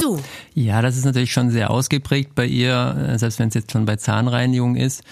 Du. 0.00 0.18
Ja, 0.54 0.80
das 0.80 0.96
ist 0.96 1.04
natürlich 1.04 1.32
schon 1.32 1.50
sehr 1.50 1.70
ausgeprägt 1.70 2.34
bei 2.34 2.46
ihr, 2.46 3.16
selbst 3.16 3.38
wenn 3.38 3.48
es 3.48 3.54
jetzt 3.54 3.72
schon 3.72 3.84
bei 3.84 3.96
Zahnreinigung 3.96 4.76
ist. 4.76 5.02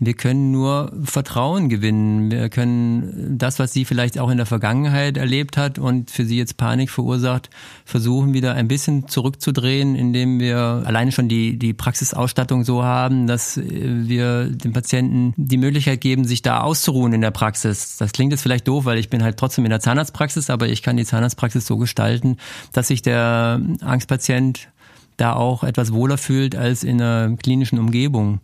Wir 0.00 0.14
können 0.14 0.52
nur 0.52 0.92
Vertrauen 1.02 1.68
gewinnen. 1.68 2.30
Wir 2.30 2.48
können 2.50 3.36
das, 3.36 3.58
was 3.58 3.72
sie 3.72 3.84
vielleicht 3.84 4.18
auch 4.18 4.30
in 4.30 4.36
der 4.36 4.46
Vergangenheit 4.46 5.16
erlebt 5.16 5.56
hat 5.56 5.80
und 5.80 6.12
für 6.12 6.24
sie 6.24 6.38
jetzt 6.38 6.56
Panik 6.56 6.90
verursacht, 6.90 7.50
versuchen 7.84 8.32
wieder 8.32 8.54
ein 8.54 8.68
bisschen 8.68 9.08
zurückzudrehen, 9.08 9.96
indem 9.96 10.38
wir 10.38 10.82
alleine 10.84 11.10
schon 11.10 11.28
die, 11.28 11.58
die 11.58 11.74
Praxisausstattung 11.74 12.62
so 12.62 12.84
haben, 12.84 13.26
dass 13.26 13.60
wir 13.60 14.44
dem 14.50 14.72
Patienten 14.72 15.34
die 15.36 15.56
Möglichkeit 15.56 16.00
geben, 16.00 16.24
sich 16.24 16.42
da 16.42 16.60
auszuruhen 16.60 17.12
in 17.12 17.20
der 17.20 17.32
Praxis. 17.32 17.96
Das 17.96 18.12
klingt 18.12 18.32
jetzt 18.32 18.42
vielleicht 18.42 18.68
doof, 18.68 18.84
weil 18.84 18.98
ich 18.98 19.10
bin 19.10 19.24
halt 19.24 19.36
trotzdem 19.36 19.64
in 19.64 19.70
der 19.70 19.80
Zahnarztpraxis, 19.80 20.48
aber 20.48 20.68
ich 20.68 20.82
kann 20.82 20.96
die 20.96 21.04
Zahnarztpraxis 21.04 21.66
so 21.66 21.76
gestalten, 21.76 22.36
dass 22.72 22.86
sich 22.88 23.02
der 23.02 23.60
Angstpatient 23.80 24.68
da 25.16 25.32
auch 25.32 25.64
etwas 25.64 25.92
wohler 25.92 26.18
fühlt 26.18 26.54
als 26.54 26.84
in 26.84 27.02
einer 27.02 27.36
klinischen 27.36 27.80
Umgebung 27.80 28.40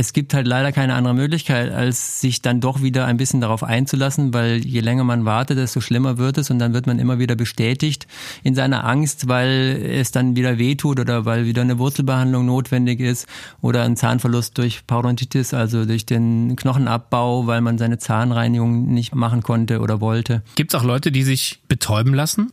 es 0.00 0.14
gibt 0.14 0.32
halt 0.32 0.46
leider 0.46 0.72
keine 0.72 0.94
andere 0.94 1.12
Möglichkeit, 1.12 1.70
als 1.70 2.22
sich 2.22 2.40
dann 2.40 2.62
doch 2.62 2.80
wieder 2.80 3.04
ein 3.04 3.18
bisschen 3.18 3.42
darauf 3.42 3.62
einzulassen, 3.62 4.32
weil 4.32 4.64
je 4.64 4.80
länger 4.80 5.04
man 5.04 5.26
wartet, 5.26 5.58
desto 5.58 5.82
schlimmer 5.82 6.16
wird 6.16 6.38
es 6.38 6.48
und 6.50 6.58
dann 6.58 6.72
wird 6.72 6.86
man 6.86 6.98
immer 6.98 7.18
wieder 7.18 7.36
bestätigt 7.36 8.06
in 8.42 8.54
seiner 8.54 8.84
Angst, 8.86 9.28
weil 9.28 9.78
es 9.86 10.10
dann 10.10 10.36
wieder 10.36 10.56
wehtut 10.56 11.00
oder 11.00 11.26
weil 11.26 11.44
wieder 11.44 11.60
eine 11.60 11.78
Wurzelbehandlung 11.78 12.46
notwendig 12.46 13.00
ist 13.00 13.26
oder 13.60 13.82
ein 13.82 13.94
Zahnverlust 13.94 14.56
durch 14.56 14.86
Parodontitis, 14.86 15.52
also 15.52 15.84
durch 15.84 16.06
den 16.06 16.56
Knochenabbau, 16.56 17.46
weil 17.46 17.60
man 17.60 17.76
seine 17.76 17.98
Zahnreinigung 17.98 18.86
nicht 18.94 19.14
machen 19.14 19.42
konnte 19.42 19.80
oder 19.80 20.00
wollte. 20.00 20.42
Gibt 20.54 20.72
es 20.72 20.80
auch 20.80 20.84
Leute, 20.84 21.12
die 21.12 21.24
sich 21.24 21.60
betäuben 21.68 22.14
lassen? 22.14 22.52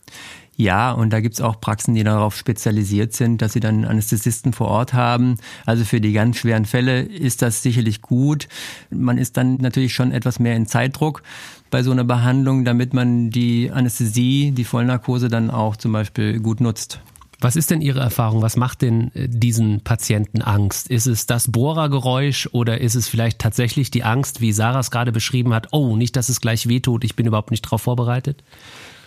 Ja, 0.60 0.92
und 0.92 1.14
da 1.14 1.22
gibt's 1.22 1.40
auch 1.40 1.62
Praxen, 1.62 1.94
die 1.94 2.04
darauf 2.04 2.36
spezialisiert 2.36 3.14
sind, 3.14 3.44
dass 3.44 3.54
sie 3.54 3.60
dann 3.60 3.86
Anästhesisten 3.86 4.54
vor 4.54 4.70
Ort 4.70 4.92
haben. 4.92 5.38
Also 5.68 5.86
für 5.86 6.02
die 6.02 6.14
ganz 6.14 6.38
schweren 6.38 6.66
Fälle 6.66 7.02
ist 7.02 7.44
das 7.44 7.62
sicherlich 7.62 8.02
gut. 8.02 8.48
Man 8.90 9.20
ist 9.20 9.38
dann 9.38 9.58
natürlich 9.58 9.94
schon 9.94 10.12
etwas 10.12 10.40
mehr 10.40 10.56
in 10.56 10.66
Zeitdruck 10.66 11.22
bei 11.70 11.84
so 11.84 11.92
einer 11.92 12.04
Behandlung, 12.04 12.66
damit 12.66 12.96
man 12.96 13.30
die 13.30 13.70
Anästhesie, 13.72 14.52
die 14.52 14.64
Vollnarkose 14.64 15.28
dann 15.28 15.52
auch 15.52 15.76
zum 15.76 15.92
Beispiel 15.92 16.40
gut 16.40 16.60
nutzt. 16.60 17.02
Was 17.40 17.56
ist 17.56 17.70
denn 17.70 17.82
Ihre 17.82 18.00
Erfahrung? 18.00 18.42
Was 18.42 18.58
macht 18.58 18.82
denn 18.82 19.12
äh, 19.14 19.28
diesen 19.30 19.82
Patienten 19.82 20.42
Angst? 20.42 20.90
Ist 20.90 21.06
es 21.06 21.28
das 21.28 21.52
Bohrergeräusch 21.52 22.50
oder 22.52 22.82
ist 22.82 22.96
es 22.96 23.08
vielleicht 23.08 23.38
tatsächlich 23.38 23.92
die 23.92 24.04
Angst, 24.04 24.42
wie 24.42 24.52
Sarah 24.52 24.80
es 24.80 24.90
gerade 24.90 25.12
beschrieben 25.12 25.54
hat, 25.54 25.68
oh, 25.72 25.96
nicht, 25.96 26.16
dass 26.16 26.30
es 26.30 26.42
gleich 26.42 26.68
wehtut, 26.68 27.04
ich 27.04 27.16
bin 27.16 27.28
überhaupt 27.28 27.52
nicht 27.52 27.64
darauf 27.64 27.84
vorbereitet? 27.84 28.44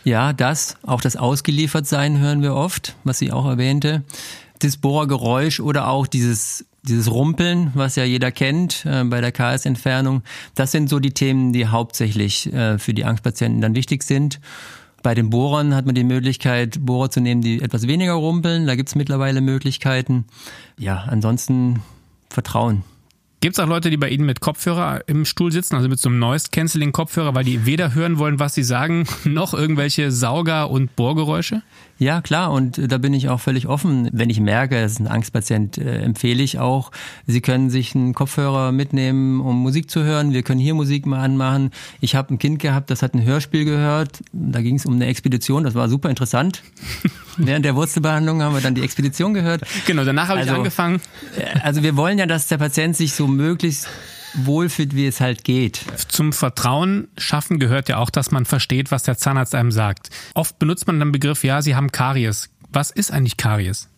Ja, 0.05 0.33
das, 0.33 0.77
auch 0.83 1.01
das 1.01 1.17
Ausgeliefertsein 1.17 2.19
hören 2.19 2.43
wir 2.43 2.55
oft, 2.55 2.97
was 3.05 3.19
sie 3.19 3.33
auch 3.33 3.47
erwähnte. 3.47 4.03
Das 4.61 4.77
Bohrergeräusch 4.77 5.61
oder 5.61 5.89
auch 5.89 6.07
dieses 6.07 6.65
dieses 6.83 7.11
Rumpeln, 7.11 7.71
was 7.75 7.97
ja 7.97 8.05
jeder 8.05 8.33
kennt 8.33 8.87
äh, 8.87 9.05
bei 9.05 9.21
der 9.21 9.33
KS-Entfernung, 9.33 10.23
das 10.55 10.73
sind 10.73 10.89
so 10.89 10.99
die 10.99 11.13
Themen, 11.13 11.53
die 11.53 11.67
hauptsächlich 11.67 12.53
äh, 12.53 12.79
für 12.79 12.95
die 12.95 13.05
Angstpatienten 13.05 13.61
dann 13.61 13.75
wichtig 13.75 14.03
sind. 14.03 14.41
Bei 15.03 15.15
den 15.15 15.31
Bohrern 15.31 15.75
hat 15.75 15.87
man 15.87 15.95
die 15.95 16.05
Möglichkeit, 16.05 16.85
Bohrer 16.85 17.11
zu 17.11 17.21
nehmen, 17.21 17.41
die 17.41 17.63
etwas 17.63 17.87
weniger 17.87 18.13
rumpeln. 18.13 18.67
Da 18.67 18.75
gibt's 18.75 18.95
mittlerweile 18.95 19.41
Möglichkeiten. 19.41 20.27
Ja, 20.79 21.05
ansonsten 21.07 21.83
Vertrauen. 22.29 22.85
Gibt 23.43 23.57
es 23.57 23.59
auch 23.59 23.67
Leute, 23.67 23.89
die 23.89 23.97
bei 23.97 24.11
Ihnen 24.11 24.27
mit 24.27 24.41
Kopfhörer 24.41 25.01
im 25.07 25.25
Stuhl 25.25 25.51
sitzen, 25.51 25.75
also 25.75 25.89
mit 25.89 25.99
so 25.99 26.11
einem 26.11 26.19
Noise-Canceling-Kopfhörer, 26.19 27.35
weil 27.35 27.45
die 27.45 27.65
weder 27.65 27.95
hören 27.95 28.19
wollen, 28.19 28.39
was 28.39 28.55
Sie 28.55 28.63
sagen, 28.63 29.07
noch 29.25 29.55
irgendwelche 29.55 30.13
Sauger- 30.13 30.69
und 30.69 30.95
Bohrgeräusche? 30.95 31.63
Ja, 32.01 32.23
klar. 32.23 32.51
Und 32.51 32.81
da 32.91 32.97
bin 32.97 33.13
ich 33.13 33.29
auch 33.29 33.41
völlig 33.41 33.67
offen. 33.67 34.09
Wenn 34.11 34.31
ich 34.31 34.41
merke, 34.41 34.79
es 34.79 34.93
ist 34.93 35.01
ein 35.01 35.07
Angstpatient, 35.07 35.77
äh, 35.77 35.99
empfehle 35.99 36.43
ich 36.43 36.59
auch, 36.59 36.93
Sie 37.27 37.43
können 37.43 37.69
sich 37.69 37.95
einen 37.95 38.15
Kopfhörer 38.15 38.73
mitnehmen, 38.73 39.43
um 39.43 39.57
Musik 39.57 39.91
zu 39.91 40.03
hören. 40.03 40.33
Wir 40.33 40.43
können 40.43 40.61
hier 40.61 40.73
Musik 40.73 41.05
mal 41.05 41.21
anmachen. 41.21 41.73
Ich 42.01 42.15
habe 42.15 42.33
ein 42.33 42.39
Kind 42.39 42.59
gehabt, 42.59 42.89
das 42.89 43.03
hat 43.03 43.13
ein 43.13 43.23
Hörspiel 43.23 43.67
gehört. 43.67 44.23
Da 44.33 44.63
ging 44.63 44.77
es 44.77 44.87
um 44.87 44.95
eine 44.95 45.09
Expedition. 45.09 45.63
Das 45.63 45.75
war 45.75 45.91
super 45.91 46.09
interessant. 46.09 46.63
Während 47.37 47.67
der 47.67 47.77
Wurzelbehandlung 47.77 48.41
haben 48.41 48.55
wir 48.55 48.63
dann 48.63 48.75
die 48.75 48.83
Expedition 48.83 49.35
gehört. 49.35 49.65
Genau, 49.87 50.03
danach 50.03 50.29
habe 50.29 50.41
also, 50.41 50.53
ich 50.53 50.57
angefangen. 50.57 51.03
Äh, 51.37 51.61
also 51.61 51.83
wir 51.83 51.97
wollen 51.97 52.19
ja, 52.19 52.25
dass 52.25 52.47
der 52.47 52.57
Patient 52.57 52.97
sich 52.97 53.13
so 53.13 53.27
möglichst 53.27 53.89
wohlfühlt, 54.35 54.95
wie 54.95 55.07
es 55.07 55.21
halt 55.21 55.45
geht. 55.45 55.85
Zum 56.09 56.33
Vertrauen 56.33 57.09
schaffen 57.19 57.59
gehört 57.59 57.89
ja 57.89 57.99
auch, 57.99 58.11
dass 58.11 58.31
man 58.31 58.45
versteht, 58.45 58.91
was 58.91 59.03
der 59.03 59.17
Zahnarzt 59.17 59.55
einem 59.55 59.73
sagt. 59.73 60.11
Oft 60.35 60.59
benutzt 60.59 60.87
man 60.87 60.99
den 60.99 61.13
Begriff, 61.13 61.45
ja, 61.45 61.63
Sie 61.63 61.75
haben 61.75 61.93
Karies. 61.93 62.51
Was 62.73 62.91
ist 62.91 63.13
eigentlich 63.13 63.37
Karies? 63.37 63.89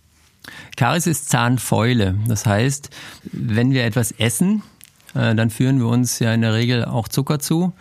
Karies 0.76 1.06
ist 1.06 1.28
Zahnfäule. 1.28 2.16
Das 2.26 2.46
heißt, 2.46 2.90
wenn 3.32 3.72
wir 3.72 3.84
etwas 3.84 4.12
essen, 4.12 4.62
äh, 5.14 5.34
dann 5.34 5.50
führen 5.50 5.78
wir 5.78 5.86
uns 5.86 6.18
ja 6.18 6.32
in 6.32 6.40
der 6.40 6.54
Regel 6.54 6.84
auch 6.84 7.08
Zucker 7.08 7.38
zu. 7.38 7.72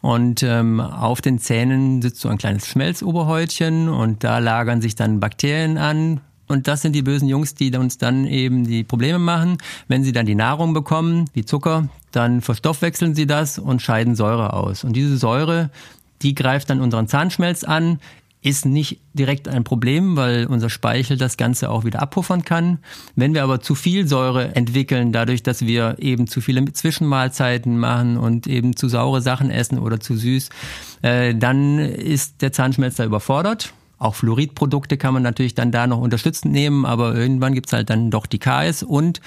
Und 0.00 0.42
ähm, 0.42 0.80
auf 0.80 1.20
den 1.20 1.38
Zähnen 1.38 2.02
sitzt 2.02 2.20
so 2.20 2.28
ein 2.28 2.38
kleines 2.38 2.66
Schmelzoberhäutchen 2.66 3.88
und 3.88 4.24
da 4.24 4.38
lagern 4.38 4.80
sich 4.80 4.94
dann 4.94 5.20
Bakterien 5.20 5.78
an. 5.78 6.20
Und 6.50 6.66
das 6.68 6.82
sind 6.82 6.94
die 6.94 7.02
bösen 7.02 7.28
Jungs, 7.28 7.54
die 7.54 7.74
uns 7.76 7.96
dann 7.96 8.26
eben 8.26 8.66
die 8.66 8.82
Probleme 8.84 9.18
machen. 9.18 9.58
Wenn 9.88 10.02
sie 10.02 10.12
dann 10.12 10.26
die 10.26 10.34
Nahrung 10.34 10.74
bekommen, 10.74 11.26
wie 11.32 11.44
Zucker, 11.44 11.88
dann 12.10 12.40
verstoffwechseln 12.40 13.14
sie 13.14 13.26
das 13.26 13.58
und 13.58 13.80
scheiden 13.80 14.16
Säure 14.16 14.52
aus. 14.52 14.82
Und 14.82 14.94
diese 14.94 15.16
Säure, 15.16 15.70
die 16.22 16.34
greift 16.34 16.68
dann 16.68 16.80
unseren 16.80 17.06
Zahnschmelz 17.06 17.62
an, 17.62 18.00
ist 18.42 18.64
nicht 18.64 19.00
direkt 19.12 19.48
ein 19.48 19.64
Problem, 19.64 20.16
weil 20.16 20.46
unser 20.46 20.70
Speichel 20.70 21.18
das 21.18 21.36
Ganze 21.36 21.70
auch 21.70 21.84
wieder 21.84 22.00
abpuffern 22.00 22.42
kann. 22.42 22.78
Wenn 23.14 23.34
wir 23.34 23.44
aber 23.44 23.60
zu 23.60 23.74
viel 23.74 24.08
Säure 24.08 24.56
entwickeln, 24.56 25.12
dadurch, 25.12 25.42
dass 25.42 25.66
wir 25.66 25.96
eben 25.98 26.26
zu 26.26 26.40
viele 26.40 26.64
Zwischenmahlzeiten 26.72 27.78
machen 27.78 28.16
und 28.16 28.46
eben 28.46 28.76
zu 28.76 28.88
saure 28.88 29.20
Sachen 29.20 29.50
essen 29.50 29.78
oder 29.78 30.00
zu 30.00 30.16
süß, 30.16 30.48
äh, 31.02 31.34
dann 31.34 31.78
ist 31.78 32.40
der 32.40 32.52
Zahnschmelz 32.52 32.96
da 32.96 33.04
überfordert. 33.04 33.74
Auch 34.00 34.16
Fluoridprodukte 34.16 34.96
kann 34.96 35.14
man 35.14 35.22
natürlich 35.22 35.54
dann 35.54 35.70
da 35.70 35.86
noch 35.86 35.98
unterstützend 35.98 36.52
nehmen, 36.52 36.86
aber 36.86 37.14
irgendwann 37.14 37.54
gibt's 37.54 37.72
halt 37.72 37.90
dann 37.90 38.10
doch 38.10 38.26
die 38.26 38.38
KS 38.38 38.82
und 38.82 39.20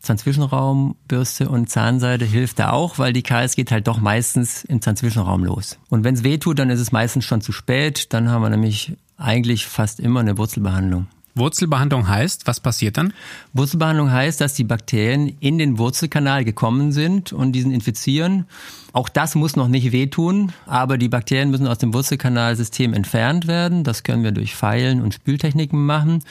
Zahnzwischenraum, 0.00 0.96
Bürste 1.08 1.48
und 1.48 1.70
Zahnseide 1.70 2.26
hilft 2.26 2.58
da 2.58 2.70
auch, 2.70 2.98
weil 2.98 3.14
die 3.14 3.22
KS 3.22 3.56
geht 3.56 3.72
halt 3.72 3.88
doch 3.88 3.98
meistens 3.98 4.62
im 4.62 4.82
Zahnzwischenraum 4.82 5.42
los. 5.42 5.78
Und 5.88 6.04
wenn 6.04 6.14
es 6.14 6.22
weh 6.22 6.36
tut, 6.36 6.58
dann 6.58 6.68
ist 6.68 6.80
es 6.80 6.92
meistens 6.92 7.24
schon 7.24 7.40
zu 7.40 7.52
spät. 7.52 8.12
Dann 8.12 8.28
haben 8.28 8.42
wir 8.42 8.50
nämlich 8.50 8.92
eigentlich 9.16 9.66
fast 9.66 10.00
immer 10.00 10.20
eine 10.20 10.36
Wurzelbehandlung. 10.36 11.06
Wurzelbehandlung 11.34 12.06
heißt, 12.06 12.46
was 12.46 12.60
passiert 12.60 12.98
dann? 12.98 13.14
Wurzelbehandlung 13.54 14.12
heißt, 14.12 14.40
dass 14.40 14.52
die 14.52 14.64
Bakterien 14.64 15.36
in 15.40 15.56
den 15.56 15.78
Wurzelkanal 15.78 16.44
gekommen 16.44 16.92
sind 16.92 17.32
und 17.32 17.52
diesen 17.52 17.72
infizieren. 17.72 18.46
Auch 18.94 19.08
das 19.08 19.34
muss 19.34 19.56
noch 19.56 19.66
nicht 19.66 19.90
wehtun, 19.90 20.52
aber 20.66 20.98
die 20.98 21.08
Bakterien 21.08 21.50
müssen 21.50 21.66
aus 21.66 21.78
dem 21.78 21.92
Wurzelkanalsystem 21.92 22.94
entfernt 22.94 23.48
werden. 23.48 23.82
Das 23.82 24.04
können 24.04 24.22
wir 24.22 24.30
durch 24.30 24.54
Pfeilen 24.54 25.02
und 25.02 25.12
Spültechniken 25.12 25.84
machen. 25.84 26.22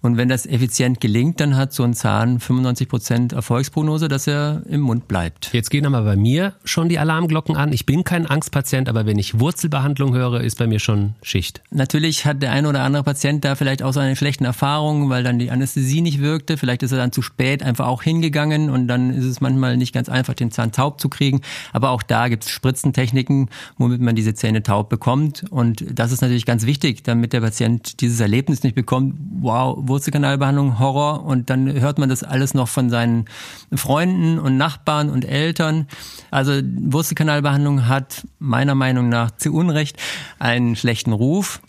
Und 0.00 0.16
wenn 0.16 0.28
das 0.28 0.46
effizient 0.46 1.00
gelingt, 1.00 1.40
dann 1.40 1.56
hat 1.56 1.72
so 1.72 1.82
ein 1.82 1.92
Zahn 1.92 2.38
95 2.38 2.88
Prozent 2.88 3.32
Erfolgsprognose, 3.32 4.06
dass 4.06 4.28
er 4.28 4.62
im 4.68 4.80
Mund 4.80 5.08
bleibt. 5.08 5.52
Jetzt 5.52 5.70
gehen 5.70 5.86
aber 5.86 6.02
bei 6.02 6.14
mir 6.14 6.54
schon 6.64 6.88
die 6.88 7.00
Alarmglocken 7.00 7.56
an. 7.56 7.72
Ich 7.72 7.84
bin 7.84 8.04
kein 8.04 8.24
Angstpatient, 8.24 8.88
aber 8.88 9.06
wenn 9.06 9.18
ich 9.18 9.40
Wurzelbehandlung 9.40 10.14
höre, 10.14 10.40
ist 10.40 10.56
bei 10.56 10.68
mir 10.68 10.78
schon 10.78 11.14
Schicht. 11.22 11.62
Natürlich 11.70 12.24
hat 12.26 12.42
der 12.42 12.52
eine 12.52 12.68
oder 12.68 12.84
andere 12.84 13.02
Patient 13.02 13.44
da 13.44 13.56
vielleicht 13.56 13.82
auch 13.82 13.92
seine 13.92 14.14
schlechten 14.14 14.44
Erfahrungen, 14.44 15.10
weil 15.10 15.24
dann 15.24 15.40
die 15.40 15.50
Anästhesie 15.50 16.00
nicht 16.00 16.20
wirkte. 16.20 16.56
Vielleicht 16.56 16.84
ist 16.84 16.92
er 16.92 16.98
dann 16.98 17.10
zu 17.10 17.20
spät 17.20 17.64
einfach 17.64 17.88
auch 17.88 18.04
hingegangen 18.04 18.70
und 18.70 18.86
dann 18.86 19.10
ist 19.10 19.24
es 19.24 19.40
manchmal 19.40 19.76
nicht 19.76 19.92
ganz 19.92 20.08
einfach, 20.08 20.34
den 20.34 20.52
Zahn 20.52 20.70
taub 20.70 21.00
zu 21.00 21.08
kriegen. 21.08 21.40
Aber 21.72 21.90
auch 21.90 21.97
da 22.02 22.28
gibt 22.28 22.44
es 22.44 22.50
Spritzentechniken, 22.50 23.48
womit 23.76 24.00
man 24.00 24.14
diese 24.14 24.34
Zähne 24.34 24.62
taub 24.62 24.88
bekommt. 24.88 25.44
Und 25.50 25.84
das 25.90 26.12
ist 26.12 26.20
natürlich 26.20 26.46
ganz 26.46 26.66
wichtig, 26.66 27.02
damit 27.02 27.32
der 27.32 27.40
Patient 27.40 28.00
dieses 28.00 28.20
Erlebnis 28.20 28.62
nicht 28.62 28.74
bekommt, 28.74 29.14
wow, 29.40 29.76
Wurzelkanalbehandlung, 29.80 30.78
Horror 30.78 31.24
und 31.24 31.50
dann 31.50 31.72
hört 31.80 31.98
man 31.98 32.08
das 32.08 32.22
alles 32.22 32.54
noch 32.54 32.68
von 32.68 32.90
seinen 32.90 33.26
Freunden 33.74 34.38
und 34.38 34.56
Nachbarn 34.56 35.10
und 35.10 35.24
Eltern. 35.24 35.86
Also 36.30 36.52
Wurzelkanalbehandlung 36.62 37.88
hat 37.88 38.26
meiner 38.38 38.74
Meinung 38.74 39.08
nach 39.08 39.30
zu 39.32 39.52
Unrecht 39.52 39.96
einen 40.38 40.76
schlechten 40.76 41.12
Ruf. 41.12 41.60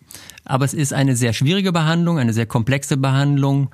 Aber 0.49 0.65
es 0.65 0.73
ist 0.73 0.93
eine 0.93 1.15
sehr 1.15 1.33
schwierige 1.33 1.71
Behandlung, 1.71 2.17
eine 2.17 2.33
sehr 2.33 2.47
komplexe 2.47 2.97
Behandlung. 2.97 3.69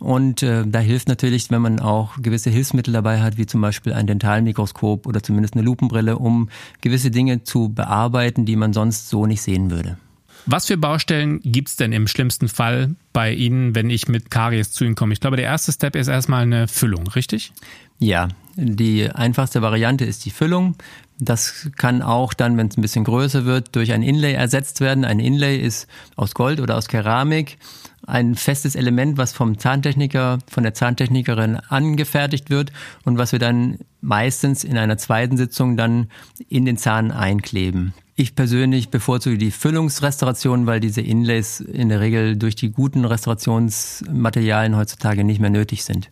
Und 0.00 0.42
äh, 0.42 0.64
da 0.66 0.80
hilft 0.80 1.08
natürlich, 1.08 1.50
wenn 1.50 1.62
man 1.62 1.78
auch 1.78 2.20
gewisse 2.20 2.50
Hilfsmittel 2.50 2.92
dabei 2.92 3.20
hat, 3.20 3.38
wie 3.38 3.46
zum 3.46 3.60
Beispiel 3.60 3.92
ein 3.92 4.08
Dentalmikroskop 4.08 5.06
oder 5.06 5.22
zumindest 5.22 5.54
eine 5.54 5.62
Lupenbrille, 5.62 6.18
um 6.18 6.48
gewisse 6.80 7.12
Dinge 7.12 7.44
zu 7.44 7.68
bearbeiten, 7.68 8.44
die 8.44 8.56
man 8.56 8.72
sonst 8.72 9.08
so 9.08 9.24
nicht 9.24 9.40
sehen 9.40 9.70
würde. 9.70 9.98
Was 10.46 10.66
für 10.66 10.76
Baustellen 10.76 11.40
gibt's 11.42 11.76
denn 11.76 11.92
im 11.92 12.06
schlimmsten 12.06 12.48
Fall 12.48 12.94
bei 13.12 13.32
Ihnen, 13.32 13.74
wenn 13.74 13.88
ich 13.88 14.08
mit 14.08 14.30
Karies 14.30 14.70
zu 14.72 14.84
Ihnen 14.84 14.94
komme? 14.94 15.12
Ich 15.12 15.20
glaube, 15.20 15.36
der 15.36 15.46
erste 15.46 15.72
Step 15.72 15.96
ist 15.96 16.08
erstmal 16.08 16.42
eine 16.42 16.68
Füllung, 16.68 17.06
richtig? 17.08 17.52
Ja, 17.98 18.28
die 18.56 19.10
einfachste 19.10 19.62
Variante 19.62 20.04
ist 20.04 20.24
die 20.24 20.30
Füllung. 20.30 20.76
Das 21.18 21.70
kann 21.76 22.02
auch 22.02 22.34
dann, 22.34 22.56
wenn 22.56 22.68
es 22.68 22.76
ein 22.76 22.82
bisschen 22.82 23.04
größer 23.04 23.44
wird, 23.46 23.74
durch 23.74 23.92
ein 23.92 24.02
Inlay 24.02 24.34
ersetzt 24.34 24.80
werden. 24.80 25.04
Ein 25.04 25.18
Inlay 25.18 25.58
ist 25.58 25.88
aus 26.14 26.34
Gold 26.34 26.60
oder 26.60 26.76
aus 26.76 26.88
Keramik 26.88 27.58
ein 28.06 28.36
festes 28.36 28.76
Element, 28.76 29.18
was 29.18 29.32
vom 29.32 29.58
Zahntechniker, 29.58 30.38
von 30.48 30.62
der 30.62 30.74
Zahntechnikerin 30.74 31.56
angefertigt 31.56 32.50
wird 32.50 32.72
und 33.04 33.18
was 33.18 33.32
wir 33.32 33.38
dann 33.38 33.78
meistens 34.00 34.62
in 34.62 34.78
einer 34.78 34.96
zweiten 34.96 35.36
Sitzung 35.36 35.76
dann 35.76 36.08
in 36.48 36.64
den 36.64 36.76
Zahn 36.76 37.10
einkleben. 37.10 37.94
Ich 38.18 38.34
persönlich 38.34 38.88
bevorzuge 38.88 39.36
die 39.36 39.50
Füllungsrestauration, 39.50 40.64
weil 40.64 40.80
diese 40.80 41.02
Inlays 41.02 41.60
in 41.60 41.90
der 41.90 42.00
Regel 42.00 42.38
durch 42.38 42.56
die 42.56 42.70
guten 42.70 43.04
Restaurationsmaterialien 43.04 44.74
heutzutage 44.74 45.22
nicht 45.22 45.38
mehr 45.38 45.50
nötig 45.50 45.84
sind. 45.84 46.08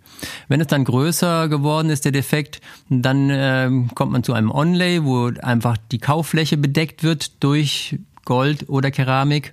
Wenn 0.48 0.60
es 0.60 0.66
dann 0.66 0.84
größer 0.84 1.48
geworden 1.48 1.88
ist, 1.88 2.04
der 2.04 2.12
Defekt, 2.12 2.60
dann 2.90 3.30
äh, 3.30 3.70
kommt 3.94 4.12
man 4.12 4.22
zu 4.22 4.34
einem 4.34 4.50
Onlay, 4.50 5.02
wo 5.02 5.30
einfach 5.40 5.78
die 5.92 5.98
Kauffläche 5.98 6.58
bedeckt 6.58 7.04
wird 7.04 7.42
durch 7.42 7.98
Gold 8.26 8.68
oder 8.68 8.90
Keramik. 8.90 9.52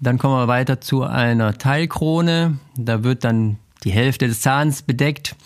Dann 0.00 0.18
kommen 0.18 0.34
wir 0.34 0.48
weiter 0.48 0.82
zu 0.82 1.04
einer 1.04 1.56
Teilkrone. 1.56 2.58
Da 2.76 3.04
wird 3.04 3.24
dann 3.24 3.56
die 3.84 3.90
Hälfte 3.90 4.28
des 4.28 4.40
Zahns 4.40 4.82
bedeckt. 4.82 5.36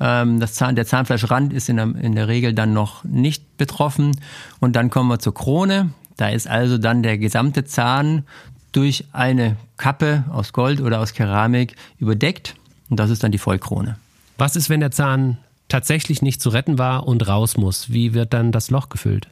Ähm, 0.00 0.40
das 0.40 0.54
Zahn, 0.54 0.76
der 0.76 0.86
Zahnfleischrand 0.86 1.52
ist 1.52 1.68
in 1.68 1.76
der, 1.76 1.94
in 2.00 2.14
der 2.14 2.28
Regel 2.28 2.54
dann 2.54 2.72
noch 2.72 3.04
nicht 3.04 3.56
betroffen. 3.56 4.16
Und 4.60 4.76
dann 4.76 4.90
kommen 4.90 5.08
wir 5.08 5.18
zur 5.18 5.34
Krone. 5.34 5.90
Da 6.16 6.28
ist 6.28 6.48
also 6.48 6.78
dann 6.78 7.02
der 7.02 7.18
gesamte 7.18 7.64
Zahn 7.64 8.24
durch 8.72 9.04
eine 9.12 9.56
Kappe 9.76 10.24
aus 10.30 10.52
Gold 10.52 10.80
oder 10.80 11.00
aus 11.00 11.12
Keramik 11.12 11.76
überdeckt. 11.98 12.54
Und 12.88 12.98
das 12.98 13.10
ist 13.10 13.22
dann 13.22 13.32
die 13.32 13.38
Vollkrone. 13.38 13.96
Was 14.38 14.56
ist, 14.56 14.70
wenn 14.70 14.80
der 14.80 14.90
Zahn 14.90 15.38
tatsächlich 15.68 16.22
nicht 16.22 16.40
zu 16.40 16.50
retten 16.50 16.78
war 16.78 17.06
und 17.06 17.26
raus 17.26 17.56
muss? 17.56 17.92
Wie 17.92 18.14
wird 18.14 18.32
dann 18.32 18.52
das 18.52 18.70
Loch 18.70 18.88
gefüllt? 18.88 19.28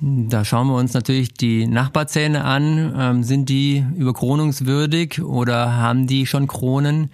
Da 0.00 0.44
schauen 0.44 0.68
wir 0.68 0.76
uns 0.76 0.92
natürlich 0.92 1.32
die 1.32 1.66
Nachbarzähne 1.66 2.44
an. 2.44 2.94
Ähm, 2.98 3.22
sind 3.22 3.48
die 3.48 3.84
überkronungswürdig 3.96 5.22
oder 5.22 5.76
haben 5.76 6.06
die 6.06 6.26
schon 6.26 6.46
Kronen? 6.46 7.10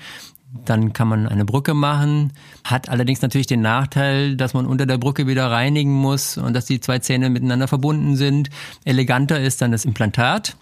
Dann 0.64 0.92
kann 0.92 1.08
man 1.08 1.26
eine 1.26 1.46
Brücke 1.46 1.72
machen, 1.72 2.32
hat 2.62 2.90
allerdings 2.90 3.22
natürlich 3.22 3.46
den 3.46 3.62
Nachteil, 3.62 4.36
dass 4.36 4.52
man 4.52 4.66
unter 4.66 4.84
der 4.84 4.98
Brücke 4.98 5.26
wieder 5.26 5.50
reinigen 5.50 5.94
muss 5.94 6.36
und 6.36 6.52
dass 6.52 6.66
die 6.66 6.78
zwei 6.78 6.98
Zähne 6.98 7.30
miteinander 7.30 7.68
verbunden 7.68 8.16
sind. 8.16 8.50
Eleganter 8.84 9.40
ist 9.40 9.62
dann 9.62 9.72
das 9.72 9.86
Implantat. 9.86 10.56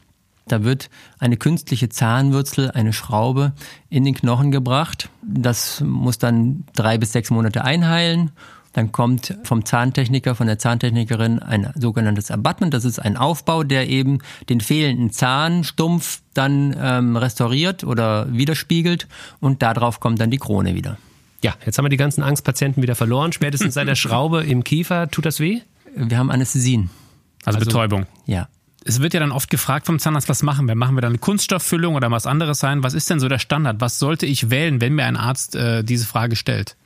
Da 0.46 0.62
wird 0.62 0.90
eine 1.18 1.37
künstliche 1.37 1.88
Zahnwurzel, 1.88 2.70
eine 2.70 2.92
Schraube 2.92 3.52
in 3.88 4.04
den 4.04 4.14
Knochen 4.14 4.52
gebracht. 4.52 5.09
Das 5.22 5.80
muss 5.80 6.18
dann 6.18 6.64
drei 6.74 6.96
bis 6.96 7.12
sechs 7.12 7.30
Monate 7.30 7.64
einheilen 7.64 8.30
dann 8.72 8.92
kommt 8.92 9.37
vom 9.42 9.64
Zahntechniker, 9.64 10.35
von 10.35 10.46
der 10.46 10.59
Zahntechnikerin 10.59 11.40
ein 11.40 11.72
sogenanntes 11.74 12.30
Abattement. 12.30 12.72
Das 12.72 12.85
ist 12.85 12.98
ein 12.98 13.16
Aufbau, 13.16 13.64
der 13.64 13.88
eben 13.88 14.18
den 14.48 14.61
fehlenden 14.61 15.11
Zahnstumpf 15.11 16.20
dann 16.35 16.76
ähm, 16.80 17.16
restauriert 17.16 17.83
oder 17.83 18.33
widerspiegelt 18.33 19.09
und 19.40 19.62
darauf 19.62 19.98
kommt 19.98 20.20
dann 20.20 20.30
die 20.30 20.38
Krone 20.38 20.74
wieder. 20.74 20.98
Ja, 21.42 21.54
jetzt 21.64 21.78
haben 21.78 21.85
wir 21.85 21.90
die 21.90 21.96
ganzen 21.96 22.22
Angstpatienten 22.22 22.83
wieder 22.83 22.94
verloren. 22.94 23.33
Spätestens 23.33 23.74
seit 23.74 23.88
der 23.88 23.94
Schraube 23.96 24.44
im 24.44 24.62
Kiefer. 24.62 25.11
Tut 25.11 25.26
das 25.26 25.40
weh? 25.40 25.61
Wir 25.96 26.18
haben 26.18 26.30
Anästhesien. 26.30 26.90
Also, 27.44 27.59
also 27.59 27.70
Betäubung. 27.70 28.06
Ja. 28.26 28.48
Es 28.85 29.00
wird 29.00 29.14
ja 29.14 29.20
dann 29.20 29.33
oft 29.33 29.50
gefragt 29.50 29.87
vom 29.87 29.98
Zahnarzt, 29.98 30.28
was 30.28 30.42
machen 30.42 30.66
wir? 30.68 30.74
Machen 30.74 30.96
wir 30.96 31.02
dann 31.02 31.12
eine 31.12 31.18
Kunststofffüllung 31.18 31.96
oder 31.96 32.11
was 32.11 32.26
anderes 32.26 32.61
sein? 32.61 32.83
Was 32.83 32.94
ist 32.94 33.11
denn 33.11 33.20
so 33.20 33.28
der 33.28 33.38
Standard? 33.38 33.80
Was 33.80 33.98
sollte 33.98 34.26
ich 34.26 34.50
wählen, 34.50 34.80
wenn 34.80 34.94
mir 34.94 35.04
ein 35.04 35.16
Arzt 35.16 35.54
äh, 35.54 35.83
diese 35.83 36.06
Frage 36.06 36.37
stellt? 36.37 36.76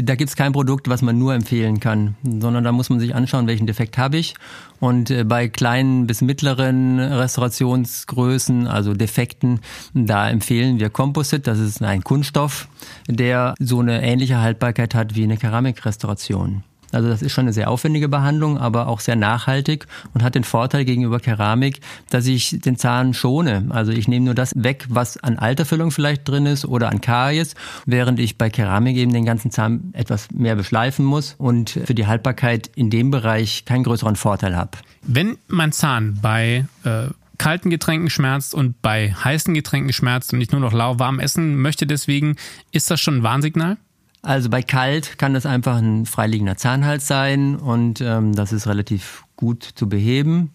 Da 0.00 0.14
gibt 0.14 0.30
es 0.30 0.36
kein 0.36 0.52
Produkt, 0.52 0.88
was 0.88 1.02
man 1.02 1.18
nur 1.18 1.34
empfehlen 1.34 1.78
kann, 1.78 2.16
sondern 2.22 2.64
da 2.64 2.72
muss 2.72 2.88
man 2.88 2.98
sich 2.98 3.14
anschauen, 3.14 3.46
welchen 3.46 3.66
Defekt 3.66 3.98
habe 3.98 4.16
ich. 4.16 4.34
Und 4.80 5.10
äh, 5.10 5.24
bei 5.24 5.48
kleinen 5.48 6.06
bis 6.06 6.22
mittleren 6.22 6.98
Restaurationsgrößen, 6.98 8.66
also 8.66 8.94
Defekten, 8.94 9.60
da 9.92 10.30
empfehlen 10.30 10.80
wir 10.80 10.88
Composite. 10.88 11.42
Das 11.42 11.58
ist 11.58 11.82
ein 11.82 12.02
Kunststoff, 12.02 12.68
der 13.06 13.54
so 13.58 13.80
eine 13.80 14.02
ähnliche 14.02 14.40
Haltbarkeit 14.40 14.94
hat 14.94 15.14
wie 15.14 15.24
eine 15.24 15.36
Keramikrestauration. 15.36 16.64
Also 16.92 17.08
das 17.08 17.22
ist 17.22 17.32
schon 17.32 17.42
eine 17.42 17.52
sehr 17.52 17.70
aufwendige 17.70 18.08
Behandlung, 18.08 18.58
aber 18.58 18.88
auch 18.88 19.00
sehr 19.00 19.16
nachhaltig 19.16 19.86
und 20.14 20.22
hat 20.22 20.34
den 20.34 20.44
Vorteil 20.44 20.84
gegenüber 20.84 21.20
Keramik, 21.20 21.80
dass 22.10 22.26
ich 22.26 22.60
den 22.60 22.76
Zahn 22.76 23.14
schone. 23.14 23.66
Also 23.70 23.92
ich 23.92 24.08
nehme 24.08 24.26
nur 24.26 24.34
das 24.34 24.52
weg, 24.54 24.86
was 24.88 25.16
an 25.16 25.38
Alterfüllung 25.38 25.90
vielleicht 25.90 26.28
drin 26.28 26.46
ist 26.46 26.64
oder 26.64 26.90
an 26.90 27.00
Karies, 27.00 27.54
während 27.86 28.20
ich 28.20 28.38
bei 28.38 28.50
Keramik 28.50 28.96
eben 28.96 29.12
den 29.12 29.24
ganzen 29.24 29.50
Zahn 29.50 29.90
etwas 29.92 30.30
mehr 30.30 30.56
beschleifen 30.56 31.04
muss 31.04 31.34
und 31.38 31.70
für 31.70 31.94
die 31.94 32.06
Haltbarkeit 32.06 32.70
in 32.74 32.90
dem 32.90 33.10
Bereich 33.10 33.64
keinen 33.64 33.84
größeren 33.84 34.16
Vorteil 34.16 34.56
habe. 34.56 34.78
Wenn 35.02 35.38
mein 35.48 35.72
Zahn 35.72 36.18
bei 36.20 36.66
äh 36.84 37.08
kalten 37.42 37.70
Getränken 37.70 38.08
schmerzt 38.08 38.54
und 38.54 38.80
bei 38.82 39.12
heißen 39.12 39.52
Getränken 39.52 39.92
schmerzt 39.92 40.32
und 40.32 40.38
nicht 40.38 40.52
nur 40.52 40.60
noch 40.60 40.72
lauwarm 40.72 41.18
essen 41.18 41.56
möchte 41.56 41.88
deswegen, 41.88 42.36
ist 42.70 42.88
das 42.88 43.00
schon 43.00 43.16
ein 43.16 43.22
Warnsignal? 43.24 43.78
Also 44.22 44.48
bei 44.48 44.62
kalt 44.62 45.18
kann 45.18 45.34
das 45.34 45.46
einfach 45.46 45.76
ein 45.76 46.06
freiliegender 46.06 46.56
Zahnhals 46.56 47.08
sein 47.08 47.56
und 47.56 48.00
ähm, 48.00 48.34
das 48.34 48.52
ist 48.52 48.68
relativ 48.68 49.24
gut 49.36 49.64
zu 49.64 49.88
beheben. 49.88 50.52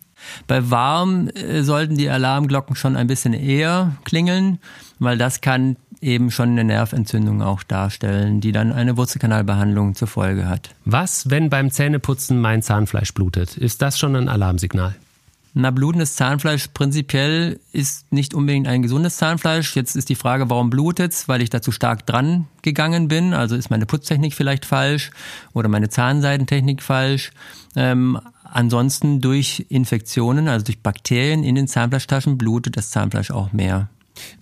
Bei 0.47 0.71
warm 0.71 1.27
äh, 1.29 1.61
sollten 1.63 1.97
die 1.97 2.09
Alarmglocken 2.09 2.75
schon 2.75 2.95
ein 2.95 3.07
bisschen 3.07 3.33
eher 3.33 3.97
klingeln, 4.05 4.59
weil 4.99 5.17
das 5.17 5.41
kann 5.41 5.75
eben 6.01 6.31
schon 6.31 6.51
eine 6.51 6.63
Nerventzündung 6.63 7.41
auch 7.41 7.63
darstellen, 7.63 8.39
die 8.39 8.51
dann 8.51 8.71
eine 8.71 8.97
Wurzelkanalbehandlung 8.97 9.95
zur 9.95 10.07
Folge 10.07 10.47
hat. 10.47 10.69
Was, 10.85 11.29
wenn 11.29 11.49
beim 11.49 11.69
Zähneputzen 11.71 12.39
mein 12.39 12.61
Zahnfleisch 12.61 13.13
blutet? 13.13 13.57
Ist 13.57 13.81
das 13.81 13.99
schon 13.99 14.15
ein 14.15 14.29
Alarmsignal? 14.29 14.95
Na, 15.59 15.71
blutendes 15.71 16.13
Zahnfleisch 16.13 16.67
prinzipiell 16.67 17.59
ist 17.71 18.13
nicht 18.13 18.35
unbedingt 18.35 18.67
ein 18.67 18.83
gesundes 18.83 19.17
Zahnfleisch. 19.17 19.75
Jetzt 19.75 19.95
ist 19.95 20.07
die 20.07 20.13
Frage, 20.13 20.51
warum 20.51 20.69
blutet's? 20.69 21.27
Weil 21.27 21.41
ich 21.41 21.49
dazu 21.49 21.71
stark 21.71 22.05
dran 22.05 22.45
gegangen 22.61 23.07
bin. 23.07 23.33
Also 23.33 23.55
ist 23.55 23.71
meine 23.71 23.87
Putztechnik 23.87 24.35
vielleicht 24.35 24.65
falsch 24.65 25.09
oder 25.53 25.67
meine 25.67 25.89
Zahnseidentechnik 25.89 26.83
falsch. 26.83 27.31
Ähm, 27.75 28.19
ansonsten 28.43 29.19
durch 29.19 29.65
Infektionen, 29.69 30.47
also 30.47 30.63
durch 30.63 30.77
Bakterien 30.77 31.43
in 31.43 31.55
den 31.55 31.67
Zahnfleischtaschen 31.67 32.37
blutet 32.37 32.77
das 32.77 32.91
Zahnfleisch 32.91 33.31
auch 33.31 33.51
mehr. 33.51 33.89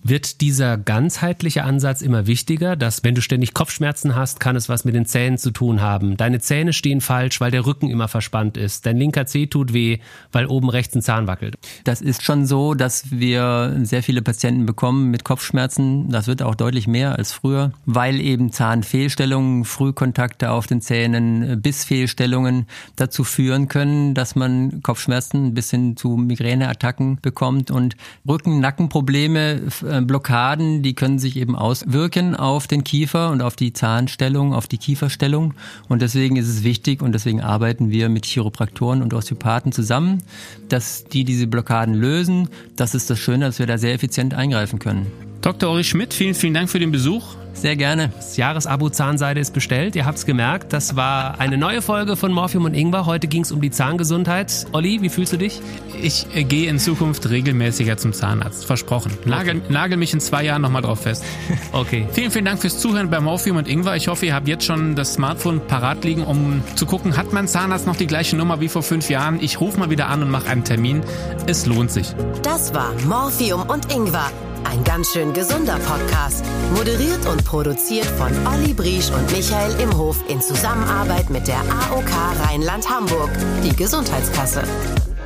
Wird 0.02 0.40
dieser 0.40 0.76
ganzheitliche 0.76 1.64
Ansatz 1.64 2.02
immer 2.02 2.26
wichtiger, 2.26 2.76
dass 2.76 3.04
wenn 3.04 3.14
du 3.14 3.22
ständig 3.22 3.54
Kopfschmerzen 3.54 4.14
hast, 4.14 4.40
kann 4.40 4.56
es 4.56 4.68
was 4.68 4.84
mit 4.84 4.94
den 4.94 5.06
Zähnen 5.06 5.38
zu 5.38 5.50
tun 5.50 5.80
haben. 5.80 6.16
Deine 6.16 6.40
Zähne 6.40 6.72
stehen 6.72 7.00
falsch, 7.00 7.40
weil 7.40 7.50
der 7.50 7.66
Rücken 7.66 7.90
immer 7.90 8.08
verspannt 8.08 8.56
ist. 8.56 8.86
Dein 8.86 8.96
linker 8.96 9.26
Zeh 9.26 9.46
tut 9.46 9.72
weh, 9.72 9.98
weil 10.32 10.46
oben 10.46 10.68
rechts 10.68 10.94
ein 10.94 11.02
Zahn 11.02 11.26
wackelt. 11.26 11.56
Das 11.84 12.00
ist 12.00 12.22
schon 12.22 12.46
so, 12.46 12.74
dass 12.74 13.10
wir 13.10 13.76
sehr 13.82 14.02
viele 14.02 14.22
Patienten 14.22 14.66
bekommen 14.66 15.10
mit 15.10 15.24
Kopfschmerzen. 15.24 16.10
Das 16.10 16.26
wird 16.26 16.42
auch 16.42 16.54
deutlich 16.54 16.86
mehr 16.86 17.16
als 17.16 17.32
früher, 17.32 17.72
weil 17.84 18.20
eben 18.20 18.52
Zahnfehlstellungen, 18.52 19.64
Frühkontakte 19.64 20.50
auf 20.50 20.66
den 20.66 20.80
Zähnen, 20.80 21.60
Bissfehlstellungen 21.60 22.66
dazu 22.96 23.24
führen 23.24 23.68
können, 23.68 24.14
dass 24.14 24.36
man 24.36 24.82
Kopfschmerzen 24.82 25.54
bis 25.54 25.70
hin 25.70 25.96
zu 25.96 26.16
Migräneattacken 26.16 27.18
bekommt 27.20 27.70
und 27.70 27.96
Rücken-Nackenprobleme 28.28 29.65
Blockaden, 30.02 30.82
die 30.82 30.94
können 30.94 31.18
sich 31.18 31.36
eben 31.36 31.56
auswirken 31.56 32.34
auf 32.34 32.66
den 32.66 32.84
Kiefer 32.84 33.30
und 33.30 33.42
auf 33.42 33.56
die 33.56 33.72
Zahnstellung, 33.72 34.54
auf 34.54 34.66
die 34.66 34.78
Kieferstellung. 34.78 35.54
Und 35.88 36.02
deswegen 36.02 36.36
ist 36.36 36.48
es 36.48 36.62
wichtig 36.62 37.02
und 37.02 37.12
deswegen 37.12 37.40
arbeiten 37.40 37.90
wir 37.90 38.08
mit 38.08 38.26
Chiropraktoren 38.26 39.02
und 39.02 39.14
Osteopathen 39.14 39.72
zusammen, 39.72 40.22
dass 40.68 41.04
die 41.04 41.24
diese 41.24 41.46
Blockaden 41.46 41.94
lösen. 41.94 42.48
Das 42.76 42.94
ist 42.94 43.10
das 43.10 43.18
Schöne, 43.18 43.46
dass 43.46 43.58
wir 43.58 43.66
da 43.66 43.78
sehr 43.78 43.94
effizient 43.94 44.34
eingreifen 44.34 44.78
können. 44.78 45.25
Dr. 45.40 45.70
Ori 45.70 45.84
Schmidt, 45.84 46.14
vielen, 46.14 46.34
vielen 46.34 46.54
Dank 46.54 46.70
für 46.70 46.78
den 46.78 46.92
Besuch. 46.92 47.36
Sehr 47.56 47.74
gerne. 47.74 48.10
Das 48.14 48.36
Jahresabo 48.36 48.90
Zahnseide 48.90 49.40
ist 49.40 49.54
bestellt. 49.54 49.96
Ihr 49.96 50.04
habt 50.04 50.18
es 50.18 50.26
gemerkt. 50.26 50.74
Das 50.74 50.94
war 50.94 51.40
eine 51.40 51.56
neue 51.56 51.80
Folge 51.80 52.14
von 52.14 52.30
Morphium 52.30 52.66
und 52.66 52.74
Ingwer. 52.74 53.06
Heute 53.06 53.28
ging 53.28 53.42
es 53.42 53.50
um 53.50 53.62
die 53.62 53.70
Zahngesundheit. 53.70 54.66
Olli, 54.72 55.00
wie 55.00 55.08
fühlst 55.08 55.32
du 55.32 55.38
dich? 55.38 55.62
Ich 56.02 56.26
äh, 56.34 56.44
gehe 56.44 56.68
in 56.68 56.78
Zukunft 56.78 57.28
regelmäßiger 57.30 57.96
zum 57.96 58.12
Zahnarzt. 58.12 58.66
Versprochen. 58.66 59.12
Nagel, 59.24 59.56
okay. 59.56 59.72
nagel 59.72 59.96
mich 59.96 60.12
in 60.12 60.20
zwei 60.20 60.44
Jahren 60.44 60.60
nochmal 60.62 60.82
drauf 60.82 61.00
fest. 61.00 61.24
Okay. 61.72 62.06
Vielen, 62.12 62.30
vielen 62.30 62.44
Dank 62.44 62.60
fürs 62.60 62.78
Zuhören 62.78 63.10
bei 63.10 63.20
Morphium 63.20 63.56
und 63.56 63.68
Ingwer. 63.68 63.96
Ich 63.96 64.08
hoffe, 64.08 64.26
ihr 64.26 64.34
habt 64.34 64.48
jetzt 64.48 64.64
schon 64.64 64.94
das 64.94 65.14
Smartphone 65.14 65.60
parat 65.66 66.04
liegen, 66.04 66.24
um 66.24 66.62
zu 66.74 66.86
gucken, 66.86 67.16
hat 67.16 67.32
mein 67.32 67.48
Zahnarzt 67.48 67.86
noch 67.86 67.96
die 67.96 68.06
gleiche 68.06 68.36
Nummer 68.36 68.60
wie 68.60 68.68
vor 68.68 68.82
fünf 68.82 69.10
Jahren? 69.10 69.38
Ich 69.40 69.60
rufe 69.60 69.78
mal 69.78 69.90
wieder 69.90 70.08
an 70.08 70.22
und 70.22 70.30
mache 70.30 70.48
einen 70.48 70.64
Termin. 70.64 71.02
Es 71.46 71.66
lohnt 71.66 71.90
sich. 71.90 72.14
Das 72.42 72.72
war 72.72 72.92
Morphium 73.06 73.62
und 73.68 73.92
Ingwer 73.92 74.30
ein 74.68 74.82
ganz 74.84 75.12
schön 75.12 75.32
gesunder 75.32 75.78
Podcast. 75.78 76.44
Moderiert 76.74 77.26
und 77.26 77.44
produziert 77.44 78.06
von 78.06 78.30
Olli 78.46 78.74
Briesch 78.74 79.10
und 79.10 79.30
Michael 79.32 79.80
Imhof 79.80 80.18
in 80.28 80.40
Zusammenarbeit 80.40 81.30
mit 81.30 81.46
der 81.46 81.60
AOK 81.60 82.10
Rheinland-Hamburg, 82.42 83.30
die 83.64 83.74
Gesundheitskasse. 83.74 84.62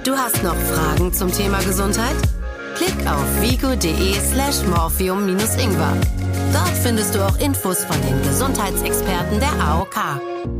Du 0.05 0.13
hast 0.13 0.43
noch 0.43 0.57
Fragen 0.57 1.13
zum 1.13 1.33
Thema 1.33 1.59
Gesundheit? 1.63 2.17
Klick 2.77 3.07
auf 3.07 3.41
vigo.de 3.41 4.15
slash 4.21 4.63
morphium-ingwer. 4.67 5.97
Dort 6.53 6.77
findest 6.83 7.15
du 7.15 7.27
auch 7.27 7.39
Infos 7.39 7.85
von 7.85 8.01
den 8.03 8.23
Gesundheitsexperten 8.23 9.41
der 9.41 9.53
AOK. 9.61 10.60